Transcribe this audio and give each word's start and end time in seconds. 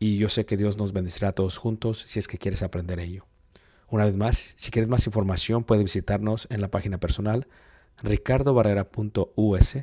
y 0.00 0.16
yo 0.16 0.30
sé 0.30 0.46
que 0.46 0.56
Dios 0.56 0.78
nos 0.78 0.92
bendecirá 0.92 1.28
a 1.28 1.32
todos 1.32 1.58
juntos 1.58 2.02
si 2.06 2.18
es 2.18 2.26
que 2.26 2.38
quieres 2.38 2.62
aprender 2.62 2.98
ello. 2.98 3.26
Una 3.88 4.06
vez 4.06 4.16
más, 4.16 4.54
si 4.56 4.70
quieres 4.70 4.88
más 4.88 5.06
información, 5.06 5.62
puedes 5.62 5.84
visitarnos 5.84 6.48
en 6.50 6.62
la 6.62 6.68
página 6.68 6.98
personal 6.98 7.46
ricardobarrera.us 8.02 9.76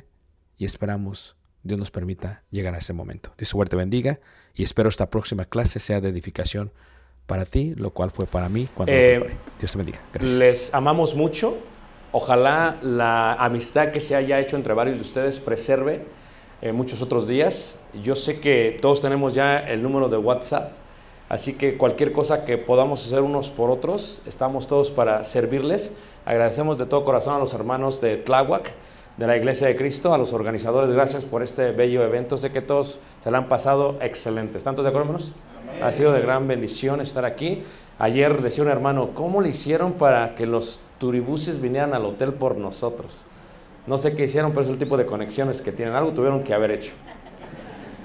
y 0.56 0.64
esperamos 0.64 1.36
Dios 1.62 1.78
nos 1.78 1.92
permita 1.92 2.42
llegar 2.50 2.74
a 2.74 2.78
ese 2.78 2.92
momento. 2.92 3.32
Dios 3.38 3.48
suerte 3.48 3.76
bendiga 3.76 4.18
y 4.54 4.64
espero 4.64 4.88
esta 4.88 5.08
próxima 5.08 5.44
clase 5.44 5.78
sea 5.78 6.00
de 6.00 6.08
edificación 6.08 6.72
para 7.26 7.44
ti, 7.44 7.74
lo 7.76 7.90
cual 7.90 8.10
fue 8.10 8.26
para 8.26 8.48
mí 8.48 8.68
cuando 8.74 8.92
Eh. 8.92 9.36
Dios 9.58 9.70
te 9.70 9.78
bendiga. 9.78 10.00
Gracias. 10.12 10.36
Les 10.36 10.74
amamos 10.74 11.14
mucho. 11.14 11.58
Ojalá 12.10 12.78
la 12.82 13.34
amistad 13.34 13.92
que 13.92 14.00
se 14.00 14.16
haya 14.16 14.40
hecho 14.40 14.56
entre 14.56 14.74
varios 14.74 14.96
de 14.96 15.02
ustedes 15.02 15.38
preserve 15.38 16.06
eh, 16.60 16.72
muchos 16.72 17.02
otros 17.02 17.28
días. 17.28 17.78
Yo 18.02 18.14
sé 18.14 18.40
que 18.40 18.76
todos 18.80 19.00
tenemos 19.00 19.34
ya 19.34 19.58
el 19.58 19.82
número 19.82 20.08
de 20.08 20.16
WhatsApp, 20.16 20.72
así 21.28 21.54
que 21.54 21.76
cualquier 21.76 22.12
cosa 22.12 22.44
que 22.44 22.58
podamos 22.58 23.06
hacer 23.06 23.22
unos 23.22 23.50
por 23.50 23.70
otros, 23.70 24.20
estamos 24.26 24.66
todos 24.66 24.90
para 24.90 25.22
servirles. 25.24 25.92
Agradecemos 26.24 26.76
de 26.76 26.86
todo 26.86 27.04
corazón 27.04 27.34
a 27.34 27.38
los 27.38 27.54
hermanos 27.54 28.00
de 28.00 28.16
Tláhuac, 28.16 28.72
de 29.16 29.26
la 29.26 29.36
Iglesia 29.36 29.66
de 29.66 29.76
Cristo, 29.76 30.14
a 30.14 30.18
los 30.18 30.32
organizadores, 30.32 30.90
gracias 30.90 31.24
por 31.24 31.42
este 31.42 31.72
bello 31.72 32.02
evento. 32.02 32.36
Sé 32.36 32.50
que 32.50 32.60
todos 32.60 33.00
se 33.20 33.30
lo 33.30 33.36
han 33.36 33.48
pasado 33.48 33.96
excelente. 34.00 34.58
¿Están 34.58 34.74
todos 34.74 34.84
de 34.84 34.90
acuerdo, 34.90 35.12
hermanos? 35.12 35.32
Ha 35.82 35.92
sido 35.92 36.12
de 36.12 36.20
gran 36.20 36.48
bendición 36.48 37.00
estar 37.00 37.24
aquí. 37.24 37.62
Ayer 38.00 38.42
decía 38.42 38.64
un 38.64 38.70
hermano, 38.70 39.10
¿cómo 39.14 39.40
le 39.40 39.48
hicieron 39.50 39.92
para 39.92 40.34
que 40.34 40.46
los 40.46 40.80
turibuses 40.98 41.60
vinieran 41.60 41.94
al 41.94 42.04
hotel 42.04 42.32
por 42.32 42.56
nosotros? 42.56 43.26
No 43.88 43.96
sé 43.96 44.14
qué 44.14 44.24
hicieron, 44.24 44.52
pero 44.52 44.62
es 44.62 44.68
el 44.68 44.76
tipo 44.76 44.96
de 44.96 45.06
conexiones 45.06 45.62
que 45.62 45.72
tienen. 45.72 45.94
Algo 45.94 46.12
tuvieron 46.12 46.44
que 46.44 46.52
haber 46.52 46.72
hecho. 46.72 46.92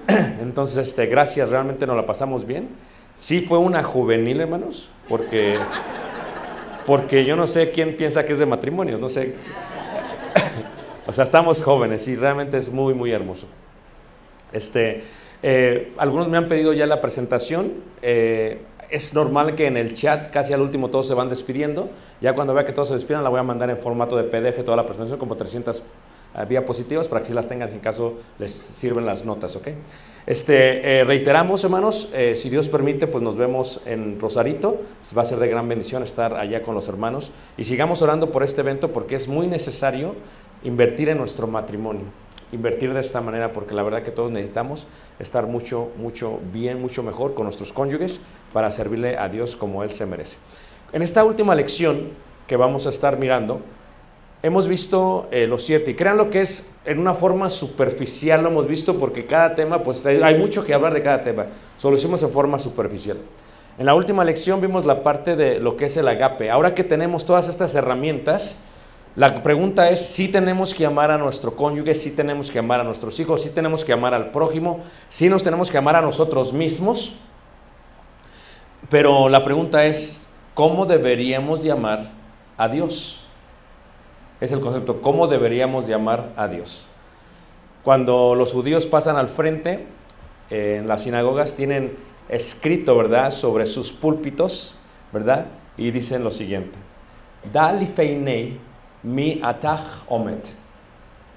Entonces, 0.42 0.88
este, 0.88 1.08
gracias, 1.08 1.50
realmente 1.50 1.86
nos 1.86 1.98
la 1.98 2.06
pasamos 2.06 2.48
bien. 2.48 2.70
Sí 3.16 3.42
fue 3.42 3.58
una 3.58 3.84
juvenil, 3.84 4.40
hermanos, 4.40 4.90
porque, 5.10 5.58
porque 6.86 7.26
yo 7.26 7.36
no 7.36 7.48
sé 7.48 7.72
quién 7.72 7.98
piensa 7.98 8.24
que 8.26 8.34
es 8.34 8.40
de 8.40 8.46
matrimonios, 8.46 9.00
no 9.00 9.10
sé. 9.10 9.36
o 11.06 11.12
sea, 11.12 11.26
estamos 11.26 11.62
jóvenes 11.62 12.08
y 12.08 12.16
realmente 12.16 12.58
es 12.58 12.72
muy, 12.72 12.94
muy 12.94 13.12
hermoso. 13.12 13.48
Este, 14.54 15.04
eh, 15.44 15.92
algunos 15.98 16.30
me 16.30 16.38
han 16.38 16.48
pedido 16.48 16.72
ya 16.72 16.86
la 16.86 17.02
presentación. 17.02 17.74
eh, 18.02 18.62
es 18.94 19.16
normal 19.16 19.56
que 19.56 19.66
en 19.66 19.76
el 19.76 19.94
chat 19.94 20.30
casi 20.30 20.54
al 20.54 20.62
último 20.62 20.90
todos 20.92 21.08
se 21.08 21.16
van 21.16 21.28
despidiendo. 21.28 21.90
Ya 22.22 22.36
cuando 22.36 22.54
vea 22.54 22.64
que 22.64 22.74
todos 22.74 22.90
se 22.90 22.94
despidan 22.94 23.24
la 23.24 23.30
voy 23.30 23.40
a 23.40 23.44
mandar 23.44 23.72
en 23.72 23.80
formato 23.80 24.16
de 24.16 24.24
PDF 24.24 24.64
toda 24.64 24.78
la 24.78 24.86
presentación, 24.86 25.18
como 25.18 25.36
300 25.36 25.80
eh, 25.80 26.46
diapositivas 26.48 27.08
para 27.08 27.22
que 27.22 27.28
si 27.28 27.34
las 27.34 27.48
tengan 27.48 27.70
en 27.70 27.80
caso 27.80 28.20
les 28.38 28.52
sirven 28.52 29.04
las 29.04 29.26
notas, 29.26 29.56
¿ok? 29.56 29.70
Este, 30.28 31.00
eh, 31.00 31.04
reiteramos, 31.06 31.64
hermanos, 31.64 32.08
eh, 32.14 32.36
si 32.36 32.52
Dios 32.52 32.70
permite, 32.70 33.08
pues 33.08 33.24
nos 33.24 33.36
vemos 33.36 33.82
en 33.88 34.20
Rosarito. 34.20 34.80
Va 35.18 35.24
a 35.24 35.26
ser 35.26 35.40
de 35.40 35.48
gran 35.48 35.68
bendición 35.68 36.04
estar 36.04 36.36
allá 36.36 36.62
con 36.62 36.76
los 36.76 36.88
hermanos. 36.88 37.32
Y 37.58 37.64
sigamos 37.64 38.04
orando 38.04 38.32
por 38.32 38.44
este 38.44 38.62
evento 38.62 38.92
porque 38.92 39.16
es 39.16 39.28
muy 39.28 39.48
necesario 39.48 40.16
invertir 40.64 41.10
en 41.10 41.18
nuestro 41.18 41.48
matrimonio. 41.48 42.06
Invertir 42.54 42.94
de 42.94 43.00
esta 43.00 43.20
manera 43.20 43.52
porque 43.52 43.74
la 43.74 43.84
verdad 43.84 44.04
que 44.04 44.12
todos 44.12 44.32
necesitamos 44.32 44.88
estar 45.20 45.48
mucho, 45.48 45.90
mucho 45.98 46.40
bien, 46.54 46.80
mucho 46.80 47.04
mejor 47.04 47.34
con 47.34 47.46
nuestros 47.46 47.74
cónyuges 47.74 48.22
para 48.54 48.72
servirle 48.72 49.18
a 49.18 49.28
Dios 49.28 49.56
como 49.56 49.84
Él 49.84 49.90
se 49.90 50.06
merece. 50.06 50.38
En 50.92 51.02
esta 51.02 51.24
última 51.24 51.56
lección 51.56 52.12
que 52.48 52.56
vamos 52.56 52.86
a 52.86 52.90
estar 52.90 53.18
mirando, 53.18 53.62
hemos 54.44 54.68
visto 54.68 55.28
eh, 55.32 55.48
los 55.48 55.64
siete. 55.64 55.92
Y 55.92 55.94
crean 55.96 56.18
lo 56.18 56.30
que 56.30 56.42
es 56.42 56.70
en 56.86 57.00
una 57.00 57.14
forma 57.14 57.50
superficial 57.50 58.44
lo 58.44 58.50
hemos 58.50 58.68
visto 58.68 59.00
porque 59.00 59.26
cada 59.26 59.56
tema 59.56 59.82
pues 59.82 60.06
hay, 60.06 60.38
mucho 60.38 60.64
que 60.64 60.74
hablar 60.74 60.94
de 60.94 61.02
cada 61.02 61.24
tema. 61.24 61.48
Solo 61.78 61.96
hicimos 61.96 62.22
en 62.22 62.32
forma 62.32 62.60
superficial. 62.60 63.18
En 63.80 63.88
la 63.88 63.96
última 63.96 64.24
lección 64.24 64.62
vimos 64.62 64.86
la 64.86 65.02
parte 65.02 65.36
de 65.36 65.60
lo 65.60 65.76
que 65.76 65.86
es 65.86 65.98
el 65.98 66.08
agape. 66.08 66.52
Ahora 66.52 66.76
que 66.76 66.84
tenemos 66.84 67.26
todas 67.26 67.48
estas 67.48 67.74
herramientas 67.74 68.60
la 69.16 69.44
pregunta 69.44 69.90
es 69.90 70.00
si 70.00 70.28
tenemos 70.28 70.74
que 70.74 70.86
amar 70.86 71.12
a 71.12 71.18
nuestro 71.18 71.56
cónyuge 71.56 71.96
si 71.96 72.12
tenemos 72.12 72.50
que 72.50 72.60
amar 72.60 72.80
a 72.80 72.84
nuestros 72.84 73.20
hijos 73.20 73.44
si 73.44 73.50
tenemos 73.50 73.86
que 73.86 73.94
amar 73.94 74.14
al 74.14 74.32
prójimo 74.32 74.80
si 75.08 75.30
nos 75.30 75.44
tenemos 75.44 75.70
que 75.70 75.78
amar 75.78 75.96
a 75.96 76.02
nosotros 76.02 76.54
mismos 76.54 77.14
pero 78.90 79.30
la 79.30 79.44
pregunta 79.44 79.86
es 79.86 80.26
cómo 80.54 80.86
deberíamos 80.86 81.64
llamar 81.64 82.12
a 82.58 82.68
Dios 82.68 83.24
es 84.44 84.52
el 84.52 84.60
concepto, 84.60 85.02
¿cómo 85.02 85.28
deberíamos 85.28 85.88
llamar 85.88 86.34
a 86.36 86.50
Dios? 86.50 86.88
Cuando 87.82 88.36
los 88.36 88.52
judíos 88.52 88.88
pasan 88.88 89.16
al 89.16 89.30
frente, 89.30 89.86
eh, 90.50 90.80
en 90.80 90.88
las 90.90 91.04
sinagogas 91.04 91.54
tienen 91.54 91.96
escrito, 92.28 92.98
¿verdad?, 92.98 93.32
sobre 93.32 93.66
sus 93.66 93.94
púlpitos, 93.94 94.76
¿verdad? 95.14 95.46
Y 95.78 95.92
dicen 95.92 96.26
lo 96.26 96.32
siguiente, 96.32 96.78
Dali 97.54 97.88
feinei 97.88 98.60
mi 99.04 99.40
atach 99.44 100.04
omet, 100.08 100.54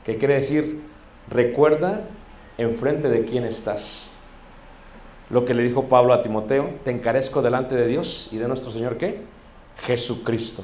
que 0.05 0.17
quiere 0.17 0.35
decir, 0.35 0.81
recuerda 1.29 2.03
enfrente 2.59 3.09
de 3.09 3.25
quién 3.25 3.45
estás. 3.45 4.13
Lo 5.29 5.45
que 5.45 5.55
le 5.55 5.65
dijo 5.65 5.85
Pablo 5.89 6.13
a 6.13 6.23
Timoteo, 6.23 6.71
te 6.85 6.93
encarezco 6.93 7.43
delante 7.43 7.75
de 7.75 7.89
Dios 7.89 8.29
y 8.31 8.39
de 8.39 8.47
nuestro 8.47 8.71
Señor, 8.71 8.97
¿qué? 8.97 9.23
Jesucristo. 9.85 10.63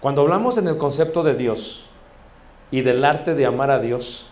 Cuando 0.00 0.22
hablamos 0.22 0.58
en 0.58 0.68
el 0.68 0.76
concepto 0.76 1.22
de 1.22 1.34
Dios 1.34 1.86
y 2.70 2.82
del 2.82 3.04
arte 3.04 3.34
de 3.34 3.46
amar 3.46 3.70
a 3.70 3.80
Dios, 3.80 4.28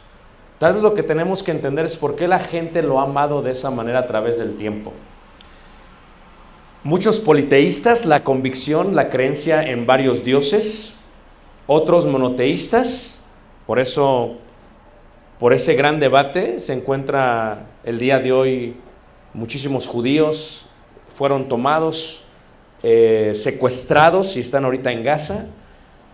tal 0.59 0.75
vez 0.75 0.83
lo 0.83 0.95
que 0.95 1.03
tenemos 1.03 1.43
que 1.43 1.51
entender 1.51 1.87
es 1.87 1.97
por 1.97 2.15
qué 2.15 2.29
la 2.29 2.39
gente 2.39 2.83
lo 2.83 3.01
ha 3.01 3.05
amado 3.05 3.41
de 3.41 3.53
esa 3.53 3.71
manera 3.71 4.01
a 4.01 4.07
través 4.07 4.39
del 4.39 4.57
tiempo. 4.57 4.93
Muchos 6.85 7.19
politeístas, 7.19 8.05
la 8.05 8.23
convicción, 8.23 8.95
la 8.95 9.09
creencia 9.09 9.69
en 9.69 9.87
varios 9.87 10.23
dioses, 10.23 10.96
otros 11.67 12.07
monoteístas, 12.07 13.23
por 13.67 13.79
eso, 13.79 14.37
por 15.39 15.53
ese 15.53 15.75
gran 15.75 16.01
debate 16.01 16.61
se 16.61 16.73
encuentra 16.73 17.67
el 17.85 17.99
día 17.99 18.21
de 18.21 18.33
hoy 18.33 18.77
muchísimos 19.35 19.87
judíos 19.87 20.67
fueron 21.17 21.49
tomados, 21.49 22.25
eh, 22.83 23.33
secuestrados 23.35 24.37
y 24.37 24.41
están 24.41 24.65
ahorita 24.65 24.93
en 24.93 25.03
Gaza. 25.03 25.47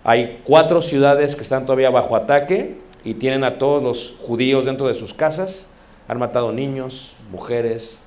Hay 0.05 0.41
cuatro 0.45 0.81
ciudades 0.81 1.35
que 1.35 1.43
están 1.43 1.67
todavía 1.67 1.91
bajo 1.91 2.15
ataque 2.15 2.79
y 3.05 3.15
tienen 3.15 3.43
a 3.43 3.59
todos 3.59 3.83
los 3.83 4.15
judíos 4.25 4.65
dentro 4.65 4.87
de 4.87 4.95
sus 4.95 5.13
casas. 5.13 5.69
Han 6.07 6.19
matado 6.19 6.53
niños, 6.53 7.17
mujeres, 7.33 8.01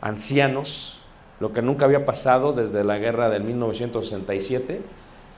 ancianos, 0.00 1.02
lo 1.38 1.52
que 1.52 1.62
nunca 1.62 1.84
había 1.84 2.04
pasado 2.04 2.52
desde 2.52 2.82
la 2.82 2.98
guerra 2.98 3.30
del 3.30 3.44
1967. 3.44 4.80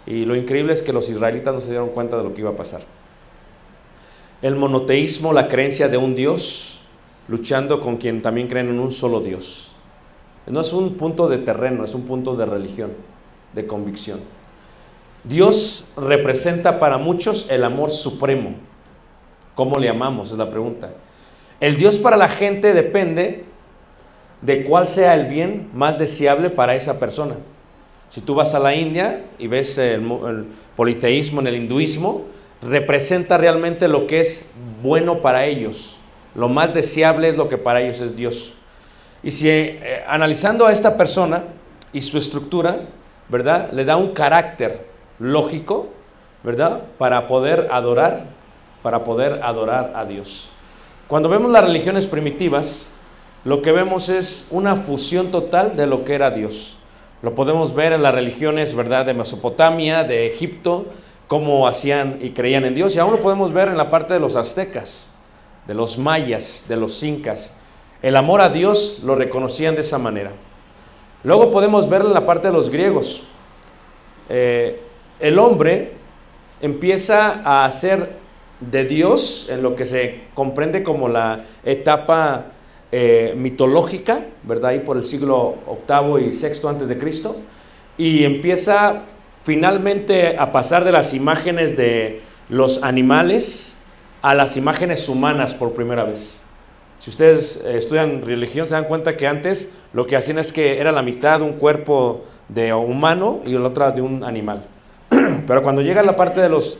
Y 0.07 0.25
lo 0.25 0.37
increíble 0.37 0.73
es 0.73 0.83
que 0.83 0.93
los 0.93 1.09
israelitas 1.09 1.53
no 1.53 1.61
se 1.61 1.71
dieron 1.71 1.89
cuenta 1.91 2.17
de 2.17 2.23
lo 2.23 2.33
que 2.33 2.41
iba 2.41 2.51
a 2.51 2.57
pasar. 2.57 2.83
El 4.41 4.55
monoteísmo, 4.55 5.33
la 5.33 5.49
creencia 5.49 5.89
de 5.89 5.97
un 5.97 6.15
Dios, 6.15 6.83
luchando 7.29 7.81
con 7.81 7.97
quien 7.97 8.23
también 8.23 8.47
creen 8.47 8.69
en 8.69 8.79
un 8.79 8.93
solo 8.93 9.21
Dios. 9.21 9.73
No 10.47 10.61
es 10.61 10.73
un 10.73 10.95
punto 10.95 11.29
de 11.29 11.39
terreno, 11.39 11.85
es 11.85 11.95
un 11.95 12.03
punto 12.03 12.37
de 12.37 12.47
religión, 12.47 12.93
de 13.53 13.67
convicción. 13.67 14.21
Dios 15.25 15.87
representa 15.97 16.79
para 16.79 16.99
muchos 16.99 17.49
el 17.51 17.65
amor 17.65 17.91
supremo. 17.91 18.55
¿Cómo 19.57 19.79
le 19.79 19.89
amamos? 19.89 20.31
Es 20.31 20.39
la 20.39 20.51
pregunta. 20.51 20.93
El 21.59 21.77
Dios 21.77 21.99
para 21.99 22.17
la 22.17 22.29
gente 22.29 22.75
depende 22.75 23.45
de 24.43 24.63
cuál 24.63 24.87
sea 24.87 25.15
el 25.15 25.27
bien 25.27 25.69
más 25.75 25.99
deseable 25.99 26.51
para 26.51 26.77
esa 26.77 27.01
persona. 27.01 27.37
Si 28.11 28.21
tú 28.21 28.35
vas 28.35 28.55
a 28.55 28.59
la 28.59 28.75
India 28.75 29.25
y 29.39 29.47
ves 29.47 29.79
el, 29.79 30.47
politeísmo 30.75 31.41
en 31.41 31.47
el 31.47 31.57
hinduismo, 31.57 32.25
representa 32.63 33.39
realmente 33.39 33.89
lo 33.89 34.07
que 34.07 34.21
es 34.21 34.51
bueno 34.83 35.21
para 35.21 35.45
ellos. 35.45 35.99
Lo 36.35 36.49
más 36.49 36.75
deseable 36.75 37.29
es 37.29 37.37
lo 37.37 37.49
que 37.49 37.59
para 37.59 37.81
ellos 37.81 38.01
es 38.01 38.17
Dios. 38.17 38.55
Y 39.23 39.31
si 39.31 39.49
eh, 39.49 40.05
analizando 40.07 40.67
a 40.67 40.73
esta 40.73 40.97
persona 40.97 41.45
y 41.93 42.03
su 42.03 42.19
estructura, 42.19 42.81
¿verdad? 43.29 43.71
Le 43.73 43.85
da 43.85 43.97
un 43.97 44.13
carácter 44.13 44.87
lógico, 45.19 45.89
¿verdad? 46.43 46.83
Para 46.99 47.27
poder 47.27 47.69
adorar, 47.71 48.27
para 48.83 49.05
poder 49.05 49.41
adorar 49.43 49.93
a 49.97 50.05
Dios. 50.05 50.53
Cuando 51.09 51.29
vemos 51.29 51.51
las 51.51 51.65
religiones 51.65 52.07
primitivas, 52.07 52.93
lo 53.45 53.63
que 53.63 53.73
vemos 53.73 54.09
es 54.09 54.47
una 54.51 54.77
fusión 54.77 55.31
total 55.31 55.77
de 55.77 55.87
lo 55.87 56.05
que 56.05 56.15
era 56.15 56.31
Dios. 56.31 56.76
Lo 57.23 57.35
podemos 57.35 57.75
ver 57.75 57.93
en 57.93 58.03
las 58.03 58.15
religiones, 58.15 58.75
¿verdad? 58.75 59.07
De 59.07 59.15
Mesopotamia, 59.15 60.05
de 60.05 60.27
Egipto, 60.27 60.87
cómo 61.29 61.67
hacían 61.67 62.19
y 62.21 62.31
creían 62.31 62.65
en 62.65 62.75
Dios. 62.75 62.95
Y 62.95 62.99
aún 62.99 63.13
lo 63.13 63.21
podemos 63.21 63.53
ver 63.53 63.69
en 63.69 63.77
la 63.77 63.91
parte 63.91 64.15
de 64.15 64.21
los 64.21 64.37
aztecas, 64.37 65.15
de 65.67 65.75
los 65.75 65.99
mayas, 65.99 66.67
de 66.69 66.77
los 66.77 67.03
incas. 67.03 67.53
El 68.03 68.17
amor 68.17 68.41
a 68.41 68.51
Dios 68.51 69.01
lo 69.03 69.15
reconocían 69.15 69.75
de 69.75 69.81
esa 69.81 69.99
manera. 69.99 70.33
Luego 71.25 71.51
podemos 71.51 71.89
ver 71.89 72.03
en 72.03 72.13
la 72.13 72.27
parte 72.27 72.49
de 72.49 72.53
los 72.53 72.71
griegos. 72.71 73.25
Eh, 74.29 74.81
el 75.19 75.39
hombre 75.39 75.93
empieza 76.61 77.41
a 77.45 77.65
hacer 77.65 78.17
de 78.61 78.85
Dios 78.85 79.47
en 79.51 79.63
lo 79.63 79.75
que 79.75 79.87
se 79.87 80.25
comprende 80.35 80.83
como 80.83 81.09
la 81.09 81.45
etapa 81.65 82.53
eh, 82.93 83.35
mitológica, 83.37 84.27
¿verdad? 84.43 84.71
Ahí 84.71 84.81
por 84.81 84.97
el 84.97 85.05
siglo 85.05 85.57
VIII 85.89 86.29
y 86.29 86.31
VI 86.31 86.69
antes 86.69 86.89
de 86.89 86.99
Cristo. 86.99 87.37
Y 87.99 88.25
empieza 88.25 89.03
finalmente 89.45 90.37
a 90.39 90.53
pasar 90.53 90.85
de 90.85 90.93
las 90.93 91.15
imágenes 91.15 91.77
de 91.77 92.21
los 92.49 92.83
animales 92.83 93.77
a 94.23 94.35
las 94.35 94.57
imágenes 94.57 95.09
humanas 95.09 95.55
por 95.55 95.73
primera 95.73 96.05
vez. 96.05 96.43
Si 96.99 97.11
ustedes 97.11 97.61
eh, 97.65 97.79
estudian 97.79 98.23
religión, 98.23 98.67
se 98.67 98.75
dan 98.75 98.85
cuenta 98.85 99.17
que 99.17 99.27
antes 99.27 99.69
lo 99.93 100.07
que 100.07 100.17
hacían 100.17 100.39
es 100.39 100.53
que 100.53 100.81
era 100.81 100.91
la 100.93 101.03
mitad 101.03 101.43
un 101.43 101.55
cuerpo 101.55 102.25
de 102.49 102.73
humano 102.73 103.41
y 103.45 103.53
la 103.53 103.69
otra 103.69 103.93
de 103.93 104.03
un 104.03 104.25
animal. 104.25 104.67
Pero 105.47 105.63
cuando 105.63 105.83
llega 105.83 106.03
la 106.03 106.17
parte 106.17 106.41
de 106.41 106.49
los 106.49 106.79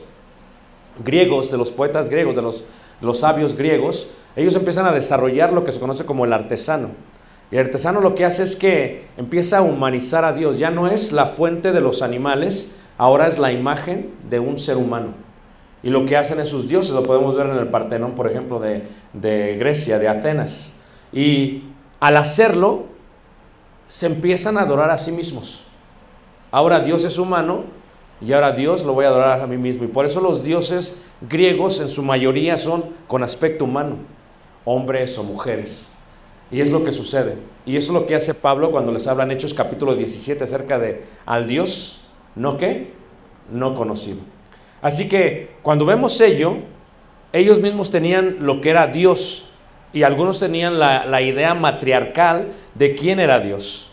griegos, 1.03 1.51
de 1.51 1.57
los 1.57 1.71
poetas 1.71 2.09
griegos, 2.09 2.35
de 2.35 2.41
los, 2.41 2.63
los 3.01 3.19
sabios 3.19 3.55
griegos, 3.55 4.09
ellos 4.35 4.55
empiezan 4.55 4.85
a 4.85 4.91
desarrollar 4.91 5.51
lo 5.51 5.63
que 5.63 5.71
se 5.71 5.79
conoce 5.79 6.05
como 6.05 6.25
el 6.25 6.33
artesano. 6.33 6.89
Y 7.51 7.55
el 7.55 7.65
artesano 7.65 8.01
lo 8.01 8.13
que 8.13 8.25
hace 8.25 8.43
es 8.43 8.55
que 8.55 9.07
empieza 9.17 9.59
a 9.59 9.61
humanizar 9.61 10.25
a 10.25 10.33
Dios. 10.33 10.59
Ya 10.59 10.69
no 10.69 10.87
es 10.87 11.11
la 11.11 11.25
fuente 11.25 11.71
de 11.71 11.81
los 11.81 12.01
animales, 12.01 12.77
ahora 12.97 13.27
es 13.27 13.39
la 13.39 13.51
imagen 13.51 14.11
de 14.29 14.39
un 14.39 14.59
ser 14.59 14.77
humano. 14.77 15.13
Y 15.81 15.89
lo 15.89 16.05
que 16.05 16.17
hacen 16.17 16.39
esos 16.39 16.67
dioses 16.67 16.91
lo 16.91 17.03
podemos 17.03 17.35
ver 17.35 17.47
en 17.47 17.55
el 17.55 17.67
Partenón, 17.67 18.13
por 18.13 18.29
ejemplo, 18.29 18.59
de, 18.59 18.83
de 19.13 19.55
Grecia, 19.57 19.99
de 19.99 20.09
Atenas. 20.09 20.73
Y 21.13 21.63
al 21.99 22.17
hacerlo, 22.17 22.85
se 23.87 24.07
empiezan 24.07 24.57
a 24.57 24.61
adorar 24.61 24.89
a 24.89 24.97
sí 24.97 25.11
mismos. 25.11 25.63
Ahora 26.51 26.79
Dios 26.81 27.03
es 27.05 27.17
humano 27.17 27.63
y 28.19 28.33
ahora 28.33 28.51
Dios 28.51 28.83
lo 28.83 28.93
voy 28.93 29.05
a 29.05 29.09
adorar 29.09 29.41
a 29.41 29.47
mí 29.47 29.57
mismo. 29.57 29.83
Y 29.83 29.87
por 29.87 30.05
eso 30.05 30.21
los 30.21 30.43
dioses 30.43 30.95
griegos 31.21 31.79
en 31.79 31.89
su 31.89 32.01
mayoría 32.01 32.57
son 32.57 32.85
con 33.07 33.23
aspecto 33.23 33.65
humano, 33.65 33.97
hombres 34.65 35.17
o 35.17 35.23
mujeres. 35.23 35.89
Y 36.51 36.61
es 36.61 36.71
lo 36.71 36.83
que 36.83 36.91
sucede. 36.91 37.35
Y 37.65 37.75
eso 37.75 37.91
es 37.93 37.99
lo 37.99 38.07
que 38.07 38.15
hace 38.15 38.33
Pablo 38.33 38.71
cuando 38.71 38.91
les 38.91 39.07
habla 39.07 39.23
en 39.23 39.31
Hechos 39.31 39.53
capítulo 39.53 39.95
17 39.95 40.43
acerca 40.43 40.79
de 40.79 41.03
al 41.25 41.47
Dios, 41.47 42.01
¿no 42.35 42.57
qué? 42.57 42.93
No 43.51 43.75
conocido. 43.75 44.19
Así 44.81 45.09
que 45.09 45.49
cuando 45.61 45.85
vemos 45.85 46.19
ello, 46.21 46.57
ellos 47.33 47.59
mismos 47.59 47.89
tenían 47.89 48.37
lo 48.39 48.61
que 48.61 48.69
era 48.69 48.87
Dios 48.87 49.49
y 49.93 50.03
algunos 50.03 50.39
tenían 50.39 50.79
la, 50.79 51.05
la, 51.05 51.21
idea 51.21 51.53
matriarcal 51.53 52.49
de 52.75 52.95
quién 52.95 53.19
era 53.19 53.39
Dios 53.39 53.89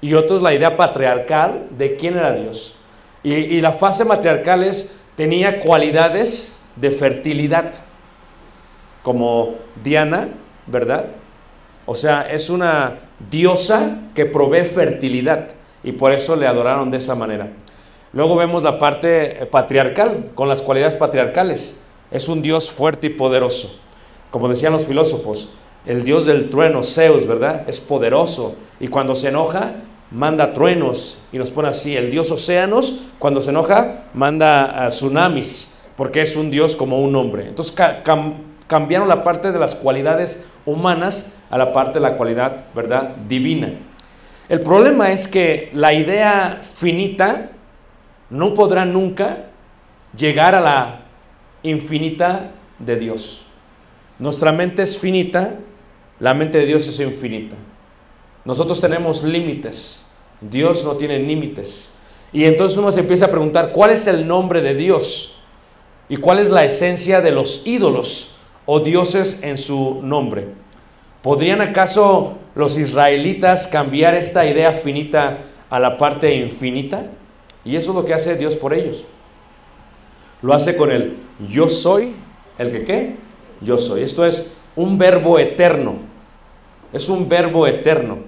y 0.00 0.14
otros 0.14 0.42
la 0.42 0.52
idea 0.52 0.76
patriarcal 0.76 1.68
de 1.76 1.96
quién 1.96 2.16
era 2.16 2.32
Dios. 2.32 2.73
Y, 3.24 3.62
la 3.62 3.72
fase 3.72 4.04
matriarcal 4.04 4.62
es, 4.62 4.94
tenía 5.16 5.58
cualidades 5.58 6.62
de 6.76 6.90
fertilidad, 6.90 7.72
como 9.02 9.54
Diana, 9.82 10.28
¿verdad? 10.66 11.06
O 11.86 11.94
sea, 11.94 12.28
es 12.30 12.50
una 12.50 12.98
diosa 13.30 13.98
que 14.14 14.26
provee 14.26 14.66
fertilidad 14.66 15.48
y 15.82 15.92
por 15.92 16.12
eso 16.12 16.36
le 16.36 16.46
adoraron 16.46 16.90
de 16.90 16.98
esa 16.98 17.14
manera. 17.14 17.48
Luego 18.12 18.36
vemos 18.36 18.62
la 18.62 18.78
parte 18.78 19.42
eh, 19.42 19.46
patriarcal, 19.46 20.30
con 20.34 20.48
las 20.48 20.62
cualidades 20.62 20.94
patriarcales. 20.94 21.76
Es 22.10 22.28
un 22.28 22.42
dios 22.42 22.70
fuerte 22.70 23.06
y 23.06 23.10
poderoso. 23.10 23.80
Como 24.30 24.48
decían 24.48 24.72
los 24.72 24.86
filósofos, 24.86 25.50
el 25.86 26.04
dios 26.04 26.26
del 26.26 26.50
trueno, 26.50 26.82
Zeus, 26.82 27.26
¿verdad? 27.26 27.64
Es 27.68 27.80
poderoso 27.80 28.54
y 28.80 28.88
cuando 28.88 29.14
se 29.14 29.28
enoja, 29.28 29.74
manda 30.10 30.52
truenos 30.52 31.22
y 31.32 31.38
nos 31.38 31.50
pone 31.50 31.68
así. 31.68 31.96
El 31.96 32.10
dios 32.10 32.30
océanos, 32.30 33.00
cuando 33.18 33.40
se 33.40 33.50
enoja, 33.50 34.04
manda 34.14 34.88
tsunamis, 34.88 35.78
porque 35.96 36.22
es 36.22 36.36
un 36.36 36.50
dios 36.50 36.76
como 36.76 37.00
un 37.00 37.14
hombre. 37.16 37.48
Entonces 37.48 37.74
ca 37.74 38.02
cam 38.02 38.54
cambiaron 38.66 39.08
la 39.08 39.22
parte 39.22 39.52
de 39.52 39.58
las 39.58 39.74
cualidades 39.74 40.44
humanas 40.64 41.34
a 41.50 41.58
la 41.58 41.72
parte 41.72 41.98
de 41.98 42.00
la 42.00 42.16
cualidad, 42.16 42.64
¿verdad? 42.74 43.14
Divina. 43.28 43.72
El 44.48 44.60
problema 44.60 45.10
es 45.12 45.28
que 45.28 45.70
la 45.72 45.92
idea 45.92 46.60
finita 46.62 47.50
no 48.30 48.54
podrá 48.54 48.84
nunca 48.84 49.46
llegar 50.16 50.54
a 50.54 50.60
la 50.60 51.00
infinita 51.62 52.50
de 52.78 52.96
Dios. 52.96 53.46
Nuestra 54.18 54.52
mente 54.52 54.82
es 54.82 54.98
finita, 54.98 55.54
la 56.20 56.34
mente 56.34 56.58
de 56.58 56.66
Dios 56.66 56.86
es 56.88 57.00
infinita. 57.00 57.56
Nosotros 58.44 58.80
tenemos 58.80 59.22
límites, 59.22 60.04
Dios 60.40 60.84
no 60.84 60.96
tiene 60.96 61.18
límites. 61.18 61.92
Y 62.32 62.44
entonces 62.44 62.76
uno 62.76 62.92
se 62.92 63.00
empieza 63.00 63.26
a 63.26 63.30
preguntar, 63.30 63.72
¿cuál 63.72 63.90
es 63.90 64.06
el 64.06 64.26
nombre 64.26 64.60
de 64.60 64.74
Dios? 64.74 65.36
¿Y 66.08 66.16
cuál 66.16 66.38
es 66.38 66.50
la 66.50 66.64
esencia 66.64 67.20
de 67.20 67.30
los 67.30 67.62
ídolos 67.64 68.36
o 68.66 68.80
dioses 68.80 69.42
en 69.42 69.56
su 69.56 70.00
nombre? 70.02 70.48
¿Podrían 71.22 71.62
acaso 71.62 72.36
los 72.54 72.76
israelitas 72.76 73.66
cambiar 73.66 74.14
esta 74.14 74.44
idea 74.46 74.72
finita 74.72 75.38
a 75.70 75.80
la 75.80 75.96
parte 75.96 76.34
infinita? 76.34 77.06
Y 77.64 77.76
eso 77.76 77.92
es 77.92 77.96
lo 77.96 78.04
que 78.04 78.12
hace 78.12 78.36
Dios 78.36 78.56
por 78.56 78.74
ellos. 78.74 79.06
Lo 80.42 80.52
hace 80.52 80.76
con 80.76 80.90
el 80.90 81.16
yo 81.48 81.70
soy, 81.70 82.12
el 82.58 82.70
que 82.70 82.84
qué, 82.84 83.16
yo 83.62 83.78
soy. 83.78 84.02
Esto 84.02 84.26
es 84.26 84.52
un 84.76 84.98
verbo 84.98 85.38
eterno. 85.38 85.94
Es 86.92 87.08
un 87.08 87.28
verbo 87.28 87.66
eterno, 87.66 88.18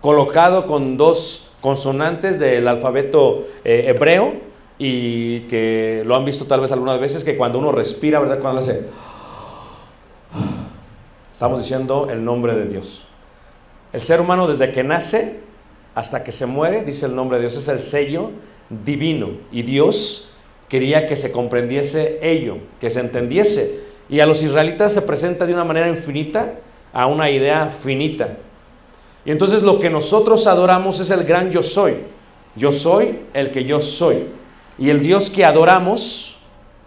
colocado 0.00 0.66
con 0.66 0.96
dos 0.96 1.52
consonantes 1.60 2.38
del 2.38 2.68
alfabeto 2.68 3.46
eh, 3.64 3.84
hebreo 3.88 4.34
y 4.78 5.40
que 5.40 6.02
lo 6.06 6.14
han 6.14 6.24
visto 6.24 6.46
tal 6.46 6.60
vez 6.60 6.70
algunas 6.70 7.00
veces, 7.00 7.24
que 7.24 7.36
cuando 7.36 7.58
uno 7.58 7.72
respira, 7.72 8.20
¿verdad? 8.20 8.38
Cuando 8.40 8.60
hace... 8.60 8.86
Estamos 11.32 11.60
diciendo 11.60 12.08
el 12.10 12.24
nombre 12.24 12.54
de 12.54 12.66
Dios. 12.66 13.04
El 13.92 14.02
ser 14.02 14.20
humano 14.20 14.46
desde 14.46 14.72
que 14.72 14.84
nace 14.84 15.40
hasta 15.94 16.22
que 16.22 16.32
se 16.32 16.46
muere, 16.46 16.84
dice 16.84 17.06
el 17.06 17.14
nombre 17.14 17.38
de 17.38 17.42
Dios, 17.42 17.56
es 17.56 17.68
el 17.68 17.80
sello 17.80 18.30
divino. 18.70 19.30
Y 19.50 19.62
Dios 19.62 20.30
quería 20.68 21.06
que 21.06 21.16
se 21.16 21.32
comprendiese 21.32 22.18
ello, 22.22 22.58
que 22.80 22.90
se 22.90 23.00
entendiese. 23.00 23.80
Y 24.08 24.20
a 24.20 24.26
los 24.26 24.42
israelitas 24.42 24.92
se 24.92 25.02
presenta 25.02 25.46
de 25.46 25.54
una 25.54 25.64
manera 25.64 25.88
infinita 25.88 26.54
a 26.92 27.06
una 27.06 27.30
idea 27.30 27.66
finita. 27.66 28.36
Y 29.24 29.30
entonces 29.30 29.62
lo 29.62 29.78
que 29.78 29.90
nosotros 29.90 30.46
adoramos 30.46 31.00
es 31.00 31.10
el 31.10 31.24
gran 31.24 31.50
yo 31.50 31.62
soy. 31.62 31.96
Yo 32.56 32.72
soy 32.72 33.20
el 33.34 33.50
que 33.50 33.64
yo 33.64 33.80
soy. 33.80 34.26
Y 34.78 34.90
el 34.90 35.00
Dios 35.00 35.30
que 35.30 35.44
adoramos, 35.44 36.38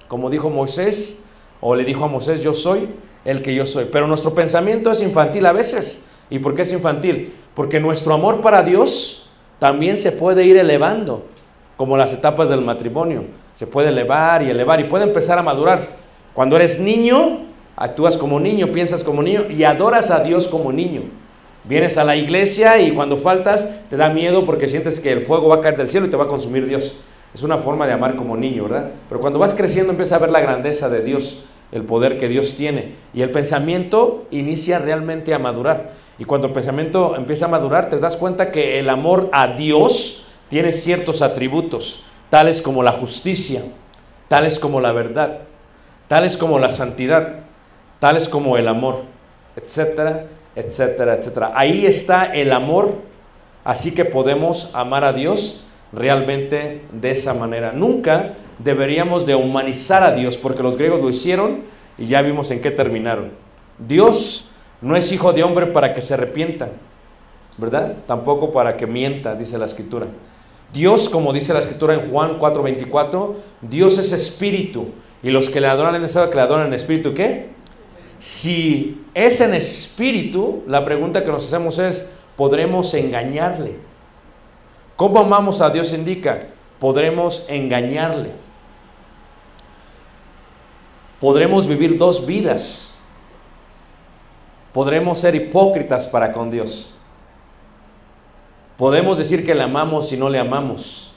como 0.08 0.30
dijo 0.30 0.50
Moisés, 0.50 1.24
o 1.60 1.76
le 1.76 1.84
dijo 1.84 2.06
a 2.06 2.08
Moisés, 2.08 2.42
yo 2.42 2.54
soy 2.54 2.90
el 3.26 3.42
que 3.42 3.54
yo 3.54 3.66
soy. 3.66 3.86
Pero 3.92 4.08
nuestro 4.08 4.34
pensamiento 4.34 4.92
es 4.92 5.02
infantil 5.02 5.46
a 5.46 5.54
veces. 5.54 6.02
¿Y 6.30 6.40
por 6.40 6.56
qué 6.56 6.64
es 6.64 6.72
infantil? 6.72 7.34
Porque 7.54 7.80
nuestro 7.80 8.14
amor 8.14 8.42
para 8.42 8.64
Dios 8.64 9.30
también 9.60 9.98
se 9.98 10.12
puede 10.12 10.44
ir 10.46 10.58
elevando, 10.58 11.26
como 11.78 11.98
las 11.98 12.14
etapas 12.14 12.50
del 12.50 12.62
matrimonio. 12.62 13.26
Se 13.54 13.68
puede 13.68 13.90
elevar 13.90 14.42
y 14.42 14.50
elevar 14.50 14.80
y 14.80 14.86
puede 14.86 15.04
empezar 15.04 15.38
a 15.38 15.44
madurar. 15.44 15.90
Cuando 16.34 16.56
eres 16.56 16.80
niño, 16.80 17.46
actúas 17.76 18.18
como 18.18 18.40
niño, 18.40 18.72
piensas 18.72 19.04
como 19.04 19.22
niño 19.22 19.46
y 19.50 19.64
adoras 19.64 20.10
a 20.10 20.24
Dios 20.24 20.48
como 20.48 20.72
niño. 20.72 21.04
Vienes 21.64 21.98
a 21.98 22.04
la 22.04 22.16
iglesia 22.16 22.80
y 22.80 22.92
cuando 22.92 23.18
faltas 23.18 23.68
te 23.90 23.98
da 23.98 24.10
miedo 24.10 24.46
porque 24.46 24.68
sientes 24.68 25.00
que 25.00 25.12
el 25.12 25.22
fuego 25.22 25.50
va 25.50 25.56
a 25.56 25.62
caer 25.62 25.78
del 25.78 25.90
cielo 25.90 26.08
y 26.08 26.10
te 26.10 26.18
va 26.18 26.24
a 26.24 26.28
consumir 26.28 26.66
Dios. 26.66 26.96
Es 27.34 27.44
una 27.44 27.58
forma 27.58 27.86
de 27.88 27.94
amar 27.94 28.16
como 28.16 28.36
niño, 28.36 28.64
¿verdad? 28.64 28.92
Pero 29.08 29.22
cuando 29.22 29.40
vas 29.40 29.54
creciendo 29.54 29.92
empiezas 29.92 30.18
a 30.18 30.20
ver 30.20 30.32
la 30.32 30.42
grandeza 30.42 30.90
de 30.90 31.02
Dios, 31.02 31.46
el 31.72 31.84
poder 31.84 32.18
que 32.18 32.28
Dios 32.28 32.56
tiene. 32.56 32.96
Y 33.14 33.22
el 33.22 33.32
pensamiento 33.32 34.26
inicia 34.32 34.80
realmente 34.80 35.34
a 35.34 35.40
madurar. 35.40 35.92
Y 36.18 36.26
cuando 36.26 36.48
el 36.48 36.54
pensamiento 36.54 37.16
empieza 37.16 37.46
a 37.46 37.50
madurar, 37.50 37.90
te 37.90 38.00
das 38.00 38.18
cuenta 38.18 38.52
que 38.52 38.80
el 38.80 38.90
amor 38.90 39.30
a 39.32 39.48
Dios 39.48 40.26
tiene 40.50 40.72
ciertos 40.72 41.22
atributos, 41.22 42.04
tales 42.30 42.62
como 42.62 42.84
la 42.84 42.92
justicia, 42.92 43.64
tales 44.28 44.60
como 44.60 44.82
la 44.82 44.92
verdad, 44.92 45.42
tales 46.08 46.36
como 46.36 46.60
la 46.60 46.70
santidad, 46.70 47.40
tales 48.00 48.28
como 48.28 48.58
el 48.58 48.68
amor, 48.68 49.04
etcétera, 49.56 50.26
etcétera, 50.56 51.16
etcétera. 51.16 51.52
Ahí 51.56 51.86
está 51.86 52.26
el 52.26 52.52
amor, 52.52 52.96
así 53.64 53.94
que 53.94 54.06
podemos 54.06 54.70
amar 54.74 55.04
a 55.04 55.14
Dios 55.14 55.64
realmente 55.94 56.82
de 56.92 57.12
esa 57.12 57.34
manera. 57.34 57.72
Nunca 57.74 58.34
deberíamos 58.60 59.26
de 59.26 59.36
humanizar 59.36 60.04
a 60.04 60.12
Dios, 60.12 60.38
porque 60.38 60.64
los 60.64 60.78
griegos 60.78 61.02
lo 61.02 61.10
hicieron 61.10 61.62
y 61.98 62.06
ya 62.06 62.22
vimos 62.22 62.52
en 62.52 62.62
qué 62.62 62.72
terminaron. 62.72 63.32
Dios 63.78 64.50
no 64.82 64.96
es 64.96 65.12
hijo 65.12 65.34
de 65.34 65.44
hombre 65.44 65.68
para 65.68 65.94
que 65.94 66.02
se 66.02 66.14
arrepienta, 66.14 66.70
¿verdad? 67.58 67.96
Tampoco 68.08 68.52
para 68.52 68.78
que 68.78 68.88
mienta, 68.88 69.36
dice 69.36 69.58
la 69.58 69.66
escritura. 69.66 70.08
Dios, 70.74 71.10
como 71.10 71.34
dice 71.34 71.54
la 71.54 71.60
escritura 71.60 71.94
en 71.94 72.10
Juan 72.10 72.40
4:24, 72.40 73.36
Dios 73.62 73.98
es 73.98 74.12
espíritu 74.12 74.90
y 75.22 75.30
los 75.30 75.50
que 75.50 75.60
le 75.60 75.68
adoran 75.68 75.96
en 75.96 76.04
esa 76.04 76.30
que 76.30 76.36
le 76.36 76.42
adoran 76.42 76.68
en 76.68 76.74
espíritu, 76.74 77.14
¿qué? 77.14 77.50
Si 78.22 79.04
es 79.16 79.42
en 79.42 79.56
espíritu, 79.56 80.64
la 80.68 80.86
pregunta 80.86 81.24
que 81.24 81.32
nos 81.32 81.44
hacemos 81.44 81.80
es, 81.80 82.06
¿podremos 82.36 82.94
engañarle? 82.94 83.78
¿Cómo 84.96 85.22
amamos 85.22 85.60
a 85.60 85.72
Dios 85.72 85.92
indica? 85.92 86.50
Podremos 86.78 87.44
engañarle. 87.48 88.30
Podremos 91.20 91.66
vivir 91.66 91.98
dos 91.98 92.24
vidas. 92.28 92.96
Podremos 94.72 95.18
ser 95.18 95.34
hipócritas 95.34 96.08
para 96.08 96.32
con 96.32 96.52
Dios. 96.52 96.94
Podemos 98.78 99.18
decir 99.18 99.44
que 99.44 99.56
le 99.56 99.64
amamos 99.64 100.12
y 100.12 100.18
no 100.18 100.30
le 100.30 100.38
amamos. 100.38 101.16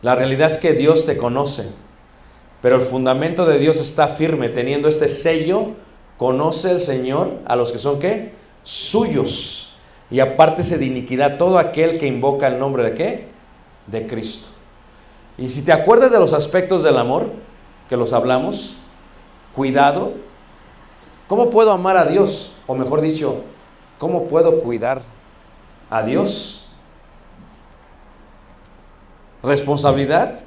La 0.00 0.14
realidad 0.14 0.50
es 0.50 0.56
que 0.56 0.72
Dios 0.72 1.04
te 1.04 1.18
conoce, 1.18 1.68
pero 2.62 2.76
el 2.76 2.82
fundamento 2.82 3.44
de 3.44 3.58
Dios 3.58 3.76
está 3.76 4.08
firme, 4.08 4.48
teniendo 4.48 4.88
este 4.88 5.08
sello, 5.08 5.74
conoce 6.18 6.72
el 6.72 6.80
Señor 6.80 7.38
a 7.46 7.56
los 7.56 7.72
que 7.72 7.78
son 7.78 7.98
qué? 7.98 8.32
Suyos. 8.64 9.76
Y 10.10 10.20
apártese 10.20 10.76
de 10.78 10.86
iniquidad 10.86 11.36
todo 11.36 11.58
aquel 11.58 11.98
que 11.98 12.06
invoca 12.06 12.48
el 12.48 12.58
nombre 12.58 12.82
de 12.82 12.94
qué? 12.94 13.28
De 13.86 14.06
Cristo. 14.06 14.48
Y 15.38 15.48
si 15.48 15.62
te 15.62 15.72
acuerdas 15.72 16.10
de 16.10 16.18
los 16.18 16.32
aspectos 16.32 16.82
del 16.82 16.98
amor, 16.98 17.30
que 17.88 17.96
los 17.96 18.12
hablamos, 18.12 18.76
cuidado, 19.54 20.12
¿cómo 21.28 21.50
puedo 21.50 21.70
amar 21.72 21.96
a 21.96 22.04
Dios? 22.04 22.52
O 22.66 22.74
mejor 22.74 23.00
dicho, 23.00 23.42
¿cómo 23.98 24.24
puedo 24.24 24.60
cuidar 24.60 25.02
a 25.88 26.02
Dios? 26.02 26.68
Responsabilidad, 29.42 30.40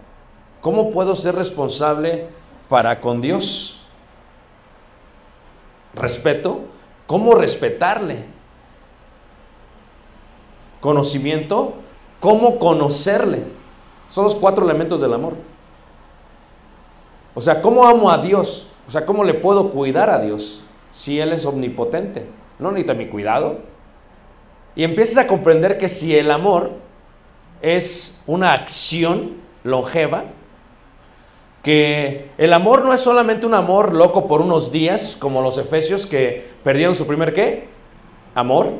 ¿cómo 0.60 0.90
puedo 0.90 1.16
ser 1.16 1.36
responsable 1.36 2.28
para 2.68 3.00
con 3.00 3.22
Dios? 3.22 3.81
Respeto, 5.94 6.62
¿cómo 7.08 7.36
respetarle? 7.36 8.26
Conocimiento, 10.80 11.74
¿cómo 12.20 12.58
conocerle? 12.58 13.44
Son 14.10 14.24
los 14.24 14.36
cuatro 14.36 14.66
elementos 14.66 15.00
del 15.02 15.14
amor. 15.14 15.36
O 17.34 17.42
sea, 17.42 17.62
¿cómo 17.62 17.88
amo 17.88 18.12
a 18.12 18.18
Dios? 18.18 18.68
O 18.88 18.92
sea, 18.92 19.06
¿cómo 19.06 19.24
le 19.24 19.34
puedo 19.34 19.72
cuidar 19.72 20.10
a 20.10 20.20
Dios 20.20 20.64
si 20.92 21.20
Él 21.20 21.32
es 21.34 21.46
omnipotente? 21.46 22.26
No 22.60 22.72
necesita 22.72 22.94
mi 22.94 23.08
cuidado. 23.08 23.60
Y 24.76 24.84
empiezas 24.84 25.18
a 25.18 25.28
comprender 25.28 25.78
que 25.78 25.90
si 25.90 26.16
el 26.16 26.32
amor 26.32 26.72
es 27.62 28.24
una 28.28 28.54
acción 28.54 29.38
longeva, 29.64 30.26
que 31.64 32.32
el 32.38 32.54
amor 32.54 32.84
no 32.84 32.94
es 32.94 33.02
solamente 33.02 33.46
un 33.46 33.54
amor 33.54 33.94
loco 33.94 34.28
por 34.28 34.42
unos 34.42 34.72
días, 34.72 35.16
como 35.20 35.42
los 35.42 35.58
efesios 35.58 36.06
que 36.06 36.50
perdieron 36.64 36.96
su 36.96 37.06
primer 37.06 37.34
qué? 37.34 37.68
Amor. 38.34 38.72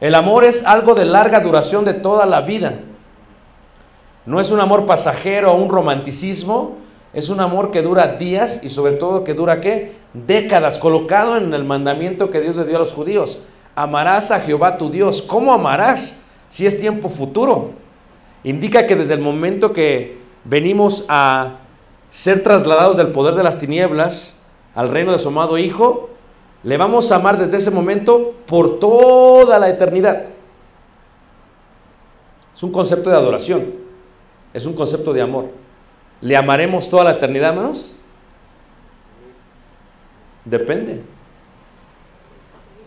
El 0.00 0.14
amor 0.14 0.44
es 0.44 0.64
algo 0.64 0.94
de 0.94 1.04
larga 1.04 1.40
duración 1.40 1.84
de 1.84 1.94
toda 1.94 2.24
la 2.24 2.42
vida. 2.42 2.80
No 4.26 4.40
es 4.40 4.50
un 4.50 4.60
amor 4.60 4.86
pasajero 4.86 5.52
o 5.52 5.56
un 5.56 5.70
romanticismo, 5.70 6.76
Es 7.14 7.30
un 7.30 7.40
amor 7.40 7.70
que 7.70 7.80
dura 7.80 8.18
días 8.18 8.60
y 8.62 8.68
sobre 8.68 8.92
todo 8.92 9.24
que 9.24 9.32
dura 9.32 9.62
qué? 9.62 9.94
Décadas, 10.12 10.78
colocado 10.78 11.38
en 11.38 11.54
el 11.54 11.64
mandamiento 11.64 12.30
que 12.30 12.42
Dios 12.42 12.54
le 12.54 12.66
dio 12.66 12.76
a 12.76 12.80
los 12.80 12.92
judíos. 12.92 13.40
Amarás 13.74 14.30
a 14.30 14.40
Jehová 14.40 14.76
tu 14.76 14.90
Dios. 14.90 15.22
¿Cómo 15.22 15.54
amarás 15.54 16.20
si 16.50 16.66
es 16.66 16.78
tiempo 16.78 17.08
futuro? 17.08 17.70
Indica 18.44 18.86
que 18.86 18.94
desde 18.94 19.14
el 19.14 19.20
momento 19.20 19.72
que 19.72 20.18
venimos 20.44 21.06
a 21.08 21.60
ser 22.10 22.42
trasladados 22.42 22.96
del 22.96 23.12
poder 23.12 23.34
de 23.34 23.42
las 23.42 23.58
tinieblas 23.58 24.40
al 24.74 24.88
reino 24.88 25.12
de 25.12 25.18
su 25.18 25.28
amado 25.28 25.58
Hijo, 25.58 26.10
le 26.62 26.76
vamos 26.76 27.12
a 27.12 27.16
amar 27.16 27.38
desde 27.38 27.58
ese 27.58 27.70
momento 27.70 28.34
por 28.46 28.78
toda 28.78 29.58
la 29.58 29.68
eternidad. 29.68 30.24
Es 32.54 32.62
un 32.62 32.72
concepto 32.72 33.10
de 33.10 33.16
adoración, 33.16 33.74
es 34.52 34.66
un 34.66 34.72
concepto 34.72 35.12
de 35.12 35.22
amor. 35.22 35.50
¿Le 36.20 36.36
amaremos 36.36 36.88
toda 36.88 37.04
la 37.04 37.12
eternidad, 37.12 37.50
hermanos? 37.50 37.94
Depende. 40.44 41.04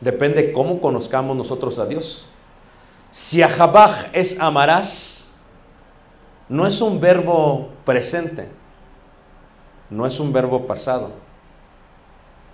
Depende 0.01 0.51
cómo 0.51 0.82
conozcamos 0.82 1.38
nosotros 1.38 1.80
a 1.80 1.86
Dios. 1.86 2.30
Si 3.12 3.42
Ahabaj 3.42 4.08
es 4.13 4.40
amarás, 4.40 5.32
no 6.50 6.66
es 6.66 6.82
un 6.82 7.00
verbo 7.00 7.70
presente, 7.86 8.50
no 9.91 10.05
es 10.05 10.19
un 10.19 10.33
verbo 10.33 10.65
pasado. 10.65 11.12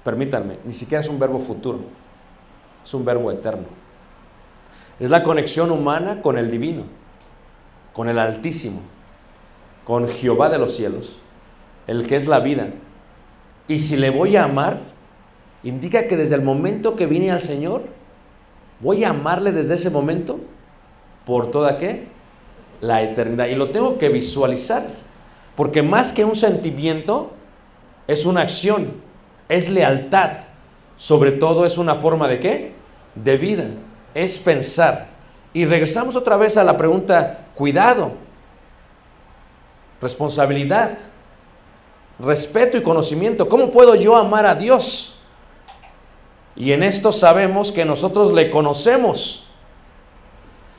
Permítanme, 0.04 0.58
ni 0.66 0.74
siquiera 0.74 1.02
es 1.02 1.08
un 1.08 1.20
verbo 1.20 1.40
futuro, 1.40 1.80
es 2.84 2.94
un 2.94 3.06
verbo 3.06 3.32
eterno. 3.32 3.68
Es 5.00 5.10
la 5.10 5.22
conexión 5.22 5.72
humana 5.72 6.22
con 6.22 6.38
el 6.38 6.50
divino, 6.50 6.84
con 7.94 8.10
el 8.10 8.18
Altísimo, 8.18 8.82
con 9.86 10.10
Jehová 10.10 10.50
de 10.50 10.58
los 10.58 10.76
cielos, 10.76 11.22
el 11.86 12.08
que 12.08 12.16
es 12.16 12.28
la 12.28 12.40
vida. 12.40 12.70
Y 13.68 13.80
si 13.80 13.96
le 13.96 14.10
voy 14.10 14.36
a 14.36 14.46
amar, 14.46 14.80
indica 15.64 16.08
que 16.08 16.18
desde 16.18 16.36
el 16.36 16.42
momento 16.42 16.96
que 16.96 17.06
vine 17.06 17.32
al 17.32 17.42
Señor, 17.42 17.84
voy 18.80 19.04
a 19.04 19.10
amarle 19.10 19.52
desde 19.52 19.76
ese 19.76 19.92
momento 19.92 20.40
por 21.26 21.52
toda 21.52 21.78
qué? 21.78 22.08
La 22.82 23.02
eternidad. 23.04 23.48
Y 23.48 23.56
lo 23.56 23.70
tengo 23.70 23.98
que 23.98 24.10
visualizar, 24.10 24.88
porque 25.58 25.82
más 25.82 26.14
que 26.14 26.24
un 26.24 26.36
sentimiento, 26.36 27.32
es 28.06 28.26
una 28.26 28.42
acción, 28.42 28.94
es 29.50 29.68
lealtad, 29.68 30.42
sobre 30.96 31.32
todo 31.32 31.66
es 31.66 31.80
una 31.80 31.96
forma 31.96 32.28
de 32.28 32.40
qué? 32.40 32.74
De 33.16 33.38
vida, 33.38 33.66
es 34.14 34.38
pensar. 34.38 35.08
Y 35.54 35.66
regresamos 35.66 36.16
otra 36.16 36.38
vez 36.38 36.58
a 36.58 36.64
la 36.64 36.78
pregunta, 36.78 37.48
cuidado, 37.56 38.12
responsabilidad, 40.00 41.00
respeto 42.20 42.78
y 42.78 42.84
conocimiento. 42.84 43.50
¿Cómo 43.50 43.72
puedo 43.72 43.96
yo 43.96 44.16
amar 44.16 44.46
a 44.46 44.54
Dios? 44.54 45.20
Y 46.56 46.72
en 46.72 46.84
esto 46.84 47.12
sabemos 47.12 47.72
que 47.72 47.84
nosotros 47.84 48.32
le 48.32 48.52
conocemos. 48.52 49.48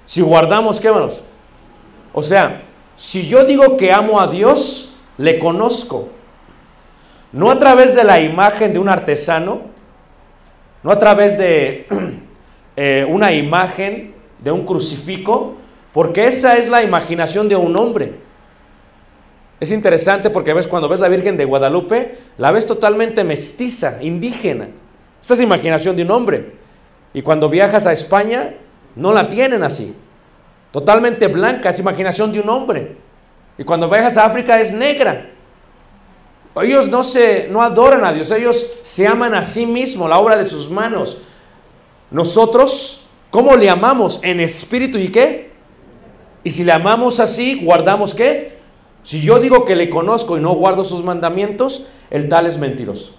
Si 0.06 0.20
guardamos, 0.20 0.78
¿qué 0.78 0.92
manos? 0.92 1.25
O 2.12 2.23
sea, 2.23 2.62
si 2.99 3.28
yo 3.28 3.45
digo 3.45 3.76
que 3.76 3.93
amo 3.93 4.21
a 4.21 4.26
Dios, 4.26 4.93
le 5.19 5.38
conozco. 5.38 6.09
No 7.31 7.49
a 7.49 7.59
través 7.59 7.95
de 7.95 8.02
la 8.02 8.21
imagen 8.21 8.73
de 8.73 8.81
un 8.81 8.88
artesano, 8.88 9.61
no 10.83 10.90
a 10.90 10.99
través 10.99 11.38
de 11.38 11.87
eh, 12.76 13.07
una 13.09 13.33
imagen 13.33 14.14
de 14.43 14.50
un 14.50 14.67
crucifijo, 14.67 15.55
porque 15.93 16.26
esa 16.26 16.57
es 16.57 16.69
la 16.69 16.83
imaginación 16.83 17.49
de 17.49 17.55
un 17.55 17.76
hombre. 17.76 18.14
Es 19.61 19.71
interesante 19.71 20.28
porque 20.28 20.52
ves 20.52 20.67
cuando 20.67 20.89
ves 20.89 20.99
la 20.99 21.08
Virgen 21.08 21.37
de 21.37 21.45
Guadalupe, 21.45 22.19
la 22.37 22.50
ves 22.50 22.67
totalmente 22.67 23.23
mestiza, 23.23 24.02
indígena. 24.02 24.71
Esta 25.21 25.34
es 25.34 25.41
imaginación 25.41 25.95
de 25.95 26.02
un 26.02 26.11
hombre. 26.11 26.52
Y 27.15 27.23
cuando 27.23 27.49
viajas 27.49 27.87
a 27.87 27.93
España, 27.93 28.54
no 28.97 29.13
la 29.13 29.28
tienen 29.28 29.63
así. 29.63 29.95
Totalmente 30.78 31.26
blanca, 31.26 31.71
es 31.71 31.80
imaginación 31.80 32.30
de 32.30 32.38
un 32.38 32.49
hombre. 32.49 32.95
Y 33.58 33.64
cuando 33.64 33.91
viajas 33.91 34.17
a 34.17 34.26
África 34.26 34.60
es 34.60 34.71
negra. 34.71 35.28
Ellos 36.62 36.86
no 36.86 37.02
se 37.02 37.49
no 37.49 37.62
adoran 37.62 38.04
a 38.04 38.12
Dios, 38.12 38.30
ellos 38.30 38.64
se 38.80 39.04
aman 39.04 39.34
a 39.34 39.43
sí 39.43 39.67
mismos, 39.67 40.08
la 40.08 40.21
obra 40.21 40.36
de 40.36 40.45
sus 40.45 40.71
manos. 40.71 41.19
Nosotros, 42.12 43.08
¿cómo 43.32 43.56
le 43.56 43.69
amamos? 43.69 44.21
En 44.23 44.38
espíritu 44.38 44.99
y 44.99 45.08
qué? 45.08 45.50
Y 46.45 46.52
si 46.52 46.62
le 46.62 46.71
amamos 46.71 47.19
así, 47.19 47.60
guardamos 47.64 48.14
qué? 48.14 48.58
Si 49.02 49.21
yo 49.21 49.41
digo 49.41 49.64
que 49.64 49.75
le 49.75 49.91
conozco 49.91 50.38
y 50.38 50.41
no 50.41 50.52
guardo 50.52 50.84
sus 50.84 51.02
mandamientos, 51.02 51.86
el 52.08 52.28
tal 52.28 52.47
es 52.47 52.56
mentiroso. 52.56 53.17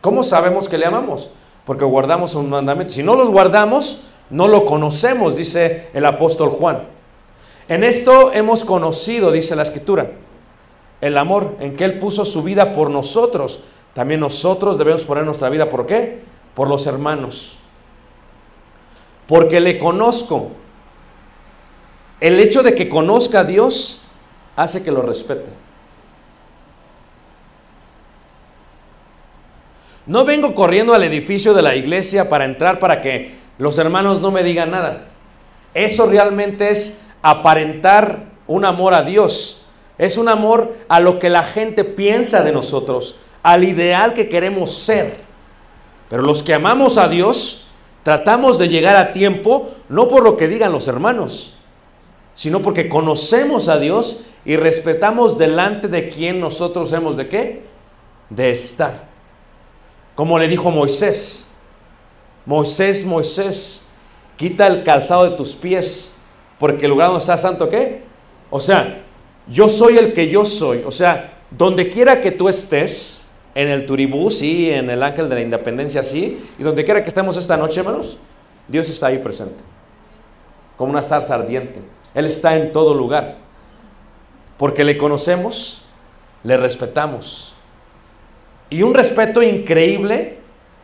¿Cómo 0.00 0.22
sabemos 0.22 0.66
que 0.66 0.78
le 0.78 0.86
amamos? 0.86 1.28
Porque 1.66 1.84
guardamos 1.84 2.30
sus 2.30 2.44
mandamientos. 2.44 2.94
Si 2.94 3.02
no 3.02 3.16
los 3.16 3.28
guardamos, 3.28 3.98
no 4.30 4.46
lo 4.46 4.64
conocemos, 4.64 5.36
dice 5.36 5.88
el 5.92 6.06
apóstol 6.06 6.50
Juan. 6.50 6.84
En 7.68 7.84
esto 7.84 8.32
hemos 8.32 8.64
conocido, 8.64 9.30
dice 9.30 9.54
la 9.56 9.62
escritura, 9.62 10.10
el 11.00 11.18
amor 11.18 11.56
en 11.60 11.76
que 11.76 11.84
Él 11.84 11.98
puso 11.98 12.24
su 12.24 12.42
vida 12.42 12.72
por 12.72 12.90
nosotros. 12.90 13.60
También 13.92 14.20
nosotros 14.20 14.78
debemos 14.78 15.02
poner 15.02 15.24
nuestra 15.24 15.48
vida 15.48 15.68
por 15.68 15.86
qué? 15.86 16.20
Por 16.54 16.68
los 16.68 16.86
hermanos. 16.86 17.58
Porque 19.26 19.60
le 19.60 19.78
conozco. 19.78 20.50
El 22.20 22.38
hecho 22.38 22.62
de 22.62 22.74
que 22.74 22.88
conozca 22.88 23.40
a 23.40 23.44
Dios 23.44 24.02
hace 24.56 24.82
que 24.82 24.92
lo 24.92 25.02
respete. 25.02 25.50
No 30.06 30.24
vengo 30.24 30.54
corriendo 30.54 30.92
al 30.92 31.04
edificio 31.04 31.54
de 31.54 31.62
la 31.62 31.76
iglesia 31.76 32.28
para 32.28 32.44
entrar 32.44 32.78
para 32.78 33.00
que 33.00 33.38
los 33.60 33.76
hermanos 33.76 34.22
no 34.22 34.30
me 34.30 34.42
digan 34.42 34.70
nada. 34.70 35.08
Eso 35.74 36.06
realmente 36.06 36.70
es 36.70 37.02
aparentar 37.20 38.24
un 38.46 38.64
amor 38.64 38.94
a 38.94 39.02
Dios. 39.02 39.66
Es 39.98 40.16
un 40.16 40.30
amor 40.30 40.74
a 40.88 40.98
lo 40.98 41.18
que 41.18 41.28
la 41.28 41.42
gente 41.42 41.84
piensa 41.84 42.42
de 42.42 42.52
nosotros, 42.52 43.18
al 43.42 43.64
ideal 43.64 44.14
que 44.14 44.30
queremos 44.30 44.72
ser. 44.72 45.20
Pero 46.08 46.22
los 46.22 46.42
que 46.42 46.54
amamos 46.54 46.96
a 46.96 47.06
Dios, 47.06 47.66
tratamos 48.02 48.58
de 48.58 48.68
llegar 48.68 48.96
a 48.96 49.12
tiempo, 49.12 49.68
no 49.90 50.08
por 50.08 50.22
lo 50.22 50.38
que 50.38 50.48
digan 50.48 50.72
los 50.72 50.88
hermanos, 50.88 51.54
sino 52.32 52.62
porque 52.62 52.88
conocemos 52.88 53.68
a 53.68 53.78
Dios 53.78 54.20
y 54.46 54.56
respetamos 54.56 55.36
delante 55.36 55.86
de 55.86 56.08
quien 56.08 56.40
nosotros 56.40 56.94
hemos 56.94 57.18
de 57.18 57.28
qué? 57.28 57.62
De 58.30 58.50
estar. 58.50 59.06
Como 60.14 60.38
le 60.38 60.48
dijo 60.48 60.70
Moisés, 60.70 61.49
Moisés, 62.46 63.04
Moisés, 63.04 63.82
quita 64.36 64.66
el 64.66 64.82
calzado 64.82 65.28
de 65.28 65.36
tus 65.36 65.54
pies, 65.54 66.14
porque 66.58 66.86
el 66.86 66.90
lugar 66.90 67.08
donde 67.08 67.20
está 67.20 67.36
santo, 67.36 67.68
¿qué? 67.68 68.02
O 68.50 68.60
sea, 68.60 69.02
yo 69.46 69.68
soy 69.68 69.98
el 69.98 70.12
que 70.12 70.28
yo 70.28 70.44
soy. 70.44 70.82
O 70.86 70.90
sea, 70.90 71.38
donde 71.50 71.88
quiera 71.88 72.20
que 72.20 72.30
tú 72.30 72.48
estés, 72.48 73.20
en 73.54 73.68
el 73.68 73.86
Turibú, 73.86 74.30
sí, 74.30 74.70
en 74.70 74.90
el 74.90 75.02
Ángel 75.02 75.28
de 75.28 75.34
la 75.34 75.40
Independencia, 75.40 76.02
sí, 76.02 76.38
y 76.58 76.62
donde 76.62 76.84
quiera 76.84 77.02
que 77.02 77.08
estemos 77.08 77.36
esta 77.36 77.56
noche, 77.56 77.80
hermanos, 77.80 78.18
Dios 78.68 78.88
está 78.88 79.08
ahí 79.08 79.18
presente, 79.18 79.62
como 80.76 80.92
una 80.92 81.02
zarza 81.02 81.34
ardiente. 81.34 81.80
Él 82.14 82.26
está 82.26 82.56
en 82.56 82.72
todo 82.72 82.94
lugar, 82.94 83.38
porque 84.56 84.84
le 84.84 84.96
conocemos, 84.96 85.82
le 86.44 86.56
respetamos. 86.56 87.56
Y 88.68 88.82
un 88.82 88.94
respeto 88.94 89.42
increíble, 89.42 90.38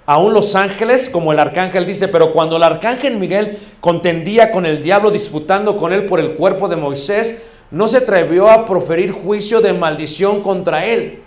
aún 0.07 0.33
los 0.33 0.55
ángeles, 0.55 1.11
como 1.11 1.33
el 1.33 1.39
arcángel 1.39 1.85
dice, 1.85 2.09
pero 2.09 2.33
cuando 2.33 2.57
el 2.57 2.63
arcángel 2.63 3.17
Miguel 3.17 3.59
contendía 3.81 4.51
con 4.51 4.65
el 4.65 4.83
diablo, 4.83 5.11
disputando 5.11 5.77
con 5.77 5.93
él 5.93 6.07
por 6.07 6.21
el 6.21 6.35
cuerpo 6.35 6.69
de 6.69 6.77
Moisés, 6.77 7.45
no 7.71 7.89
se 7.89 7.99
atrevió 7.99 8.49
a 8.49 8.65
proferir 8.65 9.11
juicio 9.11 9.61
de 9.61 9.73
maldición 9.73 10.43
contra 10.43 10.85
él. 10.85 11.23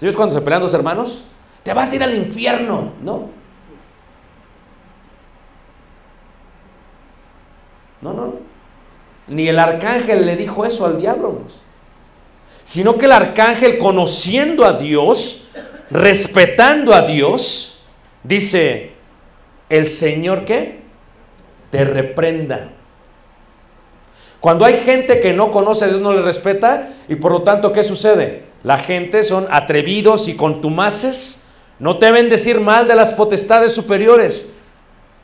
¿Sabes 0.00 0.16
cuando 0.16 0.34
se 0.34 0.40
pelean 0.40 0.62
dos 0.62 0.74
hermanos? 0.74 1.26
Te 1.62 1.72
vas 1.74 1.92
a 1.92 1.96
ir 1.96 2.02
al 2.02 2.14
infierno, 2.14 2.92
¿no? 3.02 3.28
No, 8.00 8.12
no, 8.12 8.26
no. 8.26 8.34
Ni 9.28 9.48
el 9.48 9.58
arcángel 9.58 10.26
le 10.26 10.36
dijo 10.36 10.64
eso 10.66 10.84
al 10.84 10.98
diablo, 10.98 11.40
sino 12.62 12.96
que 12.98 13.06
el 13.06 13.12
arcángel, 13.12 13.78
conociendo 13.78 14.64
a 14.66 14.74
Dios, 14.74 15.46
respetando 15.90 16.92
a 16.92 17.02
Dios, 17.02 17.73
dice, 18.24 18.90
el 19.68 19.86
Señor 19.86 20.44
que 20.44 20.80
te 21.70 21.84
reprenda. 21.84 22.70
Cuando 24.40 24.64
hay 24.64 24.74
gente 24.84 25.20
que 25.20 25.32
no 25.32 25.50
conoce 25.50 25.84
a 25.84 25.88
Dios, 25.88 26.00
no 26.00 26.12
le 26.12 26.22
respeta, 26.22 26.90
y 27.08 27.14
por 27.14 27.32
lo 27.32 27.42
tanto, 27.42 27.72
¿qué 27.72 27.82
sucede? 27.82 28.44
La 28.62 28.78
gente 28.78 29.22
son 29.22 29.46
atrevidos 29.50 30.28
y 30.28 30.36
contumaces, 30.36 31.44
no 31.78 31.94
deben 31.94 32.28
decir 32.28 32.60
mal 32.60 32.86
de 32.86 32.94
las 32.94 33.12
potestades 33.12 33.72
superiores, 33.72 34.46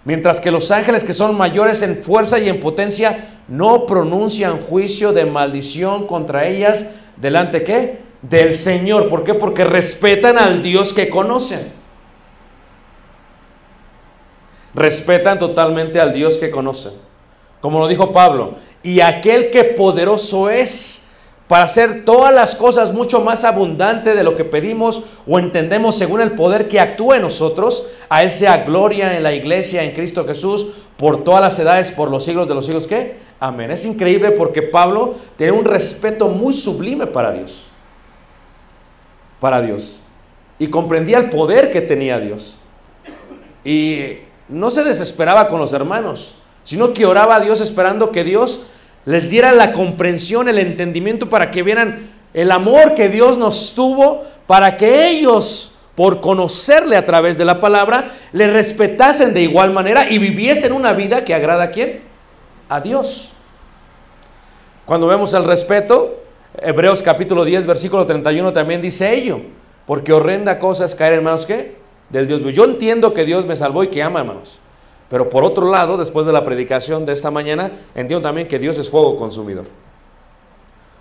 mientras 0.04 0.40
que 0.40 0.50
los 0.50 0.70
ángeles 0.70 1.04
que 1.04 1.12
son 1.12 1.36
mayores 1.36 1.82
en 1.82 2.02
fuerza 2.02 2.38
y 2.38 2.48
en 2.48 2.60
potencia 2.60 3.28
no 3.48 3.86
pronuncian 3.86 4.60
juicio 4.60 5.12
de 5.12 5.26
maldición 5.26 6.06
contra 6.06 6.46
ellas 6.46 6.86
delante 7.16 7.62
qué? 7.62 7.98
Del 8.22 8.52
Señor. 8.52 9.08
¿Por 9.08 9.24
qué? 9.24 9.34
Porque 9.34 9.64
respetan 9.64 10.38
al 10.38 10.62
Dios 10.62 10.92
que 10.92 11.08
conocen. 11.08 11.79
Respetan 14.74 15.38
totalmente 15.38 16.00
al 16.00 16.12
Dios 16.12 16.38
que 16.38 16.50
conocen. 16.50 16.92
Como 17.60 17.78
lo 17.78 17.88
dijo 17.88 18.12
Pablo, 18.12 18.54
y 18.82 19.00
aquel 19.00 19.50
que 19.50 19.64
poderoso 19.64 20.48
es 20.48 21.06
para 21.50 21.64
hacer 21.64 22.04
todas 22.04 22.32
las 22.32 22.54
cosas 22.54 22.92
mucho 22.92 23.20
más 23.20 23.42
abundante 23.42 24.14
de 24.14 24.22
lo 24.22 24.36
que 24.36 24.44
pedimos 24.44 25.02
o 25.26 25.36
entendemos 25.36 25.96
según 25.96 26.20
el 26.20 26.36
poder 26.36 26.68
que 26.68 26.78
actúa 26.78 27.16
en 27.16 27.22
nosotros, 27.22 27.88
a 28.08 28.22
Él 28.22 28.30
sea 28.30 28.58
gloria 28.58 29.16
en 29.16 29.24
la 29.24 29.32
iglesia, 29.32 29.82
en 29.82 29.90
Cristo 29.90 30.24
Jesús, 30.24 30.68
por 30.96 31.24
todas 31.24 31.40
las 31.40 31.58
edades, 31.58 31.90
por 31.90 32.08
los 32.08 32.24
siglos 32.24 32.46
de 32.46 32.54
los 32.54 32.66
siglos. 32.66 32.86
¿Qué? 32.86 33.16
Amén. 33.40 33.72
Es 33.72 33.84
increíble 33.84 34.30
porque 34.30 34.62
Pablo 34.62 35.16
tiene 35.34 35.52
un 35.52 35.64
respeto 35.64 36.28
muy 36.28 36.52
sublime 36.52 37.08
para 37.08 37.32
Dios. 37.32 37.66
Para 39.40 39.60
Dios. 39.60 40.00
Y 40.56 40.68
comprendía 40.68 41.18
el 41.18 41.30
poder 41.30 41.72
que 41.72 41.80
tenía 41.80 42.20
Dios. 42.20 42.58
Y 43.64 44.18
no 44.50 44.70
se 44.70 44.84
desesperaba 44.84 45.48
con 45.48 45.60
los 45.60 45.72
hermanos, 45.72 46.36
sino 46.64 46.92
que 46.92 47.06
oraba 47.06 47.36
a 47.36 47.40
Dios 47.40 47.60
esperando 47.60 48.10
que 48.10 48.24
Dios 48.24 48.60
les 49.04 49.30
diera 49.30 49.52
la 49.52 49.72
comprensión, 49.72 50.48
el 50.48 50.58
entendimiento 50.58 51.28
para 51.28 51.50
que 51.50 51.62
vieran 51.62 52.10
el 52.34 52.50
amor 52.50 52.94
que 52.94 53.08
Dios 53.08 53.38
nos 53.38 53.74
tuvo, 53.74 54.24
para 54.46 54.76
que 54.76 55.08
ellos, 55.08 55.74
por 55.94 56.20
conocerle 56.20 56.96
a 56.96 57.06
través 57.06 57.38
de 57.38 57.44
la 57.44 57.60
palabra, 57.60 58.10
le 58.32 58.48
respetasen 58.48 59.32
de 59.32 59.42
igual 59.42 59.72
manera 59.72 60.10
y 60.10 60.18
viviesen 60.18 60.72
una 60.72 60.92
vida 60.92 61.24
que 61.24 61.34
agrada 61.34 61.64
a 61.64 61.70
quién? 61.70 62.02
A 62.68 62.80
Dios. 62.80 63.32
Cuando 64.84 65.06
vemos 65.06 65.32
el 65.34 65.44
respeto, 65.44 66.22
Hebreos 66.58 67.02
capítulo 67.02 67.44
10, 67.44 67.66
versículo 67.66 68.06
31 68.06 68.52
también 68.52 68.80
dice 68.80 69.12
ello, 69.14 69.40
porque 69.86 70.12
horrenda 70.12 70.58
cosa 70.58 70.84
es 70.84 70.94
caer 70.94 71.14
en 71.14 71.24
manos 71.24 71.46
¿qué? 71.46 71.79
Del 72.10 72.26
Dios. 72.26 72.40
Yo 72.54 72.64
entiendo 72.64 73.14
que 73.14 73.24
Dios 73.24 73.46
me 73.46 73.56
salvó 73.56 73.82
y 73.82 73.88
que 73.88 74.02
ama, 74.02 74.20
hermanos. 74.20 74.60
Pero 75.08 75.28
por 75.28 75.42
otro 75.42 75.68
lado, 75.68 75.96
después 75.96 76.26
de 76.26 76.32
la 76.32 76.44
predicación 76.44 77.04
de 77.04 77.12
esta 77.12 77.30
mañana, 77.30 77.72
entiendo 77.94 78.22
también 78.22 78.46
que 78.46 78.58
Dios 78.58 78.78
es 78.78 78.88
fuego 78.88 79.16
consumidor. 79.16 79.66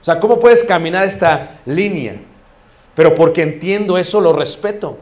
O 0.02 0.04
sea, 0.04 0.20
¿cómo 0.20 0.40
puedes 0.40 0.64
caminar 0.64 1.06
esta 1.06 1.60
línea? 1.66 2.22
Pero 2.96 3.14
porque 3.14 3.44
entiendo 3.44 3.98
eso, 3.98 4.20
lo 4.20 4.34
respeto. 4.34 4.98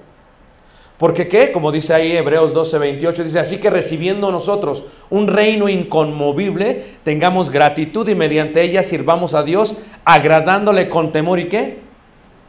Porque 0.97 1.27
qué? 1.27 1.51
Como 1.51 1.71
dice 1.71 1.93
ahí 1.93 2.17
Hebreos 2.17 2.53
12, 2.53 2.79
28, 2.79 3.23
dice, 3.23 3.39
así 3.39 3.59
que 3.59 3.69
recibiendo 3.69 4.31
nosotros 4.31 4.83
un 5.09 5.27
reino 5.27 5.69
inconmovible, 5.69 6.83
tengamos 7.03 7.51
gratitud 7.51 8.07
y 8.09 8.15
mediante 8.15 8.63
ella 8.63 8.81
sirvamos 8.81 9.35
a 9.35 9.43
Dios, 9.43 9.75
agradándole 10.03 10.89
con 10.89 11.11
temor 11.11 11.39
y 11.39 11.49
qué? 11.49 11.79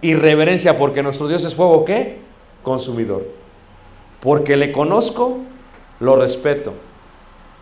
Y 0.00 0.14
reverencia, 0.14 0.78
porque 0.78 1.02
nuestro 1.02 1.28
Dios 1.28 1.44
es 1.44 1.54
fuego 1.54 1.84
qué? 1.84 2.16
Consumidor. 2.62 3.26
Porque 4.20 4.56
le 4.56 4.72
conozco, 4.72 5.38
lo 6.00 6.16
respeto. 6.16 6.74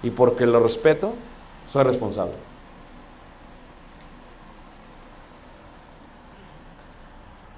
Y 0.03 0.11
porque 0.11 0.47
lo 0.47 0.61
respeto, 0.61 1.14
soy 1.66 1.85
responsable. 1.85 2.35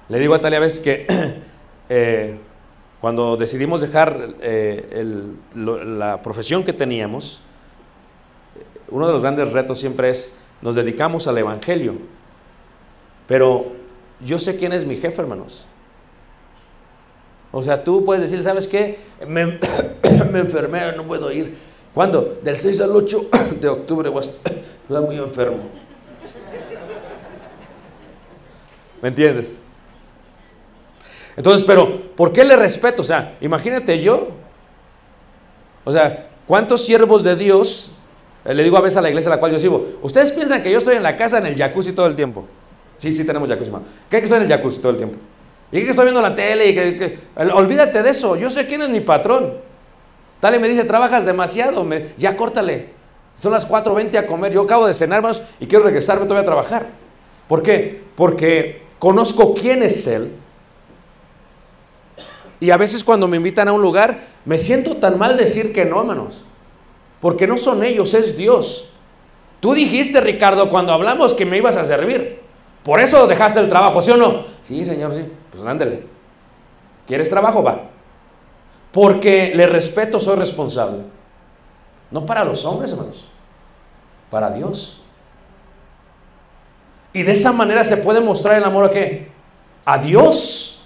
Le 0.09 0.19
digo 0.19 0.35
a 0.35 0.41
Talia 0.41 0.59
a 0.59 0.63
veces 0.63 0.81
que 0.81 1.07
eh, 1.89 2.39
cuando 3.01 3.37
decidimos 3.37 3.81
dejar 3.81 4.37
eh, 4.41 5.15
la 5.55 6.23
profesión 6.23 6.65
que 6.65 6.73
teníamos, 6.73 7.43
uno 8.91 9.07
de 9.07 9.13
los 9.13 9.23
grandes 9.23 9.53
retos 9.53 9.79
siempre 9.79 10.11
es, 10.11 10.35
nos 10.63 10.75
dedicamos 10.75 11.29
al 11.29 11.39
Evangelio. 11.39 11.95
Pero 13.27 13.73
yo 14.25 14.39
sé 14.39 14.57
quién 14.57 14.73
es 14.73 14.87
mi 14.87 14.97
jefe, 14.97 15.21
hermanos. 15.21 15.67
O 17.51 17.63
sea, 17.63 17.83
tú 17.83 18.05
puedes 18.05 18.23
decir, 18.23 18.43
¿sabes 18.43 18.69
qué? 18.69 18.99
Me, 19.27 19.43
enfermé, 20.35 20.93
no 20.97 21.07
puedo 21.07 21.33
ir. 21.33 21.57
¿Cuándo? 21.95 22.39
Del 22.43 22.57
6 22.57 22.81
al 22.83 22.95
8 22.95 23.29
de 23.61 23.69
octubre 23.69 24.09
voy 24.11 24.25
muy 24.89 25.17
enfermo. 25.17 25.59
¿Me 29.01 29.09
entiendes? 29.09 29.63
Entonces, 31.37 31.65
pero, 31.65 32.15
¿por 32.17 32.33
qué 32.33 32.45
le 32.45 32.57
respeto? 32.57 33.03
O 33.03 33.05
sea, 33.05 33.37
imagínate 33.41 34.03
yo. 34.03 34.29
O 35.85 35.93
sea, 35.93 36.29
¿cuántos 36.47 36.85
siervos 36.85 37.23
de 37.23 37.37
Dios, 37.37 37.93
eh, 38.45 38.53
le 38.53 38.65
digo 38.65 38.77
a 38.77 38.81
veces 38.81 38.97
a 38.97 39.01
la 39.01 39.09
iglesia 39.09 39.31
a 39.31 39.37
la 39.37 39.41
cual 39.41 39.53
yo 39.53 39.59
sirvo, 39.59 39.87
ustedes 40.03 40.33
piensan 40.33 40.61
que 40.61 40.71
yo 40.71 40.79
estoy 40.79 40.97
en 40.97 41.03
la 41.03 41.17
casa 41.17 41.39
en 41.39 41.47
el 41.47 41.57
jacuzzi 41.57 41.93
todo 41.93 42.07
el 42.07 42.17
tiempo? 42.17 42.45
Sí, 42.97 43.15
sí 43.15 43.25
tenemos 43.25 43.49
jacuzzi, 43.49 43.71
ma. 43.71 43.81
¿Qué 44.11 44.19
que 44.19 44.25
estoy 44.25 44.39
en 44.39 44.43
el 44.43 44.49
jacuzzi 44.49 44.81
todo 44.81 44.91
el 44.91 44.99
tiempo? 44.99 45.19
Y 45.71 45.83
que 45.83 45.91
estoy 45.91 46.05
viendo 46.05 46.23
la 46.23 46.35
tele 46.35 46.69
y 46.69 46.75
que, 46.75 47.19
olvídate 47.53 48.03
de 48.03 48.11
eso, 48.11 48.37
yo 48.37 48.49
sé 48.49 48.67
quién 48.67 48.83
es 48.83 48.89
mi 48.89 49.01
patrón. 49.01 49.55
Tal 50.41 50.55
y 50.55 50.59
me 50.59 50.69
dice, 50.69 50.85
trabajas 50.85 51.25
demasiado, 51.27 51.85
me- 51.85 52.07
ya 52.17 52.37
córtale. 52.37 52.91
Son 53.37 53.53
las 53.53 53.69
4.20 53.69 54.17
a 54.19 54.27
comer, 54.27 54.53
yo 54.53 54.63
acabo 54.63 54.87
de 54.87 54.95
cenar, 54.95 55.19
hermanos, 55.19 55.43
y 55.61 55.67
quiero 55.67 55.85
regresarme 55.85 56.25
todavía 56.25 56.43
a 56.43 56.47
trabajar. 56.47 56.87
¿Por 57.49 57.63
qué? 57.63 58.03
Porque 58.17 58.83
conozco 58.99 59.55
quién 59.55 59.83
es 59.83 60.07
Él. 60.07 60.33
Y 62.61 62.71
a 62.71 62.77
veces 62.77 63.05
cuando 63.05 63.29
me 63.29 63.37
invitan 63.37 63.69
a 63.69 63.73
un 63.73 63.83
lugar, 63.83 64.21
me 64.45 64.59
siento 64.59 64.97
tan 64.97 65.19
mal 65.19 65.37
decir 65.37 65.73
que 65.73 65.85
no, 65.85 66.01
hermanos. 66.01 66.45
Porque 67.21 67.47
no 67.47 67.57
son 67.57 67.85
ellos, 67.85 68.15
es 68.15 68.37
Dios. 68.37 68.89
Tú 69.61 69.75
dijiste, 69.75 70.21
Ricardo, 70.21 70.69
cuando 70.69 70.93
hablamos 70.93 71.35
que 71.35 71.45
me 71.47 71.57
ibas 71.59 71.77
a 71.77 71.85
servir. 71.85 72.41
Por 72.89 73.01
eso 73.01 73.27
dejaste 73.27 73.61
el 73.61 73.69
trabajo, 73.69 74.01
¿sí 74.01 74.11
o 74.13 74.17
no? 74.17 74.45
Sí, 74.63 74.83
señor, 74.83 75.13
sí. 75.13 75.31
Pues 75.53 75.63
ándele. 75.63 76.07
¿Quieres 77.07 77.29
trabajo? 77.29 77.63
Va. 77.63 77.83
Porque 78.93 79.53
le 79.55 79.67
respeto, 79.67 80.19
soy 80.19 80.37
responsable. 80.37 81.03
No 82.11 82.25
para 82.25 82.45
los 82.45 82.65
hombres, 82.65 82.91
hermanos. 82.93 83.29
Para 84.31 84.51
Dios. 84.53 85.03
Y 87.13 87.25
de 87.25 87.33
esa 87.33 87.53
manera 87.53 87.85
se 87.85 87.99
puede 87.99 88.23
mostrar 88.23 88.57
el 88.57 88.65
amor 88.65 88.87
a 88.87 88.91
qué? 88.91 89.29
A 89.85 89.99
Dios. 89.99 90.83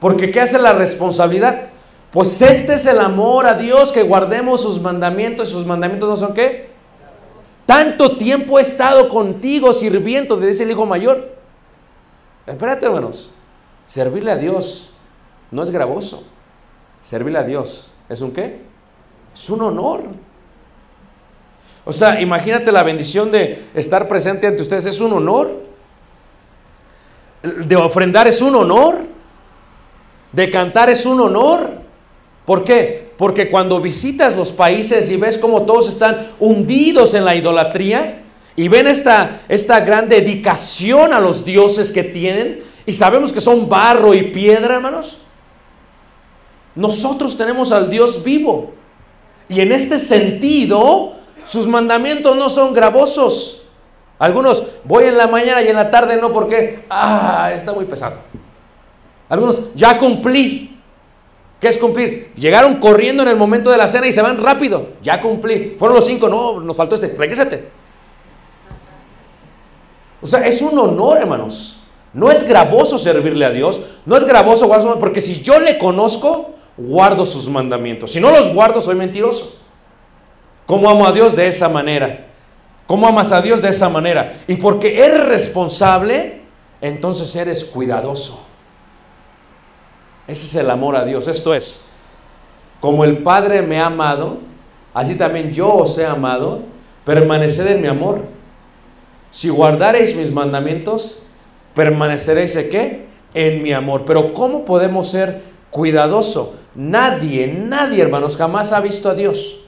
Porque 0.00 0.30
¿qué 0.30 0.40
hace 0.40 0.58
la 0.58 0.72
responsabilidad? 0.72 1.72
Pues 2.10 2.40
este 2.40 2.72
es 2.72 2.86
el 2.86 3.00
amor 3.00 3.44
a 3.44 3.52
Dios, 3.52 3.92
que 3.92 4.02
guardemos 4.02 4.62
sus 4.62 4.80
mandamientos. 4.80 5.50
¿Y 5.50 5.52
sus 5.52 5.66
mandamientos 5.66 6.08
no 6.08 6.16
son 6.16 6.32
qué? 6.32 6.71
Tanto 7.72 8.18
tiempo 8.18 8.58
he 8.58 8.62
estado 8.62 9.08
contigo 9.08 9.72
sirviendo, 9.72 10.38
le 10.38 10.48
dice 10.48 10.64
el 10.64 10.72
hijo 10.72 10.84
mayor. 10.84 11.34
Espérate, 12.46 12.84
hermanos. 12.84 13.30
Servirle 13.86 14.30
a 14.30 14.36
Dios 14.36 14.92
no 15.50 15.62
es 15.62 15.70
gravoso. 15.70 16.22
Servirle 17.00 17.38
a 17.38 17.44
Dios 17.44 17.94
es 18.10 18.20
un 18.20 18.30
qué? 18.32 18.60
Es 19.32 19.48
un 19.48 19.62
honor. 19.62 20.02
O 21.86 21.94
sea, 21.94 22.20
imagínate 22.20 22.70
la 22.72 22.82
bendición 22.82 23.32
de 23.32 23.64
estar 23.72 24.06
presente 24.06 24.46
ante 24.46 24.60
ustedes. 24.60 24.84
Es 24.84 25.00
un 25.00 25.14
honor. 25.14 25.62
De 27.42 27.76
ofrendar 27.76 28.28
es 28.28 28.42
un 28.42 28.54
honor. 28.54 28.98
De 30.30 30.50
cantar 30.50 30.90
es 30.90 31.06
un 31.06 31.22
honor. 31.22 31.72
¿Por 32.44 32.64
qué? 32.64 33.11
Porque 33.22 33.48
cuando 33.48 33.80
visitas 33.80 34.34
los 34.34 34.50
países 34.50 35.08
y 35.08 35.16
ves 35.16 35.38
cómo 35.38 35.62
todos 35.62 35.88
están 35.88 36.32
hundidos 36.40 37.14
en 37.14 37.24
la 37.24 37.36
idolatría 37.36 38.24
y 38.56 38.66
ven 38.66 38.88
esta, 38.88 39.42
esta 39.48 39.78
gran 39.78 40.08
dedicación 40.08 41.12
a 41.12 41.20
los 41.20 41.44
dioses 41.44 41.92
que 41.92 42.02
tienen 42.02 42.64
y 42.84 42.92
sabemos 42.92 43.32
que 43.32 43.40
son 43.40 43.68
barro 43.68 44.12
y 44.12 44.32
piedra, 44.32 44.74
hermanos, 44.74 45.20
nosotros 46.74 47.36
tenemos 47.36 47.70
al 47.70 47.88
Dios 47.88 48.24
vivo. 48.24 48.72
Y 49.48 49.60
en 49.60 49.70
este 49.70 50.00
sentido, 50.00 51.12
sus 51.44 51.68
mandamientos 51.68 52.36
no 52.36 52.50
son 52.50 52.72
gravosos. 52.72 53.62
Algunos, 54.18 54.64
voy 54.82 55.04
en 55.04 55.16
la 55.16 55.28
mañana 55.28 55.62
y 55.62 55.68
en 55.68 55.76
la 55.76 55.92
tarde 55.92 56.16
no, 56.16 56.32
porque, 56.32 56.86
ah, 56.90 57.52
está 57.54 57.72
muy 57.72 57.84
pesado. 57.84 58.16
Algunos, 59.28 59.60
ya 59.76 59.96
cumplí. 59.96 60.71
¿Qué 61.62 61.68
es 61.68 61.78
cumplir? 61.78 62.32
Llegaron 62.34 62.80
corriendo 62.80 63.22
en 63.22 63.28
el 63.28 63.36
momento 63.36 63.70
de 63.70 63.76
la 63.76 63.86
cena 63.86 64.08
y 64.08 64.12
se 64.12 64.20
van 64.20 64.36
rápido. 64.36 64.88
Ya 65.00 65.20
cumplí. 65.20 65.76
Fueron 65.78 65.94
los 65.94 66.04
cinco, 66.04 66.28
no, 66.28 66.58
nos 66.58 66.76
faltó 66.76 66.96
este. 66.96 67.14
Regrésate. 67.16 67.68
O 70.20 70.26
sea, 70.26 70.44
es 70.44 70.60
un 70.60 70.76
honor, 70.76 71.18
hermanos. 71.18 71.78
No 72.12 72.32
es 72.32 72.42
gravoso 72.42 72.98
servirle 72.98 73.44
a 73.44 73.50
Dios. 73.50 73.80
No 74.04 74.16
es 74.16 74.24
gravoso 74.24 74.66
guardar 74.66 74.98
porque 74.98 75.20
si 75.20 75.40
yo 75.40 75.60
le 75.60 75.78
conozco, 75.78 76.56
guardo 76.76 77.24
sus 77.24 77.48
mandamientos. 77.48 78.10
Si 78.10 78.18
no 78.18 78.32
los 78.32 78.52
guardo, 78.52 78.80
soy 78.80 78.96
mentiroso. 78.96 79.56
¿Cómo 80.66 80.90
amo 80.90 81.06
a 81.06 81.12
Dios? 81.12 81.36
De 81.36 81.46
esa 81.46 81.68
manera. 81.68 82.26
¿Cómo 82.88 83.06
amas 83.06 83.30
a 83.30 83.40
Dios? 83.40 83.62
De 83.62 83.68
esa 83.68 83.88
manera. 83.88 84.40
Y 84.48 84.56
porque 84.56 85.04
eres 85.04 85.26
responsable, 85.26 86.40
entonces 86.80 87.36
eres 87.36 87.64
cuidadoso. 87.64 88.51
Ese 90.26 90.46
es 90.46 90.54
el 90.54 90.70
amor 90.70 90.96
a 90.96 91.04
Dios. 91.04 91.28
Esto 91.28 91.54
es, 91.54 91.82
como 92.80 93.04
el 93.04 93.18
Padre 93.18 93.62
me 93.62 93.80
ha 93.80 93.86
amado, 93.86 94.38
así 94.94 95.14
también 95.14 95.52
yo 95.52 95.72
os 95.72 95.96
he 95.98 96.06
amado, 96.06 96.62
permaneced 97.04 97.66
en 97.66 97.82
mi 97.82 97.88
amor. 97.88 98.22
Si 99.30 99.48
guardareis 99.48 100.14
mis 100.14 100.30
mandamientos, 100.30 101.22
permaneceréis 101.74 102.54
en 102.56 102.70
qué? 102.70 103.06
En 103.34 103.62
mi 103.62 103.72
amor. 103.72 104.04
Pero 104.04 104.34
¿cómo 104.34 104.64
podemos 104.64 105.08
ser 105.08 105.42
cuidadoso? 105.70 106.56
Nadie, 106.74 107.46
nadie, 107.46 108.02
hermanos, 108.02 108.36
jamás 108.36 108.72
ha 108.72 108.80
visto 108.80 109.08
a 109.08 109.14
Dios. 109.14 109.60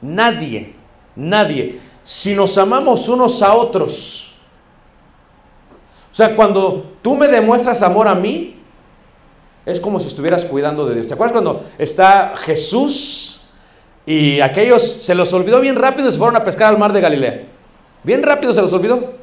Nadie, 0.00 0.74
nadie. 1.16 1.80
Si 2.02 2.34
nos 2.34 2.58
amamos 2.58 3.08
unos 3.08 3.42
a 3.42 3.54
otros. 3.54 4.36
O 6.10 6.14
sea, 6.14 6.36
cuando 6.36 6.92
tú 7.00 7.16
me 7.16 7.28
demuestras 7.28 7.82
amor 7.82 8.08
a 8.08 8.14
mí, 8.14 8.61
es 9.64 9.80
como 9.80 10.00
si 10.00 10.08
estuvieras 10.08 10.44
cuidando 10.44 10.86
de 10.86 10.94
Dios. 10.94 11.06
¿Te 11.06 11.14
acuerdas 11.14 11.32
cuando 11.32 11.64
está 11.78 12.34
Jesús 12.36 13.48
y 14.04 14.40
aquellos 14.40 14.82
se 14.82 15.14
los 15.14 15.32
olvidó 15.32 15.60
bien 15.60 15.76
rápido 15.76 16.08
y 16.08 16.12
se 16.12 16.18
fueron 16.18 16.36
a 16.36 16.44
pescar 16.44 16.70
al 16.70 16.78
mar 16.78 16.92
de 16.92 17.00
Galilea? 17.00 17.42
Bien 18.02 18.22
rápido 18.22 18.52
se 18.52 18.60
los 18.60 18.72
olvidó. 18.72 19.14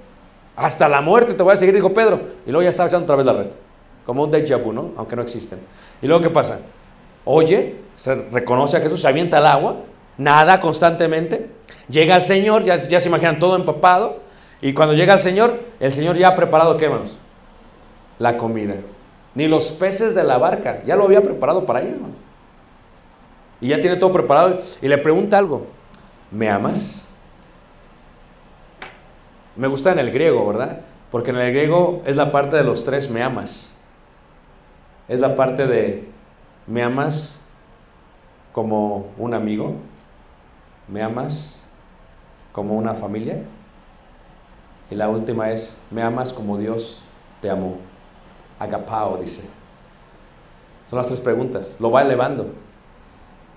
Hasta 0.56 0.90
la 0.90 1.02
muerte 1.02 1.34
te 1.34 1.44
voy 1.44 1.54
a 1.54 1.58
seguir, 1.58 1.74
dijo 1.74 1.94
Pedro. 1.94 2.20
Y 2.46 2.52
luego 2.52 2.64
ya 2.64 2.70
estaba 2.70 2.88
echando 2.88 3.06
otra 3.06 3.16
vez 3.16 3.26
la 3.26 3.34
red. 3.34 3.48
Como 4.06 4.24
un 4.24 4.32
déjà 4.32 4.62
vu, 4.62 4.74
¿no? 4.74 4.92
Aunque 4.98 5.16
no 5.16 5.22
existen. 5.22 5.60
Y 6.02 6.08
luego, 6.08 6.22
¿qué 6.22 6.30
pasa? 6.30 6.60
Oye, 7.26 7.76
se 7.96 8.16
reconoce 8.16 8.78
a 8.78 8.82
Jesús, 8.82 9.02
se 9.02 9.08
avienta 9.08 9.38
al 9.38 9.46
agua, 9.46 9.76
nada 10.18 10.60
constantemente. 10.60 11.50
Llega 11.90 12.16
el 12.16 12.22
Señor, 12.22 12.64
ya, 12.64 12.80
se 13.00 13.08
imaginan 13.08 13.40
todo 13.40 13.56
empapado. 13.56 14.20
Y 14.62 14.74
cuando 14.74 14.94
llega 14.94 15.14
el 15.14 15.20
Señor, 15.20 15.60
el 15.80 15.92
Señor 15.94 16.18
ya 16.18 16.30
ha 16.30 16.36
preparado, 16.36 16.76
¿qué, 16.78 16.86
hermanos? 16.86 17.20
La 18.18 18.36
comida. 18.36 18.76
Ni 19.36 19.48
los 19.48 19.72
peces 19.72 20.16
de 20.16 20.24
la 20.24 20.38
barca, 20.38 20.84
ya 20.86 20.96
lo 20.96 21.04
había 21.06 21.22
preparado 21.22 21.66
para 21.66 21.82
ellos, 21.82 21.94
hermano. 21.94 22.16
Y 23.62 23.70
ya 23.70 23.82
tiene 23.82 23.98
todo 23.98 24.12
preparado. 24.12 24.60
Y 24.82 24.88
le 24.88 24.98
pregunta 24.98 25.38
algo, 25.38 25.68
¿me 26.32 26.50
amas? 26.50 27.06
Me 29.56 29.68
gusta 29.68 29.92
en 29.92 30.00
el 30.00 30.12
griego, 30.12 30.48
¿verdad? 30.48 30.82
Porque 31.12 31.32
en 31.32 31.38
el 31.38 31.52
griego 31.52 32.02
es 32.06 32.16
la 32.16 32.32
parte 32.32 32.56
de 32.56 32.64
los 32.64 32.84
tres 32.84 33.10
me 33.10 33.22
amas. 33.22 33.74
Es 35.08 35.20
la 35.20 35.36
parte 35.36 35.68
de 35.68 36.08
me 36.68 36.84
amas 36.84 37.40
como 38.54 39.08
un 39.18 39.34
amigo, 39.34 39.76
me 40.88 41.02
amas 41.02 41.66
como 42.52 42.76
una 42.76 42.94
familia. 42.94 43.44
Y 44.90 44.96
la 44.96 45.10
última 45.10 45.52
es 45.52 45.80
me 45.92 46.02
amas 46.02 46.32
como 46.32 46.58
Dios 46.58 47.04
te 47.42 47.50
amó. 47.50 47.89
Agapao 48.60 49.18
dice. 49.18 49.44
Son 50.88 50.98
las 50.98 51.08
tres 51.08 51.22
preguntas. 51.22 51.78
Lo 51.80 51.90
va 51.90 52.02
elevando. 52.02 52.52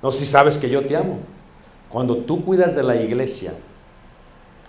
No 0.03 0.13
si 0.13 0.27
sabes 0.27 0.57
que 0.57 0.71
yo 0.71 0.87
te 0.87 0.97
amo. 0.97 1.19
Cuando 1.89 2.19
tú 2.19 2.45
cuidas 2.45 2.75
de 2.75 2.83
la 2.83 2.97
iglesia, 2.97 3.55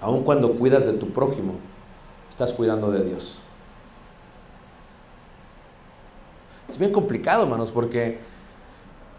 aun 0.02 0.24
cuando 0.24 0.54
cuidas 0.54 0.86
de 0.86 0.93
tu 0.93 1.10
prójimo, 1.10 1.54
estás 2.30 2.52
cuidando 2.54 2.91
de 2.91 3.04
Dios. 3.06 3.39
Es 6.67 6.78
bien 6.78 6.91
complicado, 6.91 7.43
hermanos, 7.43 7.72
porque 7.72 8.19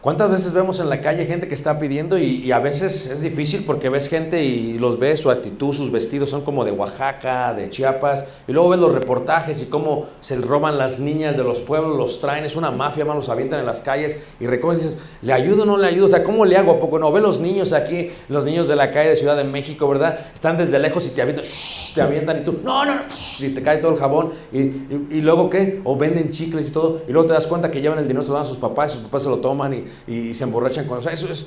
¿cuántas 0.05 0.31
veces 0.31 0.53
vemos 0.53 0.81
en 0.81 0.91
la 0.91 1.01
calle 1.01 1.25
gente 1.25 1.49
que 1.49 1.55
está 1.55 1.79
pidiendo 1.79 2.19
y, 2.19 2.45
y, 2.45 2.53
a 2.53 2.59
veces 2.59 3.07
es 3.07 3.23
difícil 3.23 3.65
porque 3.65 3.89
ves 3.89 4.11
gente 4.11 4.45
y 4.45 4.79
los 4.79 4.99
ves, 4.99 5.21
su 5.21 5.31
actitud, 5.31 5.73
sus 5.73 5.91
vestidos 5.91 6.29
son 6.29 6.43
como 6.43 6.63
de 6.67 6.73
Oaxaca, 6.73 7.55
de 7.55 7.71
Chiapas, 7.71 8.27
y 8.47 8.53
luego 8.53 8.69
ves 8.69 8.81
los 8.81 8.93
reportajes 8.93 9.63
y 9.63 9.65
cómo 9.65 10.05
se 10.21 10.37
roban 10.37 10.77
las 10.77 11.01
niñas 11.01 11.39
de 11.39 11.43
los 11.43 11.61
pueblos, 11.61 11.97
los 11.97 12.21
traen, 12.21 12.45
es 12.45 12.55
una 12.55 12.71
mafia, 12.71 13.01
hermanos, 13.01 13.25
los 13.25 13.31
avientan 13.31 13.61
en 13.61 13.67
las 13.67 13.81
calles 13.81 14.19
y 14.39 14.47
recogen 14.47 14.79
y 14.79 14.83
dices, 14.83 14.99
¿le 15.23 15.33
ayudo 15.33 15.63
o 15.63 15.67
no 15.67 15.79
le 15.79 15.87
ayudo? 15.87 16.05
O 16.05 16.09
sea, 16.11 16.23
¿cómo 16.23 16.45
le 16.45 16.59
hago 16.59 16.73
a 16.73 16.79
poco? 16.79 16.99
No, 16.99 17.11
ve 17.11 17.23
los 17.23 17.41
niños 17.41 17.73
aquí, 17.73 18.11
los 18.29 18.45
niños 18.45 18.69
de 18.69 18.77
la 18.77 18.91
calle 18.91 19.09
de 19.09 19.17
Ciudad 19.17 19.39
de 19.39 19.45
México, 19.45 19.89
¿verdad? 19.89 20.19
Están 20.35 20.59
desde 20.59 20.79
lejos 20.79 21.07
y 21.07 21.13
te 21.13 21.23
avientan, 21.23 21.47
shh, 21.47 21.95
te 21.95 22.03
avientan 22.03 22.41
y 22.41 22.45
tú, 22.45 22.59
no, 22.63 22.85
no, 22.85 22.95
no, 22.95 23.03
shh, 23.09 23.45
y 23.45 23.55
te 23.55 23.63
cae 23.63 23.79
todo 23.79 23.93
el 23.93 23.99
jabón 23.99 24.33
y, 24.53 24.59
y, 24.59 25.09
y, 25.13 25.21
luego 25.23 25.49
¿qué? 25.49 25.81
O 25.85 25.97
venden 25.97 26.31
chicles 26.31 26.69
y 26.69 26.73
todo, 26.73 27.01
y 27.09 27.13
luego 27.13 27.29
te 27.29 27.33
das 27.33 27.47
cuenta 27.47 27.71
que 27.71 27.81
llevan 27.81 27.99
el 27.99 28.07
dinero, 28.07 28.23
se 28.23 28.29
lo 28.29 28.35
dan 28.35 28.43
a 28.43 28.47
sus 28.47 28.59
papás, 28.59 28.93
y 28.93 28.95
sus 28.97 29.05
papás 29.05 29.23
se 29.23 29.31
lo 29.31 29.39
toman 29.39 29.73
y, 29.73 29.85
y 30.07 30.35
se 30.35 30.45
emborrachan 30.45 30.87
con 30.87 30.99
eso. 30.99 31.29
es, 31.29 31.47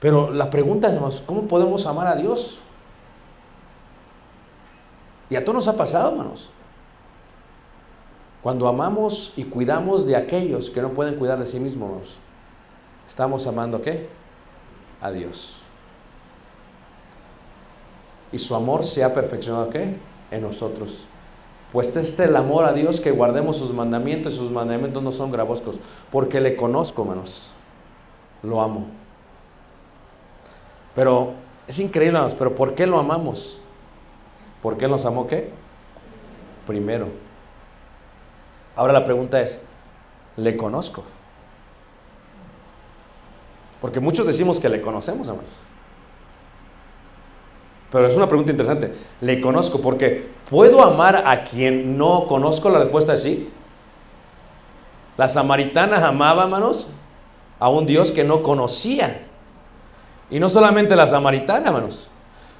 pero 0.00 0.30
la 0.30 0.50
pregunta 0.50 0.88
es, 0.88 1.22
¿cómo 1.22 1.42
podemos 1.42 1.86
amar 1.86 2.06
a 2.06 2.16
Dios? 2.16 2.60
Y 5.28 5.36
a 5.36 5.44
todos 5.44 5.54
nos 5.54 5.68
ha 5.68 5.76
pasado, 5.76 6.10
hermanos. 6.10 6.50
Cuando 8.42 8.68
amamos 8.68 9.32
y 9.36 9.44
cuidamos 9.44 10.06
de 10.06 10.14
aquellos 10.14 10.70
que 10.70 10.80
no 10.80 10.90
pueden 10.90 11.16
cuidar 11.16 11.38
de 11.38 11.46
sí 11.46 11.58
mismos, 11.58 12.16
estamos 13.08 13.46
amando 13.46 13.82
qué? 13.82 14.08
A 15.00 15.10
Dios. 15.10 15.62
Y 18.30 18.38
su 18.38 18.54
amor 18.54 18.84
se 18.84 19.02
ha 19.02 19.12
perfeccionado 19.12 19.70
qué? 19.70 19.96
En 20.30 20.42
nosotros. 20.42 21.06
Pues 21.72 21.94
este 21.96 22.24
el 22.24 22.36
amor 22.36 22.64
a 22.64 22.72
Dios 22.72 23.00
que 23.00 23.10
guardemos 23.10 23.56
sus 23.56 23.72
mandamientos 23.72 24.34
y 24.34 24.36
sus 24.36 24.50
mandamientos 24.50 25.02
no 25.02 25.10
son 25.10 25.32
gravoscos, 25.32 25.80
porque 26.12 26.40
le 26.40 26.54
conozco, 26.54 27.02
hermanos. 27.02 27.50
Lo 28.46 28.62
amo. 28.62 28.86
Pero 30.94 31.34
es 31.66 31.78
increíble, 31.80 32.20
pero 32.38 32.54
¿por 32.54 32.74
qué 32.74 32.86
lo 32.86 32.98
amamos? 32.98 33.60
¿Por 34.62 34.78
qué 34.78 34.86
nos 34.86 35.04
amó 35.04 35.26
qué? 35.26 35.50
Primero. 36.66 37.08
Ahora 38.76 38.92
la 38.92 39.04
pregunta 39.04 39.40
es, 39.40 39.60
¿le 40.36 40.56
conozco? 40.56 41.02
Porque 43.80 44.00
muchos 44.00 44.26
decimos 44.26 44.60
que 44.60 44.68
le 44.68 44.80
conocemos, 44.80 45.26
hermanos. 45.28 45.50
Pero 47.90 48.06
es 48.06 48.16
una 48.16 48.28
pregunta 48.28 48.52
interesante. 48.52 48.94
¿Le 49.20 49.40
conozco? 49.40 49.80
Porque 49.80 50.28
¿puedo 50.48 50.82
amar 50.82 51.24
a 51.26 51.42
quien 51.42 51.98
no 51.98 52.26
conozco? 52.26 52.70
La 52.70 52.78
respuesta 52.78 53.14
es 53.14 53.22
sí. 53.22 53.50
La 55.16 55.28
samaritana 55.28 56.06
amaba, 56.06 56.44
hermanos, 56.44 56.88
a 57.58 57.68
un 57.68 57.86
Dios 57.86 58.12
que 58.12 58.24
no 58.24 58.42
conocía. 58.42 59.26
Y 60.30 60.40
no 60.40 60.50
solamente 60.50 60.96
la 60.96 61.06
samaritana, 61.06 61.68
hermanos. 61.68 62.10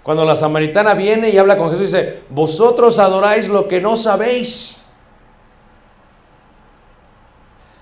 Cuando 0.02 0.24
la 0.24 0.37
samaritana 0.37 0.94
viene 0.94 1.30
y 1.30 1.38
habla 1.38 1.56
con 1.56 1.70
Jesús, 1.70 1.87
dice, 1.87 2.20
vosotros 2.30 2.98
adoráis 2.98 3.48
lo 3.48 3.66
que 3.66 3.80
no 3.80 3.96
sabéis. 3.96 4.80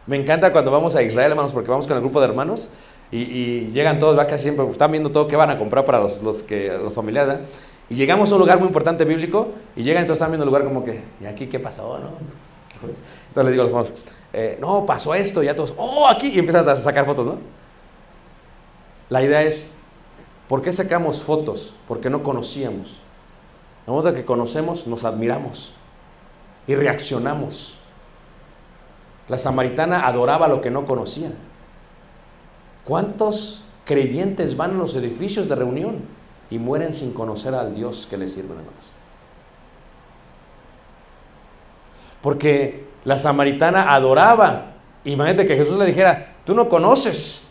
Me 0.07 0.16
encanta 0.16 0.53
cuando 0.53 0.70
vamos 0.70 0.96
a 0.96 1.03
Israel, 1.03 1.33
hermanos, 1.33 1.53
porque 1.53 1.70
vamos 1.70 1.87
con 1.87 1.96
el 1.96 2.03
grupo 2.03 2.20
de 2.20 2.27
hermanos 2.27 2.68
y, 3.11 3.66
llegan 3.70 3.98
todos, 3.98 4.18
va 4.18 4.27
casi 4.27 4.44
siempre, 4.44 4.68
están 4.68 4.90
viendo 4.90 5.11
todo 5.11 5.29
qué 5.29 5.37
van 5.37 5.50
a 5.50 5.59
comprar 5.59 5.85
para 5.85 6.00
los, 6.00 6.22
los, 6.22 6.42
que, 6.42 6.72
los 6.72 6.94
familiares. 6.94 7.35
¿eh? 7.35 7.40
Y 7.90 7.94
llegamos 7.94 8.31
a 8.33 8.35
un 8.35 8.40
lugar 8.40 8.59
muy 8.59 8.66
importante 8.66 9.05
bíblico 9.05 9.48
y 9.77 9.83
llegan 9.83 10.03
entonces 10.03 10.20
están 10.20 10.31
viendo 10.31 10.44
el 10.44 10.48
lugar 10.48 10.64
como 10.64 10.85
que, 10.85 11.03
¿y 11.20 11.27
aquí 11.27 11.46
qué 11.46 11.61
pasó? 11.61 11.98
No? 11.98 12.11
Entonces 13.29 13.44
les 13.44 13.53
digo 13.53 13.62
a 13.62 13.66
los 13.66 13.68
hermanos, 13.68 13.92
eh, 14.35 14.59
no, 14.61 14.85
pasó 14.85 15.14
esto, 15.14 15.42
y 15.42 15.47
ya 15.47 15.55
todos, 15.55 15.73
oh, 15.77 16.09
aquí, 16.09 16.29
y 16.29 16.38
empiezan 16.38 16.68
a 16.68 16.77
sacar 16.77 17.07
fotos, 17.07 17.25
¿no? 17.25 17.38
La 19.09 19.23
idea 19.23 19.42
es, 19.42 19.70
¿por 20.49 20.61
qué 20.61 20.73
sacamos 20.73 21.23
fotos? 21.23 21.77
Porque 21.87 22.11
no 22.11 22.23
conocíamos. 22.23 22.99
En 23.87 23.94
momento 23.94 24.14
que 24.14 24.25
conocemos, 24.25 24.87
nos 24.87 25.05
admiramos 25.05 25.75
y 26.66 26.75
reaccionamos. 26.75 27.77
La 29.29 29.38
samaritana 29.38 30.07
adoraba 30.07 30.49
lo 30.49 30.61
que 30.61 30.70
no 30.70 30.85
conocía. 30.85 31.33
¿Cuántos 32.85 33.62
creyentes 33.85 34.57
van 34.57 34.73
a 34.73 34.79
los 34.79 34.97
edificios 34.97 35.49
de 35.49 35.55
reunión 35.55 36.01
y 36.51 36.59
mueren 36.59 36.92
sin 36.92 37.12
conocer 37.12 37.55
al 37.55 37.75
Dios 37.75 38.07
que 38.09 38.16
les 38.16 38.33
sirve, 38.33 38.51
hermanos? 38.51 38.92
Porque 42.20 42.84
la 43.05 43.19
samaritana 43.19 43.95
adoraba. 43.95 44.73
Imagínate 45.05 45.47
que 45.47 45.57
Jesús 45.57 45.77
le 45.77 45.87
dijera, 45.87 46.35
tú 46.45 46.55
no 46.55 46.69
conoces. 46.69 47.49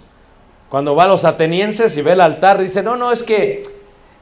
Cuando 0.69 0.95
va 0.95 1.03
a 1.03 1.07
los 1.07 1.23
atenienses 1.25 1.95
y 1.97 2.01
ve 2.01 2.13
el 2.13 2.21
altar, 2.21 2.59
dice, 2.59 2.81
no, 2.81 2.95
no, 2.95 3.11
es 3.11 3.21
que 3.21 3.61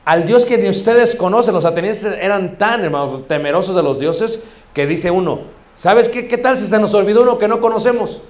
al 0.03 0.25
Dios 0.25 0.45
que 0.45 0.57
ni 0.57 0.67
ustedes 0.67 1.15
conocen, 1.15 1.53
los 1.53 1.63
atenienses 1.63 2.17
eran 2.19 2.57
tan, 2.57 2.83
hermanos, 2.83 3.27
temerosos 3.27 3.75
de 3.75 3.83
los 3.83 3.99
dioses, 3.99 4.41
que 4.73 4.85
dice 4.85 5.11
uno, 5.11 5.41
¿sabes 5.75 6.09
qué, 6.09 6.27
qué 6.27 6.37
tal 6.37 6.57
si 6.57 6.65
se 6.65 6.79
nos 6.79 6.93
olvidó 6.93 7.21
uno 7.21 7.37
que 7.37 7.47
no 7.47 7.61
conocemos? 7.61 8.21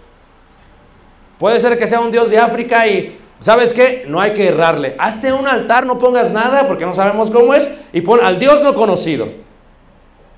Puede 1.39 1.59
ser 1.59 1.77
que 1.77 1.87
sea 1.87 1.99
un 1.99 2.11
Dios 2.11 2.29
de 2.29 2.37
África 2.37 2.85
y, 2.85 3.17
¿sabes 3.39 3.73
qué? 3.73 4.05
No 4.07 4.21
hay 4.21 4.35
que 4.35 4.49
errarle. 4.49 4.95
Hazte 4.99 5.33
un 5.33 5.47
altar, 5.47 5.87
no 5.87 5.97
pongas 5.97 6.31
nada 6.31 6.67
porque 6.67 6.85
no 6.85 6.93
sabemos 6.93 7.31
cómo 7.31 7.55
es, 7.55 7.67
y 7.91 8.01
pon 8.01 8.19
al 8.21 8.37
Dios 8.37 8.61
no 8.61 8.75
conocido. 8.75 9.29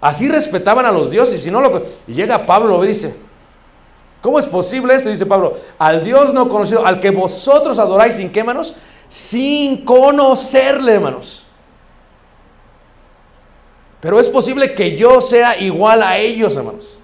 Así 0.04 0.28
respetaban 0.28 0.86
a 0.86 0.92
los 0.92 1.10
dioses. 1.10 1.36
Y 1.36 1.44
si 1.46 1.50
no 1.50 1.62
lo. 1.62 1.82
Y 2.06 2.14
llega 2.14 2.46
Pablo, 2.46 2.84
y 2.84 2.90
dice: 2.90 3.16
¿Cómo 4.22 4.38
es 4.38 4.46
posible 4.46 4.94
esto? 4.94 5.10
Dice 5.10 5.26
Pablo: 5.26 5.54
Al 5.80 6.04
Dios 6.04 6.34
no 6.34 6.50
conocido, 6.50 6.86
al 6.86 7.00
que 7.00 7.10
vosotros 7.10 7.80
adoráis 7.80 8.16
sin 8.16 8.30
qué, 8.30 8.42
hermanos? 8.42 8.74
Sin 9.08 9.86
conocerle, 9.86 10.96
hermanos. 10.96 11.48
Pero 14.02 14.20
es 14.20 14.28
posible 14.28 14.76
que 14.76 14.98
yo 14.98 15.22
sea 15.22 15.58
igual 15.58 16.04
a 16.04 16.18
ellos, 16.18 16.58
hermanos. 16.58 17.00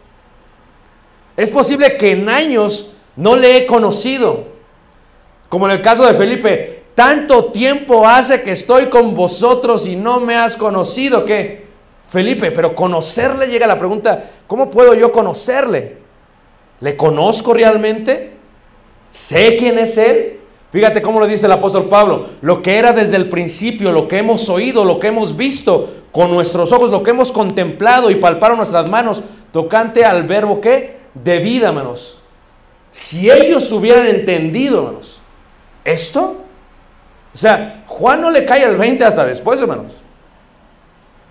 Es 1.38 1.51
posible 1.51 1.95
que 1.95 2.12
en 2.12 2.27
años 2.27 2.91
no 3.15 3.38
le 3.38 3.55
he 3.55 3.65
conocido. 3.65 4.43
Como 5.47 5.67
en 5.67 5.71
el 5.71 5.81
caso 5.81 6.05
de 6.05 6.15
Felipe, 6.15 6.83
tanto 6.95 7.45
tiempo 7.45 8.05
hace 8.05 8.41
que 8.41 8.51
estoy 8.51 8.89
con 8.89 9.15
vosotros 9.15 9.88
y 9.88 9.95
no 9.95 10.19
me 10.19 10.35
has 10.35 10.57
conocido, 10.57 11.23
¿qué? 11.23 11.68
Felipe, 12.10 12.52
pero 12.52 12.74
conocerle 12.74 13.48
llega 13.48 13.67
la 13.67 13.78
pregunta, 13.78 14.24
¿cómo 14.48 14.69
puedo 14.69 14.93
yo 14.95 15.12
conocerle? 15.12 15.98
¿Le 16.82 16.95
conozco 16.95 17.54
realmente? 17.54 18.34
¿Sé 19.12 19.56
quién 19.58 19.78
es 19.78 19.98
Él? 19.98 20.39
Fíjate 20.72 21.02
cómo 21.02 21.19
lo 21.19 21.28
dice 21.28 21.48
el 21.48 21.52
apóstol 21.52 21.89
Pablo, 21.89 22.28
lo 22.41 22.62
que 22.62 22.78
era 22.78 22.93
desde 22.93 23.15
el 23.15 23.30
principio, 23.30 23.91
lo 23.91 24.08
que 24.08 24.19
hemos 24.19 24.50
oído, 24.50 24.86
lo 24.86 25.00
que 25.00 25.08
hemos 25.08 25.36
visto 25.36 25.89
con 26.12 26.32
nuestros 26.32 26.72
ojos, 26.72 26.91
lo 26.91 27.02
que 27.02 27.10
hemos 27.10 27.32
contemplado 27.32 28.12
y 28.12 28.15
palparon 28.15 28.58
nuestras 28.58 28.88
manos, 28.89 29.24
tocante 29.52 30.06
al 30.06 30.24
verbo 30.24 30.62
que 30.62 30.98
de 31.15 31.39
vida, 31.39 31.69
hermanos. 31.69 32.22
Si 32.91 33.30
ellos 33.30 33.72
hubieran 33.72 34.08
entendido, 34.08 34.80
hermanos, 34.80 35.22
esto, 35.84 36.38
o 37.34 37.38
sea, 37.38 37.84
Juan 37.88 38.22
no 38.22 38.32
le 38.32 38.45
cae 38.45 38.63
el 38.63 38.78
20 38.78 39.04
hasta 39.06 39.26
después, 39.26 39.60
hermanos. 39.60 40.04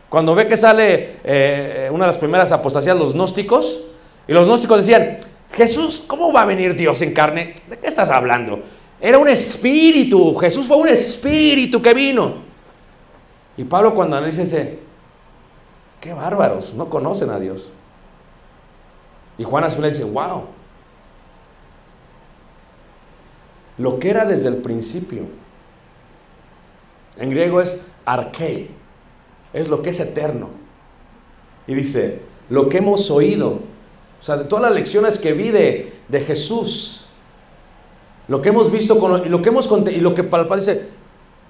Cuando 0.08 0.34
ve 0.34 0.46
que 0.46 0.56
sale 0.56 1.16
eh, 1.22 1.90
una 1.92 2.06
de 2.06 2.12
las 2.12 2.18
primeras 2.18 2.50
apostasías, 2.50 2.96
los 2.96 3.12
gnósticos, 3.12 3.82
y 4.26 4.32
los 4.32 4.46
gnósticos 4.46 4.78
decían, 4.78 5.18
Jesús, 5.52 6.02
¿cómo 6.06 6.32
va 6.32 6.42
a 6.42 6.46
venir 6.46 6.74
Dios 6.74 7.00
en 7.02 7.12
carne? 7.12 7.54
¿De 7.68 7.78
qué 7.78 7.86
estás 7.86 8.10
hablando? 8.10 8.60
Era 9.00 9.18
un 9.18 9.28
espíritu, 9.28 10.34
Jesús 10.34 10.66
fue 10.66 10.76
un 10.76 10.88
espíritu 10.88 11.80
que 11.80 11.94
vino. 11.94 12.34
Y 13.56 13.64
Pablo 13.64 13.94
cuando 13.94 14.16
analiza 14.16 14.42
dice, 14.42 14.78
qué 16.00 16.12
bárbaros, 16.12 16.74
no 16.74 16.88
conocen 16.88 17.30
a 17.30 17.38
Dios. 17.38 17.72
Y 19.36 19.44
Juan 19.44 19.64
a 19.64 19.70
su 19.70 19.80
vez 19.80 19.98
dice, 19.98 20.10
wow, 20.10 20.44
lo 23.78 23.98
que 23.98 24.10
era 24.10 24.24
desde 24.24 24.48
el 24.48 24.56
principio, 24.56 25.22
en 27.16 27.30
griego 27.30 27.60
es 27.60 27.80
arquei, 28.04 28.70
es 29.52 29.68
lo 29.68 29.82
que 29.82 29.90
es 29.90 30.00
eterno. 30.00 30.48
Y 31.66 31.74
dice, 31.74 32.20
lo 32.48 32.68
que 32.68 32.78
hemos 32.78 33.10
oído, 33.10 33.48
o 33.48 34.22
sea, 34.22 34.36
de 34.36 34.44
todas 34.44 34.64
las 34.64 34.72
lecciones 34.72 35.18
que 35.18 35.32
vi 35.32 35.50
de, 35.50 35.92
Jesús, 36.26 37.06
lo 38.26 38.42
que 38.42 38.48
hemos 38.50 38.70
visto 38.70 38.98
con, 38.98 39.26
y 39.26 39.28
lo 39.28 39.42
que 39.42 39.48
hemos 39.50 39.68
y 39.90 40.00
lo 40.00 40.14
que 40.14 40.24
Palpa 40.24 40.56
dice, 40.56 40.88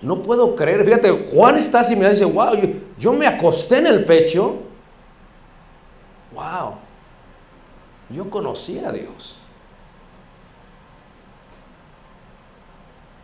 no 0.03 0.23
puedo 0.23 0.55
creer. 0.55 0.85
Fíjate, 0.85 1.27
Juan 1.33 1.57
está 1.57 1.81
así, 1.81 1.97
me 1.97 2.09
dice, 2.09 2.25
wow, 2.25 2.55
yo 2.99 3.13
me 3.13 3.27
acosté 3.27 3.79
en 3.79 3.87
el 3.87 4.05
pecho. 4.05 4.57
Wow, 6.35 6.75
yo 8.11 8.29
conocí 8.31 8.79
a 8.79 8.93
Dios. 8.93 9.41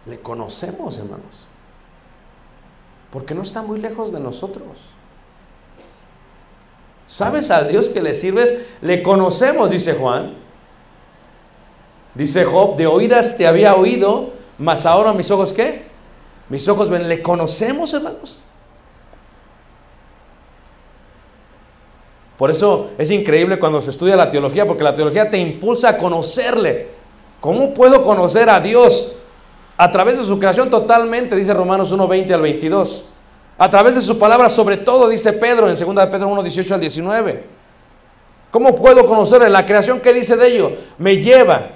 Le 0.06 0.18
conocemos, 0.20 0.98
hermanos. 0.98 1.48
Porque 3.14 3.32
no 3.32 3.42
está 3.42 3.62
muy 3.62 3.78
lejos 3.78 4.10
de 4.10 4.18
nosotros. 4.18 4.66
¿Sabes 7.06 7.48
al 7.52 7.68
Dios 7.68 7.88
que 7.88 8.02
le 8.02 8.12
sirves? 8.12 8.52
Le 8.80 9.04
conocemos, 9.04 9.70
dice 9.70 9.94
Juan. 9.94 10.34
Dice 12.16 12.44
Job, 12.44 12.74
de 12.74 12.88
oídas 12.88 13.36
te 13.36 13.46
había 13.46 13.76
oído, 13.76 14.32
mas 14.58 14.84
ahora 14.84 15.12
mis 15.12 15.30
ojos 15.30 15.52
qué? 15.52 15.84
Mis 16.48 16.66
ojos 16.66 16.90
ven, 16.90 17.08
le 17.08 17.22
conocemos, 17.22 17.94
hermanos. 17.94 18.42
Por 22.36 22.50
eso 22.50 22.90
es 22.98 23.12
increíble 23.12 23.60
cuando 23.60 23.80
se 23.80 23.90
estudia 23.90 24.16
la 24.16 24.28
teología, 24.28 24.66
porque 24.66 24.82
la 24.82 24.94
teología 24.94 25.30
te 25.30 25.38
impulsa 25.38 25.90
a 25.90 25.98
conocerle. 25.98 26.88
¿Cómo 27.40 27.74
puedo 27.74 28.02
conocer 28.02 28.50
a 28.50 28.58
Dios? 28.58 29.16
A 29.76 29.90
través 29.90 30.18
de 30.18 30.24
su 30.24 30.38
creación 30.38 30.70
totalmente, 30.70 31.34
dice 31.34 31.52
Romanos 31.52 31.90
1, 31.90 32.06
20 32.06 32.34
al 32.34 32.42
22. 32.42 33.06
A 33.58 33.70
través 33.70 33.94
de 33.94 34.00
su 34.00 34.18
palabra, 34.18 34.48
sobre 34.48 34.76
todo, 34.76 35.08
dice 35.08 35.32
Pedro 35.32 35.68
en 35.68 35.74
2 35.74 35.94
de 35.94 36.06
Pedro 36.06 36.28
1, 36.28 36.42
18 36.42 36.74
al 36.74 36.80
19. 36.80 37.44
¿Cómo 38.50 38.74
puedo 38.74 39.04
conocerle? 39.04 39.48
La 39.48 39.66
creación, 39.66 40.00
¿qué 40.00 40.12
dice 40.12 40.36
de 40.36 40.46
ello? 40.46 40.72
Me 40.98 41.16
lleva, 41.16 41.70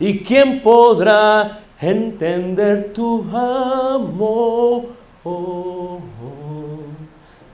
¿Y 0.00 0.18
quién 0.18 0.60
podrá 0.60 1.60
entender 1.80 2.92
tu 2.92 3.24
amor? 3.32 4.86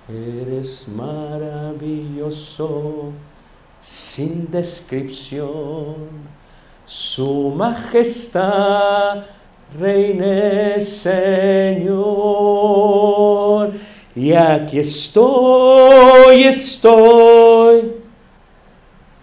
Eres 0.08 0.88
maravilloso 0.88 3.12
sin 3.78 4.50
descripción. 4.50 5.96
Su 6.86 7.52
majestad 7.54 9.24
reine 9.78 10.80
Señor. 10.80 12.06
Y 14.16 14.32
aquí 14.32 14.78
estoy, 14.78 16.44
estoy 16.44 17.92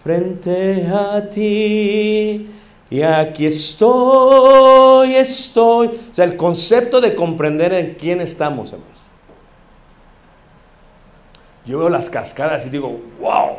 frente 0.04 0.86
a 0.86 1.28
ti. 1.28 2.48
Y 2.88 3.02
aquí 3.02 3.46
estoy, 3.46 5.16
estoy. 5.16 5.88
O 5.88 6.14
sea, 6.14 6.24
el 6.24 6.36
concepto 6.36 7.00
de 7.00 7.16
comprender 7.16 7.72
en 7.72 7.94
quién 7.94 8.20
estamos, 8.20 8.72
hermanos. 8.72 9.00
Yo 11.64 11.80
veo 11.80 11.88
las 11.88 12.08
cascadas 12.08 12.64
y 12.64 12.70
digo, 12.70 12.96
wow. 13.20 13.56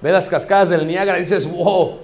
Ve 0.00 0.10
las 0.10 0.28
cascadas 0.28 0.68
del 0.68 0.84
Niágara 0.84 1.18
y 1.18 1.22
dices, 1.22 1.48
wow. 1.48 2.00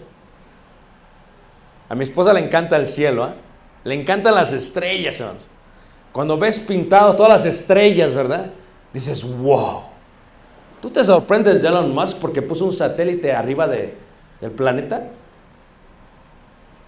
A 1.89 1.97
mi 1.97 2.05
esposa 2.05 2.32
le 2.32 2.45
encanta 2.45 2.76
el 2.76 2.87
cielo, 2.87 3.26
¿eh? 3.26 3.32
le 3.82 3.95
encantan 3.95 4.37
las 4.37 4.53
estrellas, 4.53 5.18
hermanos. 5.18 5.49
Cuando 6.19 6.37
ves 6.37 6.59
pintado 6.59 7.14
todas 7.14 7.31
las 7.31 7.45
estrellas, 7.45 8.12
¿verdad? 8.12 8.51
Dices, 8.93 9.23
wow. 9.23 9.83
¿Tú 10.83 10.91
te 10.91 11.05
sorprendes 11.05 11.62
de 11.62 11.69
Elon 11.69 11.95
Musk 11.95 12.19
porque 12.19 12.43
puso 12.43 12.64
un 12.64 12.73
satélite 12.73 13.33
arriba 13.33 13.69
de, 13.69 13.95
del 14.41 14.51
planeta? 14.51 15.11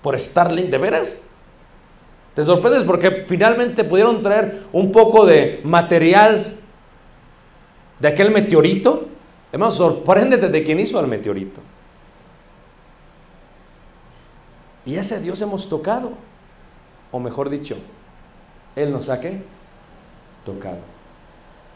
¿Por 0.02 0.18
Starlink? 0.18 0.68
¿De 0.68 0.78
veras? 0.78 1.16
Te 2.34 2.44
sorprendes 2.44 2.82
porque 2.82 3.24
finalmente 3.28 3.84
pudieron 3.84 4.20
traer 4.20 4.64
un 4.72 4.90
poco 4.90 5.24
de 5.24 5.60
material 5.62 6.56
de 8.00 8.08
aquel 8.08 8.32
meteorito. 8.32 9.06
Además, 9.50 9.74
sorpréndete 9.74 10.48
de 10.48 10.64
quién 10.64 10.80
hizo 10.80 10.98
el 10.98 11.06
meteorito. 11.06 11.60
Y 14.84 14.96
ese 14.96 15.20
Dios 15.20 15.40
hemos 15.40 15.68
tocado. 15.68 16.14
O 17.12 17.20
mejor 17.20 17.48
dicho, 17.48 17.76
Él 18.76 18.92
nos 18.92 19.08
ha 19.08 19.20
tocado. 20.44 20.78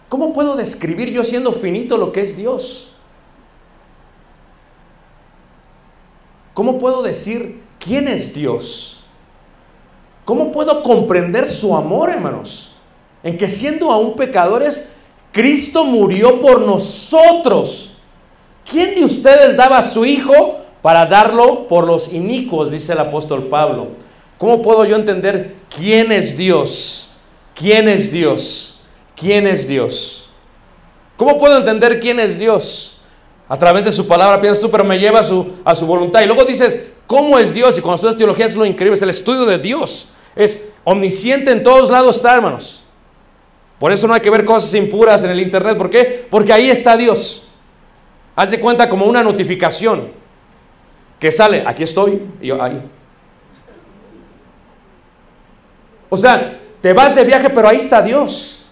¿Cómo 0.09 0.33
puedo 0.33 0.57
describir 0.57 1.11
yo 1.11 1.25
siendo 1.25 1.53
finito 1.53 1.97
lo 1.97 2.13
que 2.13 2.21
es 2.21 2.37
Dios? 2.37 2.93
¿Cómo 6.55 6.79
puedo 6.79 7.03
decir 7.03 7.63
¿quién 7.79 8.07
es 8.09 8.33
Dios? 8.33 9.05
¿Cómo 10.25 10.53
puedo 10.53 10.83
comprender 10.83 11.51
su 11.51 11.77
amor, 11.77 12.11
hermanos? 12.11 12.75
En 13.23 13.37
que 13.37 13.49
siendo 13.49 13.91
aún 13.91 14.15
pecadores, 14.15 14.91
Cristo 15.33 15.85
murió 15.85 16.39
por 16.39 16.61
nosotros. 16.61 17.93
¿Quién 18.71 18.95
de 18.95 19.05
ustedes 19.05 19.57
daba 19.57 19.79
a 19.79 19.83
su 19.83 20.05
Hijo 20.05 20.59
para 20.81 21.07
darlo 21.07 21.67
por 21.67 21.87
los 21.87 22.13
inicuos? 22.13 22.71
Dice 22.71 22.93
el 22.93 23.01
apóstol 23.01 23.49
Pablo. 23.49 23.89
¿Cómo 24.45 24.61
puedo 24.61 24.85
yo 24.85 24.97
entender 24.97 25.55
quién 25.75 26.13
es 26.13 26.37
Dios? 26.37 27.09
¿Quién 27.55 27.89
es 27.89 28.13
Dios? 28.13 28.79
¿Quién 29.17 29.47
es 29.47 29.67
Dios? 29.67 30.29
¿Cómo 31.17 31.39
puedo 31.39 31.57
entender 31.57 31.99
quién 31.99 32.21
es 32.21 32.39
Dios? 32.39 33.01
A 33.49 33.59
través 33.59 33.87
de 33.87 33.91
su 33.91 34.07
palabra, 34.07 34.43
piensas 34.43 34.61
tú, 34.61 34.71
pero 34.71 34.85
me 34.85 34.99
lleva 34.99 35.21
a 35.21 35.23
su, 35.23 35.51
a 35.65 35.75
su 35.75 35.87
voluntad. 35.87 36.21
Y 36.21 36.27
luego 36.27 36.45
dices, 36.45 36.79
¿cómo 37.07 37.39
es 37.39 37.55
Dios? 37.55 37.79
Y 37.79 37.81
cuando 37.81 37.95
estudias 37.95 38.17
teología 38.17 38.45
es 38.45 38.55
lo 38.55 38.67
increíble, 38.67 38.97
es 38.97 39.03
el 39.03 39.09
estudio 39.09 39.47
de 39.47 39.57
Dios. 39.57 40.09
Es 40.37 40.59
omnisciente 40.85 41.51
en 41.51 41.63
todos 41.63 41.91
lados 41.91 42.17
está, 42.17 42.35
hermanos. 42.35 42.85
Por 43.79 43.93
eso 43.93 44.07
no 44.07 44.13
hay 44.13 44.21
que 44.21 44.29
ver 44.29 44.45
cosas 44.45 44.75
impuras 44.75 45.25
en 45.25 45.31
el 45.31 45.41
internet. 45.41 45.79
¿Por 45.79 45.89
qué? 45.89 46.27
Porque 46.29 46.53
ahí 46.53 46.69
está 46.69 46.99
Dios. 46.99 47.49
Haz 48.37 48.51
de 48.51 48.61
cuenta 48.61 48.91
como 48.91 49.07
una 49.07 49.23
notificación 49.23 50.13
que 51.19 51.33
sale, 51.33 51.65
aquí 51.67 51.83
estoy, 51.83 52.21
y 52.43 52.49
yo 52.49 52.63
ahí. 52.63 52.79
O 56.15 56.17
sea, 56.17 56.61
te 56.81 56.93
vas 56.93 57.15
de 57.15 57.25
viaje, 57.25 57.51
pero 57.51 57.69
ahí 57.69 57.79
está 57.79 58.01
Dios. 58.01 58.67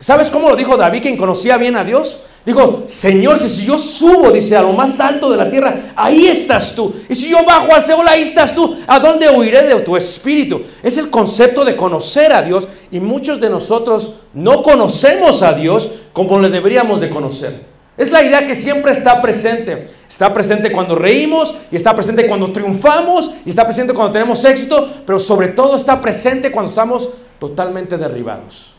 ¿Sabes 0.00 0.30
cómo 0.30 0.48
lo 0.48 0.56
dijo 0.56 0.76
David, 0.76 1.02
quien 1.02 1.16
conocía 1.16 1.56
bien 1.56 1.76
a 1.76 1.84
Dios? 1.84 2.20
Dijo, 2.44 2.84
Señor, 2.86 3.40
si 3.40 3.64
yo 3.64 3.78
subo, 3.78 4.30
dice, 4.30 4.56
a 4.56 4.62
lo 4.62 4.72
más 4.72 5.00
alto 5.00 5.30
de 5.30 5.36
la 5.36 5.50
tierra, 5.50 5.92
ahí 5.96 6.28
estás 6.28 6.74
tú. 6.74 6.94
Y 7.08 7.14
si 7.14 7.28
yo 7.28 7.44
bajo 7.44 7.74
al 7.74 7.82
Seol, 7.82 8.06
ahí 8.06 8.22
estás 8.22 8.54
tú. 8.54 8.76
¿A 8.86 9.00
dónde 9.00 9.28
huiré 9.28 9.62
de 9.62 9.80
tu 9.80 9.96
espíritu? 9.96 10.62
Es 10.82 10.96
el 10.98 11.10
concepto 11.10 11.64
de 11.64 11.74
conocer 11.74 12.32
a 12.32 12.42
Dios. 12.42 12.68
Y 12.90 13.00
muchos 13.00 13.40
de 13.40 13.50
nosotros 13.50 14.12
no 14.34 14.62
conocemos 14.62 15.42
a 15.42 15.52
Dios 15.52 15.90
como 16.12 16.38
le 16.38 16.48
deberíamos 16.48 17.00
de 17.00 17.10
conocer. 17.10 17.77
Es 17.98 18.12
la 18.12 18.22
idea 18.22 18.46
que 18.46 18.54
siempre 18.54 18.92
está 18.92 19.20
presente. 19.20 19.88
Está 20.08 20.32
presente 20.32 20.70
cuando 20.70 20.94
reímos 20.94 21.52
y 21.72 21.76
está 21.76 21.94
presente 21.94 22.28
cuando 22.28 22.52
triunfamos 22.52 23.32
y 23.44 23.50
está 23.50 23.64
presente 23.64 23.92
cuando 23.92 24.12
tenemos 24.12 24.44
éxito, 24.44 24.88
pero 25.04 25.18
sobre 25.18 25.48
todo 25.48 25.74
está 25.74 26.00
presente 26.00 26.52
cuando 26.52 26.70
estamos 26.70 27.10
totalmente 27.40 27.98
derribados. 27.98 28.72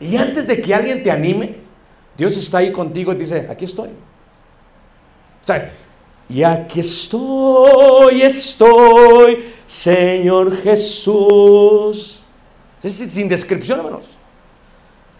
Y 0.00 0.16
antes 0.16 0.46
de 0.48 0.60
que 0.60 0.74
alguien 0.74 1.04
te 1.04 1.10
anime, 1.12 1.58
Dios 2.16 2.36
está 2.36 2.58
ahí 2.58 2.72
contigo 2.72 3.12
y 3.12 3.16
dice, 3.16 3.46
aquí 3.48 3.64
estoy. 3.64 3.90
O 3.90 5.46
sea, 5.46 5.70
y 6.28 6.42
aquí 6.42 6.80
estoy, 6.80 8.22
estoy, 8.22 9.44
Señor 9.64 10.56
Jesús. 10.56 12.24
Es 12.82 12.94
sin 12.96 13.28
descripción, 13.28 13.78
hermanos. 13.78 14.15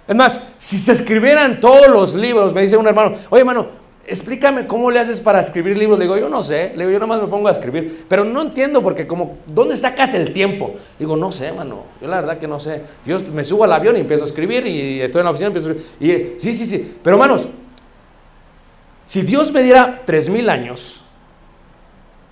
Es 0.06 0.14
más, 0.14 0.40
si 0.58 0.78
se 0.78 0.92
escribieran 0.92 1.60
todos 1.60 1.88
los 1.88 2.14
libros, 2.14 2.54
me 2.54 2.62
dice 2.62 2.76
un 2.76 2.86
hermano, 2.86 3.16
oye 3.28 3.40
hermano, 3.40 3.66
explícame 4.06 4.66
cómo 4.66 4.90
le 4.90 5.00
haces 5.00 5.20
para 5.20 5.40
escribir 5.40 5.76
libros. 5.76 5.98
Le 5.98 6.04
digo, 6.04 6.16
yo 6.16 6.28
no 6.28 6.42
sé, 6.42 6.72
le 6.76 6.86
digo, 6.86 6.90
yo 6.90 6.98
nomás 6.98 7.20
me 7.20 7.28
pongo 7.28 7.48
a 7.48 7.52
escribir, 7.52 8.04
pero 8.08 8.24
no 8.24 8.42
entiendo 8.42 8.82
porque 8.82 9.06
como, 9.06 9.38
¿dónde 9.46 9.76
sacas 9.76 10.14
el 10.14 10.32
tiempo? 10.32 10.74
Digo, 10.98 11.16
no 11.16 11.32
sé, 11.32 11.46
hermano, 11.46 11.84
yo 12.00 12.08
la 12.08 12.20
verdad 12.20 12.38
que 12.38 12.46
no 12.46 12.60
sé. 12.60 12.82
Yo 13.04 13.18
me 13.32 13.44
subo 13.44 13.64
al 13.64 13.72
avión 13.72 13.96
y 13.96 14.00
empiezo 14.00 14.24
a 14.24 14.26
escribir 14.26 14.66
y 14.66 15.00
estoy 15.00 15.20
en 15.20 15.24
la 15.24 15.30
oficina 15.30 15.48
y 15.48 15.56
empiezo 15.56 15.70
a 15.70 15.72
escribir. 15.72 16.36
Y, 16.36 16.40
sí, 16.40 16.54
sí, 16.54 16.66
sí, 16.66 16.96
pero 17.02 17.16
hermanos, 17.16 17.48
si 19.04 19.22
Dios 19.22 19.52
me 19.52 19.62
diera 19.62 20.02
tres 20.04 20.28
mil 20.28 20.48
años 20.48 21.02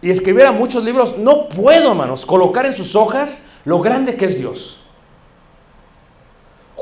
y 0.01 0.11
escribiera 0.11 0.53
muchos 0.53 0.85
libros, 0.85 1.17
no 1.19 1.49
puedo, 1.49 1.91
hermanos, 1.91 2.25
colocar 2.27 2.67
en 2.67 2.73
sus 2.75 2.95
hojas 2.95 3.51
lo 3.65 3.81
grande 3.81 4.17
que 4.17 4.27
es 4.27 4.39
Dios. 4.39 4.84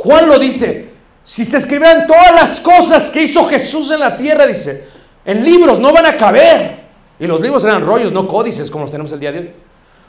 Juan 0.02 0.26
lo 0.26 0.36
dice, 0.36 0.88
si 1.22 1.44
se 1.44 1.58
escribieran 1.58 2.08
todas 2.08 2.32
las 2.32 2.60
cosas 2.60 3.08
que 3.08 3.22
hizo 3.22 3.46
Jesús 3.46 3.88
en 3.92 4.00
la 4.00 4.16
tierra, 4.16 4.48
dice, 4.48 4.88
en 5.24 5.44
libros 5.44 5.78
no 5.78 5.92
van 5.92 6.06
a 6.06 6.16
caber. 6.16 6.82
Y 7.20 7.26
los 7.28 7.40
libros 7.40 7.62
eran 7.62 7.86
rollos, 7.86 8.10
no 8.10 8.26
códices 8.26 8.68
como 8.68 8.82
los 8.82 8.90
tenemos 8.90 9.12
el 9.12 9.20
día 9.20 9.30
de 9.30 9.38
hoy. 9.38 9.50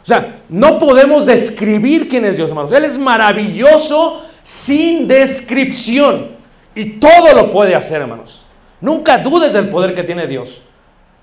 O 0.02 0.06
sea, 0.06 0.40
no 0.50 0.80
podemos 0.80 1.28
describir 1.28 2.10
quién 2.10 2.26
es 2.26 2.38
Dios, 2.38 2.50
hermanos. 2.50 2.72
Él 2.72 2.86
es 2.86 2.98
maravilloso 2.98 4.24
sin 4.42 5.08
descripción. 5.08 6.38
Y 6.74 6.94
todo 6.94 7.32
lo 7.36 7.52
puede 7.52 7.76
hacer, 7.76 8.02
hermanos. 8.02 8.48
Nunca 8.82 9.20
dudes 9.20 9.54
del 9.54 9.70
poder 9.70 9.94
que 9.94 10.02
tiene 10.02 10.26
Dios. 10.26 10.64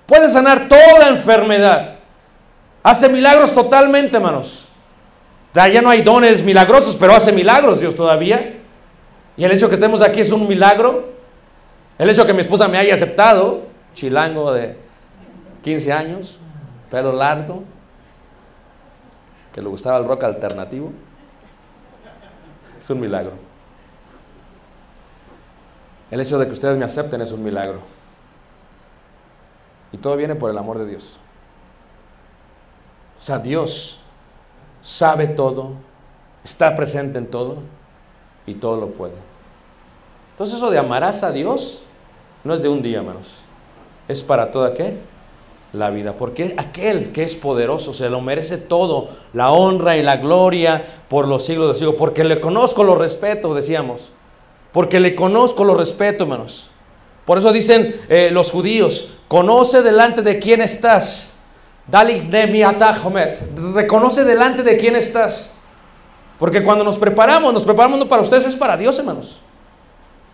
Puede 0.07 0.29
sanar 0.29 0.69
toda 0.69 1.09
enfermedad. 1.09 1.97
Hace 2.85 3.09
milagros 3.09 3.53
totalmente, 3.53 4.17
hermanos. 4.17 4.69
Ya 5.55 5.83
no 5.83 5.91
hay 5.91 6.03
dones 6.03 6.41
milagrosos, 6.45 6.97
pero 6.97 7.17
hace 7.17 7.33
milagros 7.33 7.81
Dios 7.81 7.97
todavía. 7.97 8.59
Y 9.41 9.45
el 9.47 9.53
hecho 9.53 9.69
que 9.69 9.75
estemos 9.75 10.03
aquí 10.03 10.21
es 10.21 10.33
un 10.33 10.47
milagro. 10.47 11.15
El 11.97 12.11
hecho 12.11 12.27
que 12.27 12.35
mi 12.35 12.43
esposa 12.43 12.69
me 12.69 12.77
haya 12.77 12.93
aceptado, 12.93 13.63
chilango 13.95 14.53
de 14.53 14.77
15 15.63 15.93
años, 15.95 16.39
pelo 16.91 17.11
largo, 17.11 17.65
que 19.55 19.63
le 19.63 19.69
gustaba 19.71 19.97
el 19.97 20.05
rock 20.05 20.25
alternativo, 20.25 20.93
es 22.79 22.91
un 22.91 23.01
milagro. 23.01 23.33
El 26.11 26.21
hecho 26.21 26.39
de 26.39 26.45
que 26.45 26.53
ustedes 26.53 26.77
me 26.77 26.85
acepten 26.85 27.23
es 27.23 27.33
un 27.33 27.43
milagro. 27.43 27.81
Y 29.91 29.97
todo 29.97 30.19
viene 30.19 30.35
por 30.35 30.51
el 30.51 30.59
amor 30.59 30.77
de 30.77 30.85
Dios. 30.85 31.19
O 33.19 33.23
sea, 33.23 33.39
Dios 33.39 34.03
sabe 34.83 35.29
todo, 35.29 35.73
está 36.45 36.77
presente 36.77 37.17
en 37.17 37.27
todo 37.27 37.63
y 38.45 38.53
todo 38.53 38.79
lo 38.79 38.89
puede. 38.89 39.30
Entonces 40.41 40.57
eso 40.57 40.71
de 40.71 40.79
amarás 40.79 41.23
a 41.23 41.33
Dios 41.33 41.83
no 42.45 42.55
es 42.55 42.63
de 42.63 42.69
un 42.71 42.81
día, 42.81 43.01
hermanos. 43.01 43.43
Es 44.09 44.23
para 44.23 44.51
toda 44.51 44.73
qué? 44.73 44.97
La 45.75 45.91
vida. 45.91 46.15
Porque 46.15 46.55
aquel 46.57 47.13
que 47.13 47.25
es 47.25 47.37
poderoso 47.37 47.93
se 47.93 48.09
lo 48.09 48.23
merece 48.23 48.57
todo, 48.57 49.11
la 49.35 49.53
honra 49.53 49.99
y 49.99 50.03
la 50.03 50.17
gloria 50.17 50.83
por 51.11 51.29
los 51.29 51.45
siglos 51.45 51.69
de 51.69 51.75
siglos. 51.75 51.97
Porque 51.99 52.25
le 52.25 52.41
conozco, 52.41 52.85
lo 52.85 52.95
respeto, 52.95 53.55
decíamos. 53.55 54.15
Porque 54.73 54.99
le 54.99 55.15
conozco, 55.15 55.63
lo 55.63 55.75
respeto, 55.75 56.25
hermanos. 56.25 56.71
Por 57.27 57.37
eso 57.37 57.53
dicen 57.53 58.01
eh, 58.09 58.31
los 58.33 58.51
judíos, 58.51 59.13
conoce 59.29 59.83
delante 59.83 60.23
de 60.23 60.39
quién 60.39 60.63
estás. 60.63 61.39
Reconoce 63.75 64.25
delante 64.25 64.63
de 64.63 64.79
quién 64.79 64.97
estás. 64.97 65.55
Porque 66.39 66.65
cuando 66.65 66.83
nos 66.83 66.97
preparamos, 66.97 67.53
nos 67.53 67.65
preparamos 67.65 67.99
no 67.99 68.09
para 68.09 68.23
ustedes, 68.23 68.47
es 68.47 68.57
para 68.57 68.79
Dios, 68.79 68.99
hermanos. 68.99 69.43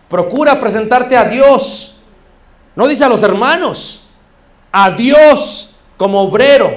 Procura 0.09 0.59
presentarte 0.59 1.17
a 1.17 1.25
Dios. 1.25 1.97
No 2.75 2.87
dice 2.87 3.03
a 3.03 3.09
los 3.09 3.23
hermanos, 3.23 4.03
a 4.71 4.91
Dios 4.91 5.77
como 5.97 6.21
obrero, 6.21 6.71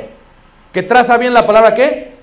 que 0.72 0.82
traza 0.82 1.16
bien 1.18 1.34
la 1.34 1.46
palabra 1.46 1.74
qué? 1.74 2.14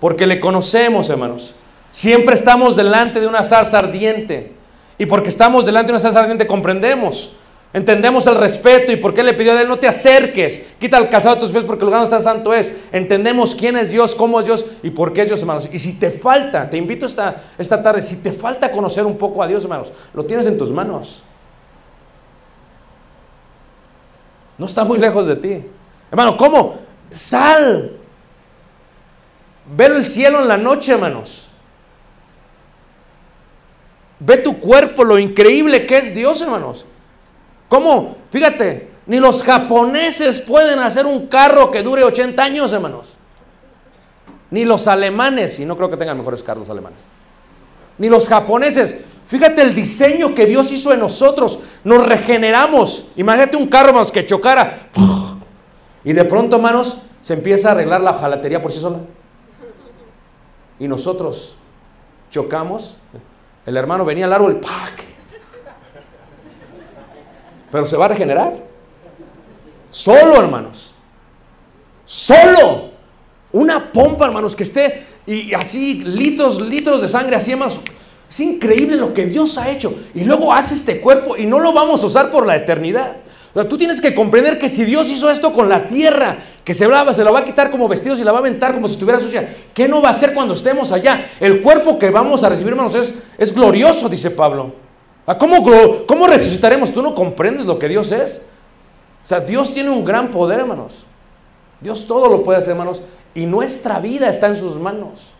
Porque 0.00 0.26
le 0.26 0.40
conocemos, 0.40 1.10
hermanos. 1.10 1.54
Siempre 1.90 2.34
estamos 2.34 2.76
delante 2.76 3.20
de 3.20 3.26
una 3.26 3.42
zarza 3.42 3.78
ardiente. 3.78 4.52
Y 4.98 5.06
porque 5.06 5.28
estamos 5.28 5.66
delante 5.66 5.88
de 5.88 5.94
una 5.94 6.02
zarza 6.02 6.20
ardiente 6.20 6.46
comprendemos 6.46 7.34
Entendemos 7.76 8.26
el 8.26 8.36
respeto 8.36 8.90
y 8.90 8.96
por 8.96 9.12
qué 9.12 9.22
le 9.22 9.34
pidió 9.34 9.52
a 9.52 9.60
él, 9.60 9.68
no 9.68 9.78
te 9.78 9.86
acerques, 9.86 10.62
quita 10.78 10.96
el 10.96 11.10
calzado 11.10 11.34
de 11.34 11.42
tus 11.42 11.52
pies 11.52 11.62
porque 11.66 11.84
el 11.84 11.88
lugar 11.88 12.00
donde 12.00 12.16
está 12.16 12.32
santo 12.32 12.54
es. 12.54 12.72
Entendemos 12.90 13.54
quién 13.54 13.76
es 13.76 13.90
Dios, 13.90 14.14
cómo 14.14 14.40
es 14.40 14.46
Dios 14.46 14.64
y 14.82 14.88
por 14.88 15.12
qué 15.12 15.20
es 15.20 15.28
Dios, 15.28 15.40
hermanos. 15.40 15.68
Y 15.70 15.78
si 15.78 15.98
te 15.98 16.10
falta, 16.10 16.70
te 16.70 16.78
invito 16.78 17.04
esta, 17.04 17.36
esta 17.58 17.82
tarde, 17.82 18.00
si 18.00 18.16
te 18.22 18.32
falta 18.32 18.72
conocer 18.72 19.04
un 19.04 19.18
poco 19.18 19.42
a 19.42 19.46
Dios, 19.46 19.62
hermanos, 19.64 19.92
lo 20.14 20.24
tienes 20.24 20.46
en 20.46 20.56
tus 20.56 20.72
manos. 20.72 21.22
No 24.56 24.64
está 24.64 24.82
muy 24.82 24.96
lejos 24.96 25.26
de 25.26 25.36
ti. 25.36 25.62
Hermano, 26.10 26.34
¿cómo? 26.38 26.78
Sal. 27.10 27.92
Ver 29.66 29.92
el 29.92 30.06
cielo 30.06 30.40
en 30.40 30.48
la 30.48 30.56
noche, 30.56 30.92
hermanos. 30.92 31.50
Ve 34.18 34.38
tu 34.38 34.58
cuerpo, 34.58 35.04
lo 35.04 35.18
increíble 35.18 35.84
que 35.84 35.98
es 35.98 36.14
Dios, 36.14 36.40
hermanos. 36.40 36.86
¿Cómo? 37.68 38.16
Fíjate, 38.30 38.90
ni 39.06 39.18
los 39.18 39.42
japoneses 39.42 40.40
pueden 40.40 40.78
hacer 40.80 41.06
un 41.06 41.26
carro 41.26 41.70
que 41.70 41.82
dure 41.82 42.04
80 42.04 42.42
años, 42.42 42.72
hermanos. 42.72 43.16
Ni 44.50 44.64
los 44.64 44.86
alemanes, 44.86 45.58
y 45.58 45.64
no 45.64 45.76
creo 45.76 45.90
que 45.90 45.96
tengan 45.96 46.18
mejores 46.18 46.42
carros 46.42 46.70
alemanes. 46.70 47.10
Ni 47.98 48.08
los 48.08 48.28
japoneses. 48.28 48.98
Fíjate 49.26 49.62
el 49.62 49.74
diseño 49.74 50.34
que 50.34 50.46
Dios 50.46 50.70
hizo 50.70 50.92
en 50.92 51.00
nosotros. 51.00 51.58
Nos 51.82 52.06
regeneramos. 52.06 53.10
Imagínate 53.16 53.56
un 53.56 53.66
carro, 53.66 53.88
hermanos, 53.88 54.12
que 54.12 54.24
chocara. 54.24 54.88
Y 56.04 56.12
de 56.12 56.24
pronto, 56.24 56.56
hermanos, 56.56 56.98
se 57.22 57.34
empieza 57.34 57.68
a 57.68 57.72
arreglar 57.72 58.00
la 58.00 58.14
jalatería 58.14 58.60
por 58.60 58.70
sí 58.70 58.78
sola. 58.78 58.98
Y 60.78 60.86
nosotros 60.86 61.56
chocamos. 62.30 62.96
El 63.64 63.76
hermano 63.76 64.04
venía 64.04 64.26
al 64.26 64.32
árbol, 64.32 64.60
¡pac! 64.60 65.15
Pero 67.76 67.86
se 67.86 67.98
va 67.98 68.06
a 68.06 68.08
regenerar. 68.08 68.54
Solo, 69.90 70.40
hermanos. 70.40 70.94
Solo. 72.06 72.88
Una 73.52 73.92
pompa, 73.92 74.24
hermanos, 74.24 74.56
que 74.56 74.62
esté 74.62 75.02
y 75.26 75.52
así 75.52 76.00
litros, 76.00 76.58
litros 76.58 77.02
de 77.02 77.08
sangre, 77.08 77.36
así, 77.36 77.52
hermanos. 77.52 77.78
Es 78.30 78.40
increíble 78.40 78.96
lo 78.96 79.12
que 79.12 79.26
Dios 79.26 79.58
ha 79.58 79.70
hecho. 79.70 79.92
Y 80.14 80.24
luego 80.24 80.54
hace 80.54 80.72
este 80.72 81.02
cuerpo 81.02 81.36
y 81.36 81.44
no 81.44 81.58
lo 81.58 81.74
vamos 81.74 82.02
a 82.02 82.06
usar 82.06 82.30
por 82.30 82.46
la 82.46 82.56
eternidad. 82.56 83.18
Tú 83.68 83.76
tienes 83.76 84.00
que 84.00 84.14
comprender 84.14 84.58
que 84.58 84.70
si 84.70 84.86
Dios 84.86 85.10
hizo 85.10 85.30
esto 85.30 85.52
con 85.52 85.68
la 85.68 85.86
tierra, 85.86 86.38
que 86.64 86.72
se, 86.72 86.88
la, 86.88 87.12
se 87.12 87.24
la 87.24 87.30
va 87.30 87.40
a 87.40 87.44
quitar 87.44 87.70
como 87.70 87.88
vestidos 87.88 88.18
y 88.20 88.24
la 88.24 88.32
va 88.32 88.38
a 88.38 88.40
aventar 88.40 88.72
como 88.72 88.88
si 88.88 88.94
estuviera 88.94 89.20
sucia, 89.20 89.54
¿qué 89.74 89.86
no 89.86 90.00
va 90.00 90.08
a 90.08 90.12
hacer 90.12 90.32
cuando 90.32 90.54
estemos 90.54 90.92
allá? 90.92 91.26
El 91.40 91.60
cuerpo 91.60 91.98
que 91.98 92.08
vamos 92.08 92.42
a 92.42 92.48
recibir, 92.48 92.70
hermanos, 92.70 92.94
es, 92.94 93.22
es 93.36 93.54
glorioso, 93.54 94.08
dice 94.08 94.30
Pablo. 94.30 94.85
¿A 95.26 95.36
¿Cómo, 95.36 95.56
glo- 95.56 96.06
¿Cómo 96.06 96.26
resucitaremos? 96.26 96.92
¿Tú 96.92 97.02
no 97.02 97.14
comprendes 97.14 97.66
lo 97.66 97.78
que 97.78 97.88
Dios 97.88 98.12
es? 98.12 98.40
O 99.24 99.26
sea, 99.26 99.40
Dios 99.40 99.74
tiene 99.74 99.90
un 99.90 100.04
gran 100.04 100.30
poder, 100.30 100.60
hermanos. 100.60 101.06
Dios 101.80 102.06
todo 102.06 102.28
lo 102.28 102.42
puede 102.44 102.58
hacer, 102.58 102.70
hermanos. 102.70 103.02
Y 103.34 103.44
nuestra 103.46 103.98
vida 103.98 104.28
está 104.28 104.46
en 104.46 104.56
sus 104.56 104.78
manos. 104.78 105.32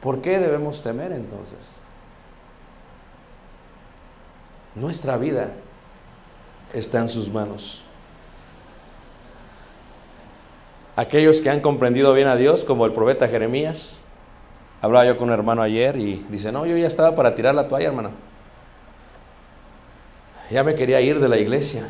¿Por 0.00 0.20
qué 0.20 0.38
debemos 0.38 0.82
temer 0.82 1.12
entonces? 1.12 1.58
Nuestra 4.74 5.16
vida 5.16 5.50
está 6.72 6.98
en 6.98 7.08
sus 7.08 7.30
manos. 7.30 7.82
Aquellos 10.96 11.40
que 11.40 11.50
han 11.50 11.60
comprendido 11.60 12.12
bien 12.12 12.28
a 12.28 12.36
Dios, 12.36 12.64
como 12.64 12.86
el 12.86 12.92
profeta 12.92 13.26
Jeremías, 13.28 14.00
hablaba 14.84 15.06
yo 15.06 15.16
con 15.16 15.28
un 15.28 15.34
hermano 15.34 15.62
ayer 15.62 15.96
y 15.96 16.24
dice, 16.28 16.52
no, 16.52 16.66
yo 16.66 16.76
ya 16.76 16.86
estaba 16.86 17.14
para 17.14 17.34
tirar 17.34 17.54
la 17.54 17.66
toalla, 17.68 17.86
hermano. 17.86 18.10
Ya 20.50 20.62
me 20.62 20.74
quería 20.74 21.00
ir 21.00 21.20
de 21.20 21.28
la 21.28 21.38
iglesia. 21.38 21.86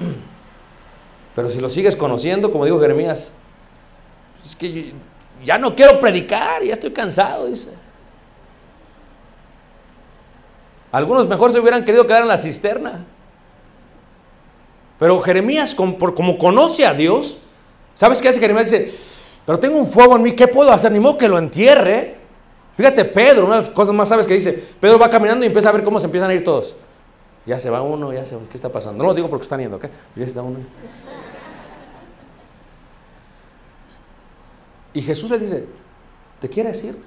Pero 1.36 1.48
si 1.48 1.60
lo 1.60 1.68
sigues 1.68 1.94
conociendo, 1.94 2.50
como 2.50 2.64
dijo 2.64 2.80
Jeremías, 2.80 3.32
es 4.44 4.56
que 4.56 4.92
ya 5.44 5.58
no 5.58 5.74
quiero 5.76 6.00
predicar, 6.00 6.62
ya 6.64 6.72
estoy 6.72 6.90
cansado, 6.90 7.46
dice. 7.46 7.70
Algunos 10.90 11.26
mejor 11.28 11.52
se 11.52 11.60
hubieran 11.60 11.84
querido 11.84 12.06
quedar 12.06 12.22
en 12.22 12.28
la 12.28 12.36
cisterna. 12.36 13.04
Pero 14.98 15.20
Jeremías, 15.20 15.74
com- 15.74 15.96
por- 15.96 16.14
como 16.14 16.36
conoce 16.36 16.84
a 16.84 16.94
Dios, 16.94 17.38
¿sabes 17.94 18.20
qué 18.20 18.28
hace 18.28 18.40
Jeremías? 18.40 18.70
Dice, 18.70 18.92
pero 19.44 19.58
tengo 19.58 19.78
un 19.78 19.86
fuego 19.86 20.16
en 20.16 20.22
mí, 20.22 20.32
¿qué 20.32 20.48
puedo 20.48 20.72
hacer? 20.72 20.92
Ni 20.92 21.00
modo 21.00 21.18
que 21.18 21.28
lo 21.28 21.38
entierre. 21.38 22.16
Fíjate, 22.76 23.04
Pedro, 23.04 23.46
una 23.46 23.56
de 23.56 23.60
las 23.62 23.70
cosas 23.70 23.94
más 23.94 24.08
sabes 24.08 24.26
que 24.26 24.34
dice, 24.34 24.52
Pedro 24.52 24.98
va 24.98 25.10
caminando 25.10 25.44
y 25.44 25.48
empieza 25.48 25.68
a 25.68 25.72
ver 25.72 25.82
cómo 25.82 25.98
se 25.98 26.06
empiezan 26.06 26.30
a 26.30 26.34
ir 26.34 26.44
todos. 26.44 26.76
Ya 27.44 27.58
se 27.58 27.70
va 27.70 27.82
uno, 27.82 28.12
ya 28.12 28.24
se 28.24 28.36
va, 28.36 28.42
¿qué 28.50 28.56
está 28.56 28.70
pasando? 28.70 29.02
No 29.02 29.10
lo 29.10 29.14
digo 29.14 29.28
porque 29.28 29.42
están 29.42 29.60
yendo, 29.60 29.76
¿ok? 29.76 29.86
Ya 30.14 30.24
está 30.24 30.42
uno. 30.42 30.58
Y 34.94 35.02
Jesús 35.02 35.30
le 35.30 35.38
dice, 35.38 35.66
¿te 36.38 36.48
quieres 36.48 36.82
ir? 36.84 37.02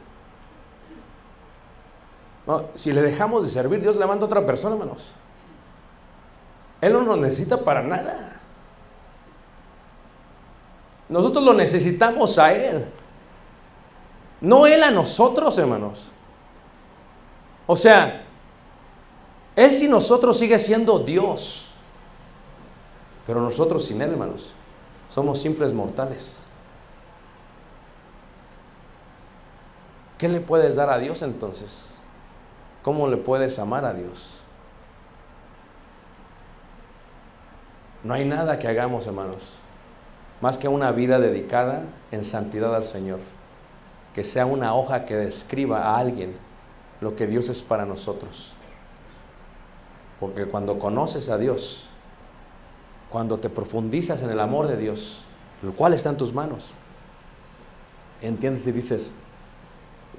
No, 2.46 2.66
si 2.76 2.92
le 2.92 3.02
dejamos 3.02 3.44
de 3.44 3.50
servir, 3.50 3.82
Dios 3.82 3.96
le 3.96 4.06
manda 4.06 4.24
a 4.24 4.28
otra 4.28 4.46
persona, 4.46 4.76
hermanos. 4.76 5.14
Él 6.82 6.94
no 6.94 7.02
nos 7.04 7.18
necesita 7.18 7.64
para 7.64 7.82
nada. 7.82 8.35
Nosotros 11.08 11.44
lo 11.44 11.54
necesitamos 11.54 12.38
a 12.38 12.54
Él. 12.54 12.86
No 14.42 14.66
Él 14.68 14.84
a 14.84 14.92
nosotros, 14.92 15.58
hermanos. 15.58 16.10
O 17.68 17.76
sea, 17.76 18.26
Él 19.56 19.74
sin 19.74 19.92
nosotros 19.92 20.38
sigue 20.38 20.60
siendo 20.60 21.00
Dios. 21.00 21.72
Pero 23.26 23.42
nosotros 23.42 23.86
sin 23.86 24.02
Él, 24.02 24.12
hermanos, 24.12 24.54
somos 25.10 25.40
simples 25.40 25.74
mortales. 25.74 26.46
¿Qué 30.18 30.28
le 30.28 30.40
puedes 30.40 30.76
dar 30.76 30.90
a 30.90 30.98
Dios 30.98 31.22
entonces? 31.22 31.90
¿Cómo 32.84 33.08
le 33.08 33.18
puedes 33.18 33.60
amar 33.60 33.84
a 33.84 33.94
Dios? 33.94 34.40
No 38.04 38.14
hay 38.14 38.24
nada 38.24 38.60
que 38.60 38.68
hagamos, 38.68 39.08
hermanos, 39.08 39.58
más 40.42 40.58
que 40.58 40.68
una 40.68 40.92
vida 40.92 41.20
dedicada 41.20 41.84
en 42.12 42.26
santidad 42.26 42.76
al 42.76 42.86
Señor. 42.86 43.20
Que 44.14 44.24
sea 44.24 44.46
una 44.46 44.76
hoja 44.76 45.06
que 45.06 45.16
describa 45.16 45.84
a 45.84 45.98
alguien 45.98 46.36
lo 47.02 47.16
que 47.16 47.28
Dios 47.28 47.50
es 47.50 47.62
para 47.62 47.86
nosotros. 47.86 48.54
Porque 50.20 50.46
cuando 50.46 50.80
conoces 50.80 51.30
a 51.30 51.38
Dios, 51.38 51.88
cuando 53.10 53.40
te 53.40 53.50
profundizas 53.50 54.24
en 54.24 54.30
el 54.30 54.40
amor 54.40 54.68
de 54.68 54.78
Dios, 54.78 55.26
el 55.64 55.72
cual 55.72 55.94
está 55.94 56.10
en 56.10 56.18
tus 56.18 56.34
manos, 56.34 56.72
entiendes 58.22 58.66
y 58.68 58.72
dices, 58.72 59.14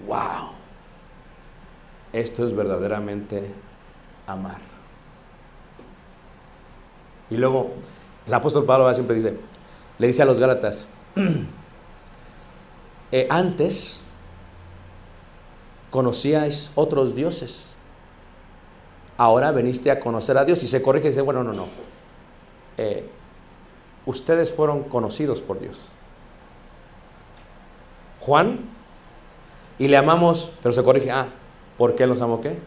wow, 0.06 0.50
esto 2.12 2.44
es 2.44 2.54
verdaderamente 2.54 3.50
amar. 4.26 4.60
Y 7.30 7.36
luego 7.36 7.72
el 8.26 8.34
apóstol 8.34 8.64
Pablo 8.64 8.92
siempre 8.94 9.16
dice, 9.16 9.36
le 9.98 10.06
dice 10.06 10.22
a 10.22 10.26
los 10.26 10.40
Gálatas, 10.40 10.86
"Eh, 13.12 13.26
antes 13.30 14.02
conocíais 15.90 16.70
otros 16.74 17.14
dioses, 17.14 17.70
ahora 19.16 19.50
veniste 19.50 19.90
a 19.90 20.00
conocer 20.00 20.36
a 20.36 20.44
Dios 20.44 20.62
y 20.62 20.68
se 20.68 20.82
corrige 20.82 21.06
y 21.06 21.10
dice, 21.10 21.22
bueno, 21.22 21.42
no, 21.42 21.52
no, 21.52 21.68
Eh, 22.78 23.08
ustedes 24.04 24.52
fueron 24.52 24.82
conocidos 24.82 25.40
por 25.40 25.58
Dios. 25.58 25.90
Juan, 28.20 28.60
y 29.78 29.88
le 29.88 29.96
amamos, 29.96 30.50
pero 30.62 30.74
se 30.74 30.82
corrige, 30.82 31.10
ah, 31.10 31.28
¿por 31.78 31.94
qué 31.94 32.06
los 32.06 32.20
amo 32.20 32.42
qué? 32.42 32.58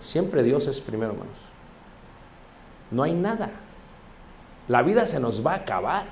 Siempre 0.00 0.42
Dios 0.42 0.66
es 0.66 0.82
primero, 0.82 1.12
hermanos. 1.12 1.38
No 2.90 3.02
hay 3.02 3.14
nada. 3.14 3.50
La 4.68 4.82
vida 4.82 5.06
se 5.06 5.18
nos 5.18 5.46
va 5.46 5.52
a 5.52 5.56
acabar. 5.56 6.04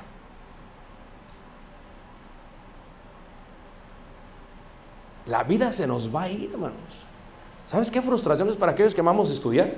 La 5.31 5.45
vida 5.45 5.71
se 5.71 5.87
nos 5.87 6.15
va 6.15 6.25
a 6.25 6.29
ir, 6.29 6.51
hermanos. 6.53 7.07
¿Sabes 7.67 7.89
qué 7.89 8.03
frustración 8.03 8.49
es 8.49 8.57
para 8.57 8.73
aquellos 8.73 8.93
que 8.93 9.01
amamos 9.01 9.31
estudiar? 9.31 9.75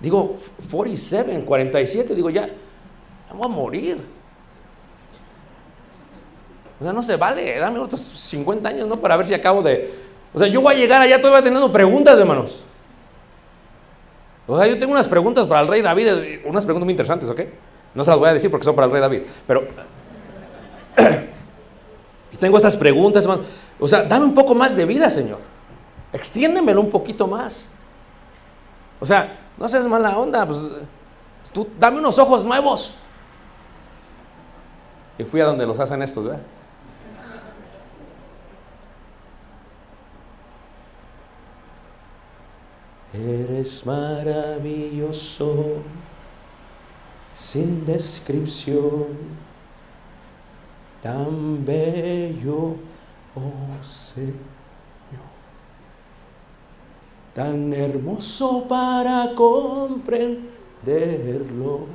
Digo, 0.00 0.34
47, 0.70 1.44
47, 1.46 2.16
digo, 2.16 2.28
ya, 2.28 2.46
ya 2.48 3.32
voy 3.32 3.46
a 3.46 3.48
morir. 3.48 3.98
O 6.80 6.84
sea, 6.84 6.92
no 6.92 7.00
se 7.04 7.14
vale, 7.14 7.58
dame 7.60 7.78
otros 7.78 8.00
50 8.00 8.68
años, 8.68 8.88
¿no? 8.88 9.00
Para 9.00 9.16
ver 9.16 9.26
si 9.26 9.34
acabo 9.34 9.62
de... 9.62 9.88
O 10.34 10.38
sea, 10.38 10.48
yo 10.48 10.60
voy 10.60 10.74
a 10.74 10.78
llegar 10.78 11.00
allá 11.00 11.20
todavía 11.20 11.44
teniendo 11.44 11.70
preguntas, 11.70 12.18
hermanos. 12.18 12.66
O 14.48 14.58
sea, 14.58 14.66
yo 14.66 14.76
tengo 14.80 14.92
unas 14.92 15.08
preguntas 15.08 15.46
para 15.46 15.60
el 15.60 15.68
rey 15.68 15.80
David, 15.80 16.06
eh, 16.08 16.42
unas 16.44 16.64
preguntas 16.64 16.84
muy 16.84 16.92
interesantes, 16.92 17.28
¿ok? 17.30 17.40
No 17.94 18.02
se 18.02 18.10
las 18.10 18.18
voy 18.18 18.28
a 18.30 18.32
decir 18.32 18.50
porque 18.50 18.64
son 18.64 18.74
para 18.74 18.86
el 18.86 18.92
rey 18.92 19.00
David, 19.00 19.22
pero... 19.46 19.68
y 22.32 22.36
tengo 22.36 22.56
estas 22.56 22.76
preguntas, 22.76 23.22
hermano. 23.22 23.44
O 23.80 23.86
sea, 23.86 24.02
dame 24.02 24.24
un 24.24 24.34
poco 24.34 24.54
más 24.54 24.74
de 24.76 24.84
vida, 24.84 25.08
Señor. 25.10 25.40
Extiéndemelo 26.12 26.80
un 26.80 26.90
poquito 26.90 27.26
más. 27.26 27.70
O 29.00 29.06
sea, 29.06 29.38
no 29.56 29.68
seas 29.68 29.86
mala 29.86 30.18
onda, 30.18 30.44
pues 30.46 30.58
tú 31.52 31.68
dame 31.78 31.98
unos 31.98 32.18
ojos 32.18 32.44
nuevos. 32.44 32.96
Y 35.18 35.24
fui 35.24 35.40
a 35.40 35.46
donde 35.46 35.66
los 35.66 35.78
hacen 35.78 36.02
estos, 36.02 36.24
¿verdad? 36.24 36.42
Eres 43.12 43.86
maravilloso, 43.86 45.54
sin 47.32 47.84
descripción, 47.86 49.06
tan 51.02 51.64
bello, 51.64 52.74
Señor, 53.82 54.34
tan 57.34 57.72
hermoso 57.72 58.66
para 58.68 59.34
comprenderlo, 59.34 61.86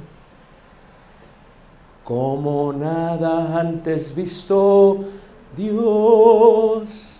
como 2.03 2.73
nada 2.73 3.59
antes 3.59 4.15
visto 4.15 5.05
Dios. 5.55 7.13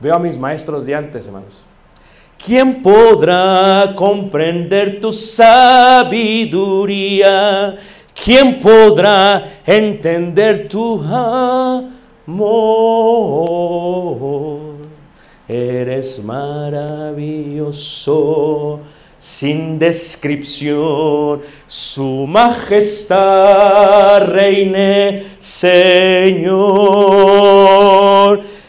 Veo 0.00 0.14
a 0.14 0.18
mis 0.18 0.38
maestros 0.38 0.86
de 0.86 0.94
antes, 0.94 1.26
hermanos. 1.26 1.64
¿Quién 2.44 2.82
podrá 2.82 3.94
comprender 3.96 5.00
tu 5.00 5.10
sabiduría? 5.10 6.14
¿Quién 8.24 8.60
podrá 8.60 9.44
entender 9.66 10.68
tu? 10.68 11.02
Eres 15.48 16.22
maravilloso, 16.22 18.80
sin 19.16 19.78
descripción. 19.78 21.40
Su 21.66 22.26
majestad 22.28 24.26
reine, 24.26 25.24
Señor. 25.38 25.78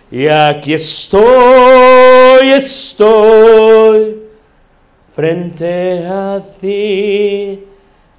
Y 0.10 0.28
aquí 0.28 0.74
estoy, 0.74 2.51
estoy 2.51 4.22
frente 5.14 6.07
a 6.07 6.41
ti. 6.62 7.66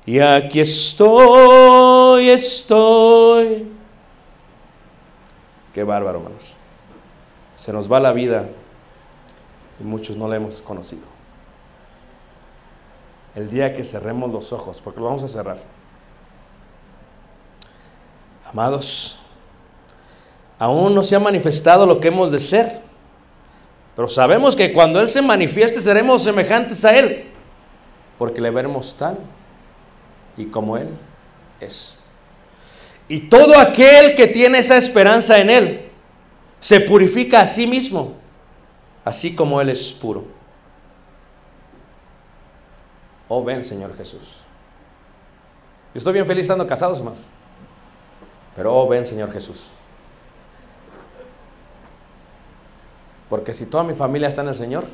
Y 0.04 0.18
aquí 0.18 0.60
estoy, 0.60 2.28
estoy. 2.28 3.79
Qué 5.74 5.84
bárbaro, 5.84 6.18
hermanos. 6.18 6.56
Se 7.54 7.72
nos 7.72 7.90
va 7.90 8.00
la 8.00 8.12
vida 8.12 8.48
y 9.80 9.84
muchos 9.84 10.16
no 10.16 10.28
la 10.28 10.36
hemos 10.36 10.62
conocido. 10.62 11.02
El 13.34 13.50
día 13.50 13.74
que 13.74 13.84
cerremos 13.84 14.32
los 14.32 14.52
ojos, 14.52 14.80
porque 14.82 14.98
lo 14.98 15.06
vamos 15.06 15.22
a 15.22 15.28
cerrar. 15.28 15.58
Amados, 18.44 19.18
aún 20.58 20.94
no 20.94 21.04
se 21.04 21.14
ha 21.14 21.20
manifestado 21.20 21.86
lo 21.86 22.00
que 22.00 22.08
hemos 22.08 22.32
de 22.32 22.40
ser, 22.40 22.80
pero 23.94 24.08
sabemos 24.08 24.56
que 24.56 24.72
cuando 24.72 25.00
Él 25.00 25.08
se 25.08 25.22
manifieste 25.22 25.80
seremos 25.80 26.24
semejantes 26.24 26.84
a 26.84 26.96
Él, 26.96 27.28
porque 28.18 28.40
le 28.40 28.50
veremos 28.50 28.96
tal 28.96 29.18
y 30.36 30.46
como 30.46 30.76
Él 30.76 30.88
es. 31.60 31.96
Y 33.10 33.22
todo 33.22 33.58
aquel 33.58 34.14
que 34.14 34.28
tiene 34.28 34.58
esa 34.58 34.76
esperanza 34.76 35.40
en 35.40 35.50
Él 35.50 35.90
se 36.60 36.78
purifica 36.78 37.40
a 37.40 37.46
sí 37.46 37.66
mismo, 37.66 38.14
así 39.04 39.34
como 39.34 39.60
Él 39.60 39.68
es 39.68 39.92
puro. 39.92 40.26
Oh, 43.26 43.42
ven, 43.42 43.64
Señor 43.64 43.96
Jesús. 43.96 44.44
Yo 45.92 45.98
estoy 45.98 46.12
bien 46.12 46.24
feliz 46.24 46.42
estando 46.42 46.64
casados, 46.68 46.98
hermanos. 46.98 47.18
Pero, 48.54 48.76
oh, 48.76 48.86
ven, 48.86 49.04
Señor 49.04 49.32
Jesús. 49.32 49.72
Porque 53.28 53.52
si 53.52 53.66
toda 53.66 53.82
mi 53.82 53.94
familia 53.94 54.28
está 54.28 54.42
en 54.42 54.48
el 54.48 54.54
Señor, 54.54 54.84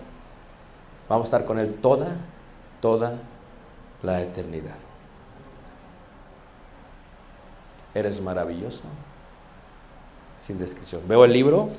vamos 1.06 1.26
a 1.26 1.28
estar 1.36 1.44
con 1.44 1.58
Él 1.58 1.74
toda, 1.74 2.16
toda 2.80 3.18
la 4.02 4.22
eternidad. 4.22 4.85
Eres 7.96 8.20
maravilloso, 8.20 8.82
sin 10.36 10.58
descripción. 10.58 11.00
Veo 11.08 11.24
el 11.24 11.32
libro, 11.32 11.70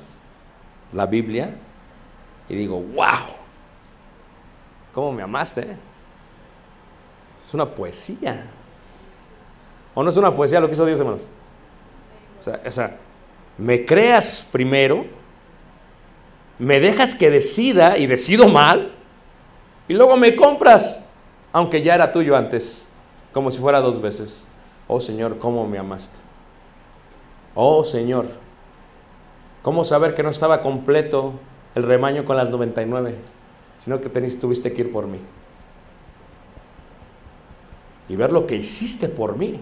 la 0.92 1.06
Biblia, 1.06 1.54
y 2.48 2.56
digo, 2.56 2.80
wow, 2.80 3.36
¿cómo 4.92 5.12
me 5.12 5.22
amaste? 5.22 5.76
Es 7.46 7.54
una 7.54 7.66
poesía. 7.66 8.46
¿O 9.94 10.02
no 10.02 10.10
es 10.10 10.16
una 10.16 10.34
poesía 10.34 10.58
lo 10.58 10.66
que 10.66 10.72
hizo 10.72 10.84
Dios, 10.84 10.98
hermanos? 10.98 11.28
O 12.40 12.42
sea, 12.42 12.60
o 12.66 12.70
sea, 12.72 12.96
me 13.56 13.84
creas 13.84 14.44
primero, 14.50 15.06
me 16.58 16.80
dejas 16.80 17.14
que 17.14 17.30
decida 17.30 17.96
y 17.96 18.08
decido 18.08 18.48
mal, 18.48 18.90
y 19.86 19.94
luego 19.94 20.16
me 20.16 20.34
compras, 20.34 21.00
aunque 21.52 21.80
ya 21.80 21.94
era 21.94 22.10
tuyo 22.10 22.36
antes, 22.36 22.88
como 23.32 23.52
si 23.52 23.60
fuera 23.60 23.78
dos 23.78 24.02
veces. 24.02 24.48
Oh 24.88 25.00
Señor, 25.00 25.38
¿cómo 25.38 25.66
me 25.68 25.78
amaste? 25.78 26.18
Oh 27.54 27.84
Señor, 27.84 28.26
¿cómo 29.62 29.84
saber 29.84 30.14
que 30.14 30.22
no 30.22 30.30
estaba 30.30 30.62
completo 30.62 31.34
el 31.74 31.82
rebaño 31.82 32.24
con 32.24 32.38
las 32.38 32.48
99, 32.48 33.16
sino 33.78 34.00
que 34.00 34.08
teniste, 34.08 34.40
tuviste 34.40 34.72
que 34.72 34.82
ir 34.82 34.92
por 34.92 35.06
mí? 35.06 35.20
Y 38.08 38.16
ver 38.16 38.32
lo 38.32 38.46
que 38.46 38.56
hiciste 38.56 39.10
por 39.10 39.36
mí. 39.36 39.60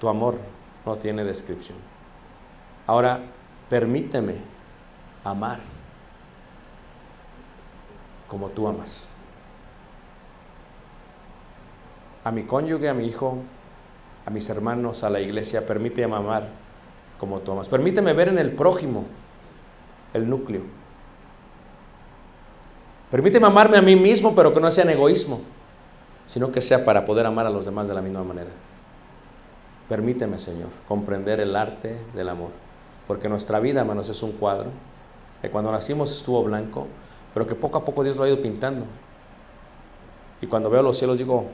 Tu 0.00 0.08
amor 0.08 0.38
no 0.86 0.96
tiene 0.96 1.24
descripción. 1.24 1.78
Ahora, 2.86 3.20
permíteme 3.68 4.36
amar 5.24 5.58
como 8.28 8.50
tú 8.50 8.68
amas. 8.68 9.13
A 12.24 12.32
mi 12.32 12.44
cónyuge, 12.44 12.88
a 12.88 12.94
mi 12.94 13.06
hijo, 13.06 13.38
a 14.26 14.30
mis 14.30 14.48
hermanos, 14.48 15.04
a 15.04 15.10
la 15.10 15.20
iglesia, 15.20 15.66
permíteme 15.66 16.16
amar 16.16 16.48
como 17.18 17.40
tú 17.40 17.52
amas. 17.52 17.68
Permíteme 17.68 18.12
ver 18.14 18.28
en 18.28 18.38
el 18.38 18.52
prójimo 18.52 19.04
el 20.14 20.28
núcleo. 20.28 20.62
Permíteme 23.10 23.46
amarme 23.46 23.76
a 23.76 23.82
mí 23.82 23.94
mismo, 23.94 24.34
pero 24.34 24.52
que 24.52 24.60
no 24.60 24.70
sea 24.70 24.84
en 24.84 24.90
egoísmo, 24.90 25.40
sino 26.26 26.50
que 26.50 26.60
sea 26.60 26.84
para 26.84 27.04
poder 27.04 27.26
amar 27.26 27.46
a 27.46 27.50
los 27.50 27.64
demás 27.64 27.86
de 27.86 27.94
la 27.94 28.02
misma 28.02 28.24
manera. 28.24 28.50
Permíteme, 29.88 30.38
Señor, 30.38 30.70
comprender 30.88 31.40
el 31.40 31.54
arte 31.54 31.98
del 32.14 32.28
amor, 32.28 32.50
porque 33.06 33.28
nuestra 33.28 33.60
vida, 33.60 33.80
hermanos, 33.80 34.08
es 34.08 34.22
un 34.22 34.32
cuadro 34.32 34.70
que 35.42 35.50
cuando 35.50 35.70
nacimos 35.70 36.10
estuvo 36.10 36.42
blanco, 36.42 36.86
pero 37.34 37.46
que 37.46 37.54
poco 37.54 37.78
a 37.78 37.84
poco 37.84 38.02
Dios 38.02 38.16
lo 38.16 38.24
ha 38.24 38.28
ido 38.28 38.40
pintando. 38.40 38.86
Y 40.40 40.46
cuando 40.46 40.70
veo 40.70 40.82
los 40.82 40.96
cielos 40.96 41.18
digo, 41.18 41.46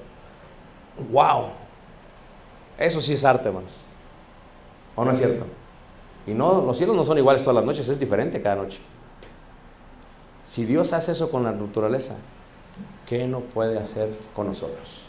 wow, 1.11 1.47
eso 2.79 3.01
sí 3.01 3.13
es 3.15 3.25
arte, 3.25 3.49
hermanos. 3.49 3.73
¿O 4.97 5.05
no 5.05 5.13
es 5.13 5.19
cierto? 5.19 5.47
Y 6.27 6.35
no, 6.35 6.63
los 6.63 6.77
cielos 6.77 6.97
no 6.97 7.05
son 7.05 7.19
iguales 7.19 7.43
todas 7.43 7.57
las 7.57 7.65
noches, 7.65 7.89
es 7.89 7.99
diferente 7.99 8.43
cada 8.43 8.57
noche. 8.57 8.81
Si 10.43 10.65
Dios 10.65 10.93
hace 10.93 11.13
eso 11.13 11.31
con 11.31 11.45
la 11.45 11.53
naturaleza, 11.53 12.17
¿qué 13.07 13.27
no 13.27 13.41
puede 13.41 13.79
hacer 13.79 14.11
con 14.35 14.47
nosotros? 14.47 15.05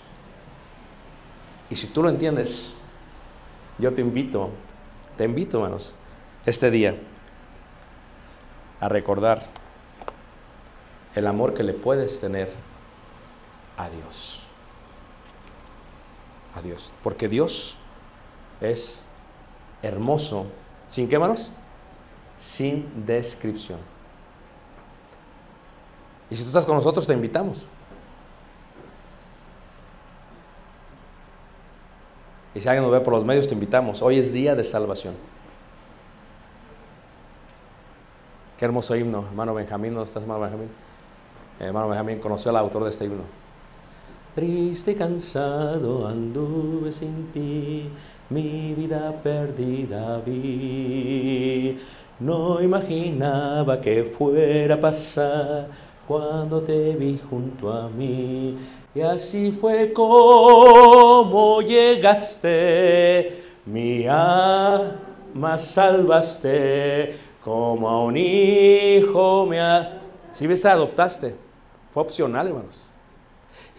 Y 1.69 1.75
si 1.75 1.87
tú 1.87 2.03
lo 2.03 2.09
entiendes, 2.09 2.75
yo 3.77 3.93
te 3.93 4.01
invito, 4.01 4.49
te 5.17 5.23
invito, 5.25 5.57
hermanos, 5.57 5.95
este 6.45 6.69
día 6.69 6.95
a 8.79 8.89
recordar 8.89 9.41
el 11.15 11.27
amor 11.27 11.53
que 11.53 11.63
le 11.63 11.73
puedes 11.73 12.19
tener 12.19 12.51
a 13.77 13.89
Dios. 13.89 14.40
A 16.55 16.61
Dios. 16.61 16.93
Porque 17.03 17.27
Dios 17.27 17.77
es 18.59 19.03
hermoso. 19.81 20.45
¿Sin 20.87 21.07
qué, 21.07 21.15
hermanos? 21.15 21.51
Sin 22.37 23.05
descripción. 23.05 23.79
Y 26.29 26.35
si 26.35 26.43
tú 26.43 26.49
estás 26.49 26.65
con 26.65 26.75
nosotros, 26.75 27.05
te 27.05 27.13
invitamos. 27.13 27.67
Y 32.53 32.59
si 32.59 32.67
alguien 32.67 32.83
nos 32.83 32.91
ve 32.91 32.99
por 32.99 33.13
los 33.13 33.23
medios, 33.23 33.47
te 33.47 33.53
invitamos. 33.53 34.01
Hoy 34.01 34.17
es 34.17 34.33
día 34.33 34.55
de 34.55 34.63
salvación. 34.63 35.15
Qué 38.57 38.65
hermoso 38.65 38.95
himno, 38.95 39.25
hermano 39.27 39.53
Benjamín. 39.53 39.93
¿Dónde 39.93 40.07
estás, 40.07 40.23
hermano 40.23 40.41
Benjamín? 40.41 40.69
Eh, 41.59 41.65
hermano 41.65 41.89
Benjamín 41.89 42.19
conoció 42.19 42.51
al 42.51 42.57
autor 42.57 42.83
de 42.83 42.89
este 42.89 43.05
himno. 43.05 43.23
Triste 44.33 44.91
y 44.91 44.95
cansado 44.95 46.07
anduve 46.07 46.89
sin 46.93 47.31
ti, 47.33 47.89
mi 48.29 48.73
vida 48.73 49.13
perdida 49.21 50.21
vi. 50.25 51.77
No 52.17 52.61
imaginaba 52.61 53.81
que 53.81 54.05
fuera 54.05 54.75
a 54.75 54.79
pasar 54.79 55.67
cuando 56.07 56.61
te 56.61 56.95
vi 56.95 57.19
junto 57.29 57.73
a 57.73 57.89
mí. 57.89 58.57
Y 58.95 59.01
así 59.01 59.51
fue 59.51 59.91
como 59.91 61.61
llegaste, 61.61 63.37
mi 63.65 64.07
alma 64.07 65.57
salvaste, 65.57 67.17
como 67.43 67.89
a 67.89 68.01
un 68.01 68.15
hijo 68.15 69.45
me 69.45 69.59
ha... 69.59 70.01
Si 70.31 70.47
ves, 70.47 70.63
adoptaste, 70.63 71.35
fue 71.93 72.03
opcional, 72.03 72.47
hermanos. 72.47 72.90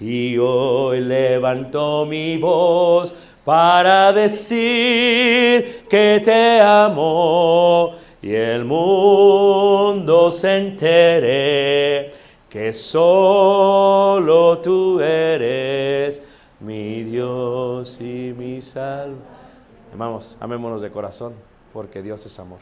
Y 0.01 0.37
hoy 0.39 1.01
levanto 1.01 2.05
mi 2.07 2.39
voz 2.39 3.15
para 3.45 4.13
decir 4.13 5.87
que 5.89 6.21
te 6.25 6.61
amo 6.61 7.95
y 8.21 8.35
el 8.35 8.65
mundo 8.65 10.31
se 10.31 10.57
entere 10.57 12.11
que 12.49 12.73
solo 12.73 14.59
tú 14.59 15.01
eres 15.01 16.21
mi 16.61 17.03
Dios 17.03 18.01
y 18.01 18.35
mi 18.37 18.63
salvo. 18.63 19.17
Vamos, 19.97 20.37
amémonos 20.41 20.81
de 20.83 20.91
corazón, 20.91 21.35
porque 21.73 22.03
Dios 22.03 22.25
es 22.25 22.39
amor. 22.39 22.61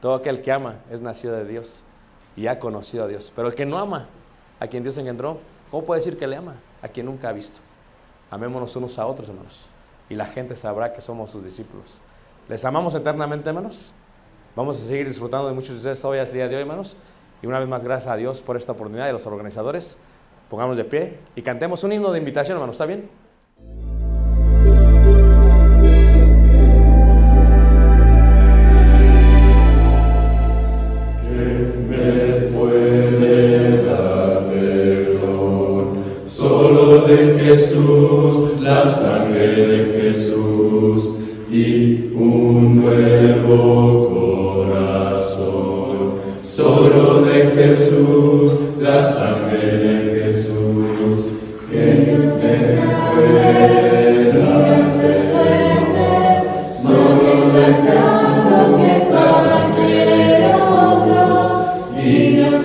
Todo 0.00 0.14
aquel 0.14 0.40
que 0.40 0.50
ama 0.50 0.76
es 0.90 1.00
nacido 1.00 1.34
de 1.36 1.44
Dios 1.44 1.84
y 2.36 2.46
ha 2.46 2.58
conocido 2.58 3.04
a 3.04 3.06
Dios. 3.08 3.32
Pero 3.36 3.48
el 3.48 3.54
que 3.54 3.66
no 3.66 3.78
ama 3.78 4.06
a 4.58 4.66
quien 4.66 4.82
Dios 4.82 4.96
engendró, 4.96 5.38
¿cómo 5.70 5.84
puede 5.84 6.00
decir 6.00 6.16
que 6.16 6.26
le 6.26 6.36
ama? 6.36 6.54
A 6.82 6.88
quien 6.88 7.06
nunca 7.06 7.28
ha 7.28 7.32
visto. 7.32 7.60
Amémonos 8.30 8.74
unos 8.76 8.98
a 8.98 9.06
otros, 9.06 9.28
hermanos. 9.28 9.68
Y 10.08 10.14
la 10.14 10.26
gente 10.26 10.56
sabrá 10.56 10.92
que 10.92 11.00
somos 11.00 11.30
sus 11.30 11.44
discípulos. 11.44 11.98
¿Les 12.48 12.64
amamos 12.64 12.94
eternamente, 12.94 13.48
hermanos? 13.48 13.92
Vamos 14.56 14.80
a 14.82 14.84
seguir 14.84 15.06
disfrutando 15.06 15.48
de 15.48 15.54
muchos 15.54 15.70
de 15.70 15.76
ustedes 15.76 16.04
hoy, 16.04 16.18
el 16.18 16.32
día 16.32 16.48
de 16.48 16.56
hoy, 16.56 16.62
hermanos. 16.62 16.96
Y 17.42 17.46
una 17.46 17.58
vez 17.58 17.68
más, 17.68 17.84
gracias 17.84 18.12
a 18.12 18.16
Dios 18.16 18.42
por 18.42 18.56
esta 18.56 18.72
oportunidad 18.72 19.06
y 19.06 19.10
a 19.10 19.12
los 19.12 19.26
organizadores. 19.26 19.96
Pongamos 20.48 20.76
de 20.76 20.84
pie 20.84 21.18
y 21.36 21.42
cantemos 21.42 21.84
un 21.84 21.92
himno 21.92 22.10
de 22.10 22.18
invitación, 22.18 22.56
hermano. 22.56 22.72
¿Está 22.72 22.86
bien? 22.86 23.08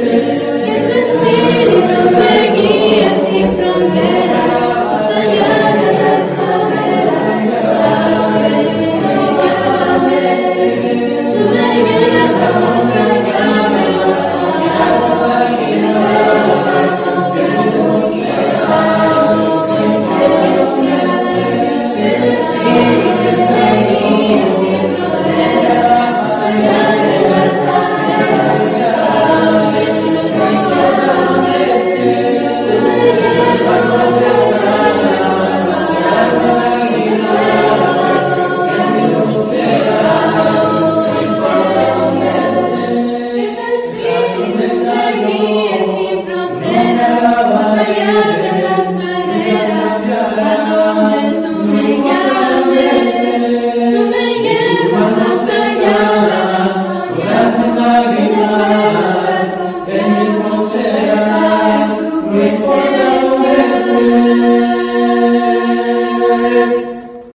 dónde 0.00 0.16
estés. 0.16 0.64
que 0.64 0.80
tu 0.80 0.92
espíritu 0.98 2.10
me 2.10 2.56
guíe 2.56 3.16
sin 3.16 3.52
fronteras, 3.52 4.19